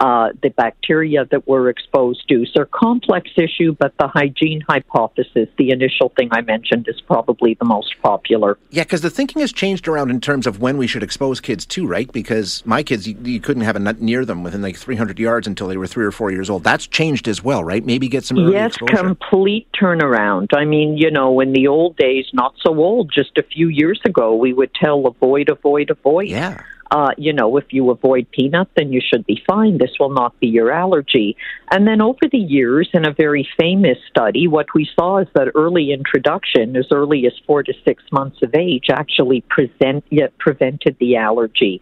Uh, 0.00 0.30
the 0.42 0.50
bacteria 0.50 1.24
that 1.26 1.48
we're 1.48 1.68
exposed 1.68 2.28
to. 2.28 2.46
So, 2.46 2.64
complex 2.64 3.30
issue, 3.36 3.74
but 3.78 3.94
the 3.98 4.06
hygiene 4.06 4.62
hypothesis, 4.68 5.48
the 5.58 5.70
initial 5.70 6.12
thing 6.16 6.28
I 6.32 6.40
mentioned, 6.42 6.86
is 6.88 7.00
probably 7.00 7.54
the 7.54 7.64
most 7.64 8.00
popular. 8.00 8.58
Yeah, 8.70 8.84
because 8.84 9.00
the 9.00 9.10
thinking 9.10 9.40
has 9.40 9.52
changed 9.52 9.88
around 9.88 10.10
in 10.10 10.20
terms 10.20 10.46
of 10.46 10.60
when 10.60 10.78
we 10.78 10.86
should 10.86 11.02
expose 11.02 11.40
kids 11.40 11.66
to, 11.66 11.86
right? 11.86 12.10
Because 12.12 12.64
my 12.64 12.82
kids, 12.82 13.08
you, 13.08 13.16
you, 13.24 13.40
couldn't 13.40 13.64
have 13.64 13.76
a 13.76 13.80
nut 13.80 14.00
near 14.00 14.24
them 14.24 14.44
within 14.44 14.62
like 14.62 14.76
300 14.76 15.18
yards 15.18 15.46
until 15.46 15.66
they 15.66 15.76
were 15.76 15.86
three 15.86 16.04
or 16.04 16.12
four 16.12 16.30
years 16.30 16.48
old. 16.48 16.62
That's 16.62 16.86
changed 16.86 17.26
as 17.26 17.42
well, 17.42 17.64
right? 17.64 17.84
Maybe 17.84 18.08
get 18.08 18.24
some 18.24 18.38
early 18.38 18.52
yes, 18.52 18.72
exposure. 18.72 18.96
complete 18.98 19.66
turnaround. 19.72 20.48
I 20.56 20.64
mean, 20.64 20.96
you 20.96 21.10
know, 21.10 21.40
in 21.40 21.52
the 21.52 21.66
old 21.66 21.96
days, 21.96 22.26
not 22.32 22.54
so 22.64 22.76
old, 22.76 23.10
just 23.12 23.36
a 23.36 23.42
few 23.42 23.68
years 23.68 24.00
ago, 24.04 24.36
we 24.36 24.52
would 24.52 24.72
tell 24.74 25.06
avoid, 25.06 25.48
avoid, 25.48 25.90
avoid. 25.90 26.28
Yeah 26.28 26.62
uh, 26.90 27.10
you 27.18 27.32
know, 27.32 27.56
if 27.56 27.64
you 27.70 27.90
avoid 27.90 28.30
peanut, 28.30 28.68
then 28.76 28.92
you 28.92 29.00
should 29.00 29.26
be 29.26 29.42
fine. 29.46 29.78
This 29.78 29.90
will 30.00 30.10
not 30.10 30.38
be 30.40 30.46
your 30.46 30.72
allergy. 30.72 31.36
And 31.70 31.86
then 31.86 32.00
over 32.00 32.20
the 32.30 32.38
years, 32.38 32.88
in 32.94 33.06
a 33.06 33.12
very 33.12 33.48
famous 33.58 33.98
study, 34.10 34.48
what 34.48 34.66
we 34.74 34.88
saw 34.94 35.18
is 35.18 35.28
that 35.34 35.48
early 35.54 35.92
introduction, 35.92 36.76
as 36.76 36.86
early 36.92 37.26
as 37.26 37.32
four 37.46 37.62
to 37.62 37.72
six 37.84 38.02
months 38.10 38.38
of 38.42 38.54
age, 38.54 38.86
actually 38.90 39.42
present, 39.42 40.04
prevented 40.38 40.96
the 40.98 41.16
allergy. 41.16 41.80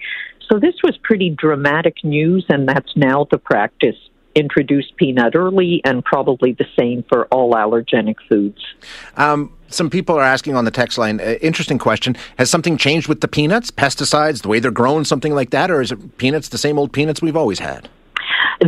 So 0.51 0.59
this 0.59 0.75
was 0.83 0.97
pretty 1.03 1.31
dramatic 1.31 2.05
news, 2.05 2.47
and 2.49 2.69
that's 2.69 2.97
now 2.97 3.27
the 3.31 3.39
practice 3.39 3.97
introduce 4.37 4.93
peanut 4.97 5.35
early, 5.35 5.81
and 5.85 6.05
probably 6.05 6.53
the 6.53 6.67
same 6.79 7.03
for 7.09 7.27
all 7.29 7.55
allergenic 7.55 8.17
foods. 8.29 8.63
Um, 9.17 9.56
some 9.69 9.91
people 9.91 10.17
are 10.17 10.23
asking 10.23 10.55
on 10.57 10.64
the 10.64 10.71
text 10.71 10.99
line, 10.99 11.21
uh, 11.21 11.35
interesting 11.41 11.79
question. 11.79 12.17
Has 12.39 12.51
something 12.51 12.77
changed 12.77 13.09
with 13.09 13.21
the 13.21 13.29
peanuts, 13.29 13.71
pesticides, 13.71 14.43
the 14.43 14.49
way 14.49 14.61
they're 14.61 14.71
grown, 14.71 15.05
something 15.05 15.35
like 15.35 15.51
that? 15.51 15.71
Or 15.71 15.81
is 15.81 15.93
it 15.93 16.19
peanuts 16.19 16.49
the 16.49 16.59
same 16.59 16.79
old 16.79 16.93
peanuts 16.93 17.23
we've 17.23 17.37
always 17.37 17.59
had? 17.59 17.89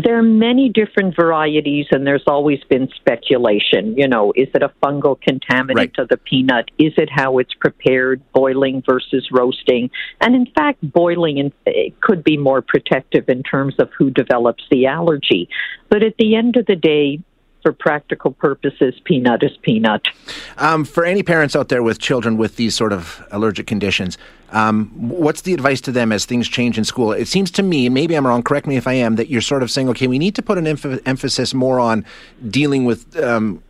There 0.05 0.19
are 0.19 0.23
many 0.23 0.69
different 0.69 1.17
varieties, 1.17 1.87
and 1.91 2.07
there's 2.07 2.25
always 2.27 2.63
been 2.69 2.89
speculation. 2.95 3.97
You 3.97 4.07
know, 4.07 4.33
is 4.37 4.49
it 4.55 4.63
a 4.63 4.71
fungal 4.83 5.19
contaminant 5.27 5.77
Right. 5.77 5.95
to 5.95 6.05
the 6.05 6.19
peanut? 6.19 6.71
Is 6.79 6.93
it 6.99 7.09
how 7.11 7.39
it's 7.39 7.55
prepared, 7.55 8.21
boiling 8.35 8.83
versus 8.87 9.29
roasting? 9.33 9.91
And 10.21 10.35
in 10.35 10.47
fact, 10.55 10.79
boiling 10.83 11.39
in, 11.39 11.53
it 11.65 11.99
could 12.01 12.23
be 12.23 12.37
more 12.37 12.61
protective 12.61 13.29
in 13.29 13.43
terms 13.43 13.77
of 13.79 13.89
who 13.97 14.11
develops 14.11 14.65
the 14.71 14.87
allergy. 14.87 15.49
But 15.89 16.03
at 16.03 16.17
the 16.19 16.37
end 16.37 16.57
of 16.57 16.67
the 16.67 16.77
day, 16.77 17.21
for 17.69 17.73
practical 17.75 18.31
purposes, 18.33 18.95
peanut 19.05 19.43
is 19.43 19.55
peanut. 19.61 20.09
Um, 20.57 20.87
for 20.87 21.05
any 21.05 21.23
parents 21.23 21.55
out 21.55 21.69
there 21.69 21.83
with 21.83 21.99
children 21.99 22.39
with 22.39 22.57
these 22.57 22.75
sort 22.75 22.95
of 22.95 23.23
allergic 23.31 23.67
conditions, 23.67 24.17
um, 24.53 24.87
what's 24.97 25.43
the 25.43 25.53
advice 25.53 25.83
to 25.83 25.93
them 25.93 26.11
as 26.11 26.25
things 26.25 26.49
change 26.49 26.79
in 26.79 26.85
school? 26.85 27.13
It 27.13 27.29
seems 27.29 27.51
to 27.53 27.63
me, 27.63 27.91
maybe 27.91 28.15
I'm 28.15 28.27
wrong, 28.27 28.43
correct 28.43 28.67
me 28.67 28.77
if 28.77 28.87
I 28.87 28.95
am, 28.95 29.17
that 29.17 29.29
you're 29.29 29.43
sort 29.43 29.63
of 29.63 29.71
saying, 29.71 29.91
okay, 29.91 30.07
we 30.07 30.19
need 30.19 30.35
to 30.37 30.43
put 30.43 30.57
an 30.57 30.65
emph- 30.65 31.03
emphasis 31.05 31.53
more 31.53 31.79
on 31.79 32.07
dealing 32.49 32.87
with 32.87 33.15
um, 33.19 33.63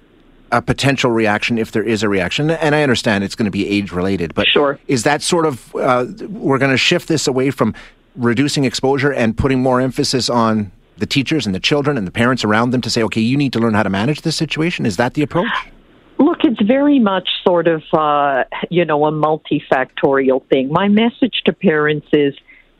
a 0.52 0.62
potential 0.62 1.10
reaction 1.10 1.58
if 1.58 1.72
there 1.72 1.82
is 1.82 2.04
a 2.04 2.08
reaction. 2.08 2.50
And 2.52 2.76
I 2.76 2.84
understand 2.84 3.24
it's 3.24 3.34
going 3.34 3.46
to 3.46 3.50
be 3.50 3.66
age 3.66 3.90
related, 3.90 4.32
but 4.32 4.46
Sure. 4.46 4.78
is 4.86 5.02
that 5.02 5.22
sort 5.22 5.44
of, 5.44 5.74
uh, 5.74 6.06
we're 6.28 6.58
going 6.58 6.70
to 6.70 6.76
shift 6.78 7.08
this 7.08 7.26
away 7.26 7.50
from 7.50 7.74
reducing 8.14 8.62
exposure 8.64 9.12
and 9.12 9.36
putting 9.36 9.60
more 9.60 9.80
emphasis 9.80 10.30
on 10.30 10.70
the 10.98 11.06
teachers 11.06 11.46
and 11.46 11.54
the 11.54 11.60
children 11.60 11.96
and 11.96 12.06
the 12.06 12.10
parents 12.10 12.44
around 12.44 12.70
them 12.70 12.80
to 12.82 12.90
say, 12.90 13.02
okay, 13.04 13.20
you 13.20 13.36
need 13.36 13.52
to 13.52 13.58
learn 13.58 13.74
how 13.74 13.82
to 13.82 13.90
manage 13.90 14.22
this 14.22 14.36
situation? 14.36 14.86
Is 14.86 14.96
that 14.96 15.14
the 15.14 15.22
approach? 15.22 15.48
Look, 16.18 16.38
it's 16.42 16.60
very 16.62 16.98
much 16.98 17.28
sort 17.46 17.68
of, 17.68 17.82
uh, 17.92 18.44
you 18.70 18.84
know, 18.84 19.04
a 19.06 19.12
multifactorial 19.12 20.46
thing. 20.48 20.72
My 20.72 20.88
message 20.88 21.42
to 21.46 21.52
parents 21.52 22.08
is 22.12 22.34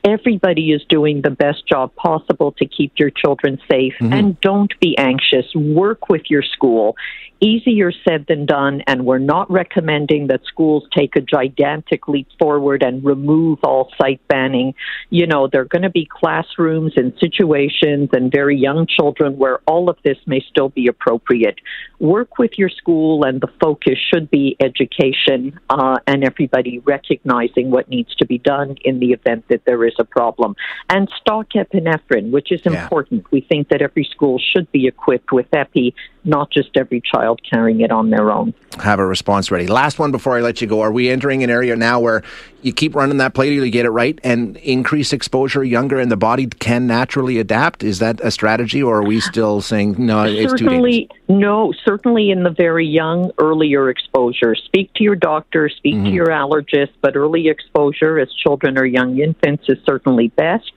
everybody 0.05 0.73
is 0.73 0.83
doing 0.89 1.23
the 1.23 1.31
best 1.31 1.67
job 1.67 1.95
possible 1.95 2.53
to 2.53 2.67
keep 2.67 2.93
your 2.97 3.11
children 3.11 3.59
safe 3.71 3.95
and 4.01 4.41
don't 4.41 4.73
be 4.81 4.97
anxious. 4.99 5.47
Work 5.55 6.09
with 6.09 6.23
your 6.29 6.43
school. 6.43 6.97
Easier 7.41 7.93
said 7.93 8.27
than 8.27 8.47
done, 8.47 8.83
and 8.89 9.07
we're 9.07 9.19
not 9.19 9.49
recommending 9.49 10.27
that 10.27 10.41
schools 10.45 10.89
take 10.97 11.15
a 11.15 11.21
gigantic 11.21 12.09
leap 12.09 12.27
forward 12.37 12.83
and 12.83 13.05
remove 13.05 13.61
all 13.63 13.93
site 14.01 14.21
banning. 14.27 14.75
You 15.11 15.29
know, 15.29 15.47
there 15.47 15.61
are 15.61 15.67
going 15.67 15.83
to 15.83 15.91
be 15.91 16.09
classrooms 16.11 16.95
and 16.97 17.13
situations 17.21 18.09
and 18.13 18.33
very 18.33 18.57
young 18.57 18.89
children 18.89 19.39
where 19.39 19.61
all 19.69 19.89
of 19.89 19.99
this 20.03 20.19
may 20.27 20.45
still 20.51 20.69
be 20.71 20.89
appropriate. 20.89 21.61
Work 22.01 22.39
with 22.39 22.59
your 22.59 22.71
school, 22.71 23.23
and 23.23 23.41
the 23.41 23.53
focus 23.61 23.99
should 24.13 24.29
be 24.33 24.57
education 24.59 25.61
uh, 25.71 25.99
and 26.09 26.25
everybody 26.25 26.81
recognizing 26.81 27.71
what 27.71 27.89
needs 27.89 28.13
to 28.17 28.27
be 28.27 28.39
done 28.39 28.75
in 28.85 28.99
the 28.99 29.13
event 29.13 29.45
that 29.49 29.65
there 29.65 29.85
is 29.85 29.95
a 30.01 30.05
problem. 30.05 30.57
And 30.91 31.09
stock 31.21 31.51
epinephrine, 31.55 32.33
which 32.33 32.51
is 32.51 32.63
Yeah. 32.65 32.83
important. 32.83 33.31
We 33.31 33.43
think 33.43 33.69
that 33.69 33.81
every 33.81 34.05
school 34.05 34.41
should 34.41 34.73
be 34.73 34.89
equipped 34.89 35.31
with 35.31 35.47
epi, 35.53 35.95
not 36.25 36.51
just 36.51 36.71
every 36.77 37.01
child 37.01 37.28
carrying 37.37 37.81
it 37.81 37.91
on 37.91 38.11
their 38.11 38.31
own. 38.31 38.55
have 38.81 38.99
a 38.99 39.07
response 39.07 39.51
ready. 39.51 39.67
Last 39.67 39.99
one 39.99 40.11
before 40.11 40.37
I 40.37 40.41
let 40.41 40.61
you 40.61 40.67
go. 40.67 40.81
Are 40.81 40.93
we 40.93 41.09
entering 41.11 41.43
an 41.43 41.51
area 41.51 41.75
now 41.77 42.01
where 42.01 42.23
you 42.63 42.73
keep 42.73 42.95
running 42.95 43.19
that 43.19 43.35
play 43.35 43.55
till 43.55 43.65
you 43.65 43.71
get 43.71 43.87
it 43.87 43.91
right 43.91 44.19
and 44.25 44.57
increase 44.59 45.13
exposure 45.13 45.63
younger 45.65 45.99
and 45.99 46.11
the 46.11 46.17
body 46.17 46.47
can 46.47 46.87
naturally 46.87 47.39
adapt? 47.39 47.83
Is 47.83 47.99
that 48.01 48.21
a 48.23 48.31
strategy 48.31 48.83
or 48.83 48.99
are 48.99 49.05
we 49.05 49.21
still 49.21 49.61
saying 49.61 49.97
no, 49.99 50.25
it's 50.25 50.53
too 50.55 50.69
dangerous? 50.69 50.71
certainly 50.71 51.11
no 51.29 51.73
certainly 51.85 52.31
in 52.31 52.43
the 52.43 52.51
very 52.51 52.87
young 52.87 53.31
earlier 53.39 53.91
exposure 53.91 54.55
speak 54.55 54.93
to 54.95 55.05
your 55.05 55.17
doctor 55.17 55.69
speak 55.69 55.95
Mm-hmm. 55.95 56.05
to 56.05 56.11
your 56.11 56.27
allergist 56.29 56.91
but 57.01 57.17
early 57.17 57.49
exposure 57.49 58.19
as 58.19 58.33
children 58.35 58.79
or 58.79 58.85
young 58.85 59.19
infants 59.19 59.65
is 59.69 59.79
certainly 59.87 60.29
best 60.29 60.71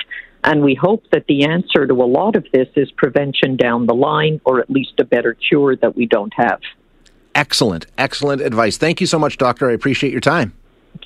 and 0.43 0.63
we 0.63 0.73
hope 0.75 1.03
that 1.11 1.25
the 1.27 1.43
answer 1.45 1.85
to 1.85 1.93
a 1.93 2.05
lot 2.05 2.35
of 2.35 2.45
this 2.53 2.67
is 2.75 2.89
prevention 2.91 3.55
down 3.57 3.85
the 3.85 3.93
line 3.95 4.41
or 4.45 4.59
at 4.59 4.69
least 4.69 4.93
a 4.99 5.03
better 5.03 5.33
cure 5.33 5.75
that 5.77 5.95
we 5.95 6.05
don't 6.05 6.33
have 6.35 6.59
Excellent, 7.33 7.85
excellent 7.97 8.41
advice. 8.41 8.75
Thank 8.77 8.99
you 8.99 9.07
so 9.07 9.17
much, 9.17 9.37
Doctor. 9.37 9.69
I 9.69 9.73
appreciate 9.73 10.11
your 10.11 10.19
time. 10.19 10.51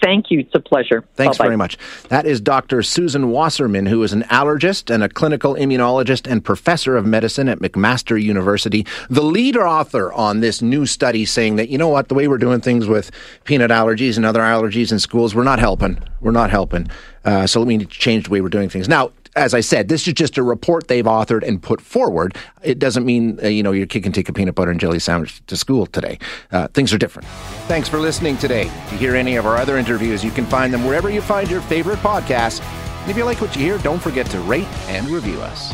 thank 0.02 0.32
you 0.32 0.40
it's 0.40 0.56
a 0.56 0.60
pleasure 0.60 1.04
Thanks 1.14 1.38
Bye-bye. 1.38 1.48
very 1.50 1.56
much. 1.58 1.78
That 2.10 2.26
is 2.26 2.42
Dr. 2.42 2.82
Susan 2.82 3.26
Waserman, 3.26 3.88
who 3.88 4.02
is 4.02 4.12
an 4.12 4.24
allergist 4.24 4.94
and 4.94 5.04
a 5.04 5.08
clinical 5.10 5.54
immunologist 5.54 6.30
and 6.30 6.44
professor 6.44 6.98
of 6.98 7.06
medicine 7.06 7.48
at 7.48 7.60
McMaster 7.60 8.22
University, 8.22 8.86
the 9.08 9.22
lead 9.22 9.56
author 9.56 10.12
on 10.14 10.40
this 10.40 10.64
new 10.64 10.88
study 10.88 11.24
saying 11.26 11.58
that, 11.58 11.70
you 11.70 11.78
know 11.78 11.90
what, 11.90 12.08
the 12.10 12.16
way 12.16 12.28
we're 12.28 12.40
doing 12.40 12.60
things 12.62 12.88
with 12.88 13.12
peanut 13.44 13.70
allergies 13.70 14.18
and 14.18 14.26
other 14.26 14.42
allergies 14.42 14.92
in 14.92 14.98
schools, 14.98 15.36
we're 15.36 15.44
not 15.44 15.60
helping. 15.60 16.00
We're 16.22 16.32
not 16.32 16.50
helping. 16.50 16.90
Uh, 17.24 17.46
so 17.46 17.62
we 17.64 17.78
need 17.78 17.88
to 17.88 17.98
change 18.00 18.26
the 18.26 18.32
way 18.32 18.42
we're 18.42 18.50
doing 18.50 18.70
things. 18.70 18.90
Now, 18.90 19.12
as 19.36 19.54
I 19.54 19.60
said, 19.60 19.90
this 19.90 20.08
is 20.08 20.14
just 20.14 20.38
a 20.38 20.44
report 20.44 20.88
they've 20.88 21.06
authored 21.06 21.46
and 21.46 21.62
put 21.62 21.82
forward. 21.82 22.36
It 22.64 22.80
doesn't 22.80 23.06
mean, 23.06 23.40
uh, 23.44 23.48
you 23.48 23.64
know, 23.64 23.72
your 23.72 23.86
kid 23.86 24.04
can 24.04 24.12
take 24.12 24.30
a 24.30 24.34
peanut 24.34 24.56
butter 24.56 24.72
and 24.72 24.80
jelly 24.80 25.00
sandwich 25.00 25.46
to 25.48 25.58
school 25.58 25.86
today. 25.86 26.20
Uh, 26.52 26.68
things 26.70 26.94
are 26.94 26.98
different. 26.98 27.28
Thanks 27.68 27.90
for 27.90 28.00
listening 28.00 28.38
today. 28.38 28.64
To 28.64 28.96
hear 28.98 29.16
any 29.16 29.36
of 29.36 29.46
our 29.46 29.58
other 29.58 29.78
interviews, 29.78 30.24
you 30.24 30.32
can 30.32 30.46
find 30.46 30.74
them 30.74 30.86
wherever 30.86 31.10
you 31.10 31.22
find 31.22 31.50
your 31.50 31.62
favorite 31.62 32.00
podcasts. 32.00 32.62
And 33.02 33.12
if 33.12 33.18
you 33.18 33.26
like 33.26 33.42
what 33.42 33.56
you 33.56 33.62
hear, 33.62 33.78
don't 33.80 34.02
forget 34.02 34.26
to 34.28 34.40
rate 34.42 34.68
and 34.88 35.08
review 35.10 35.40
us. 35.42 35.74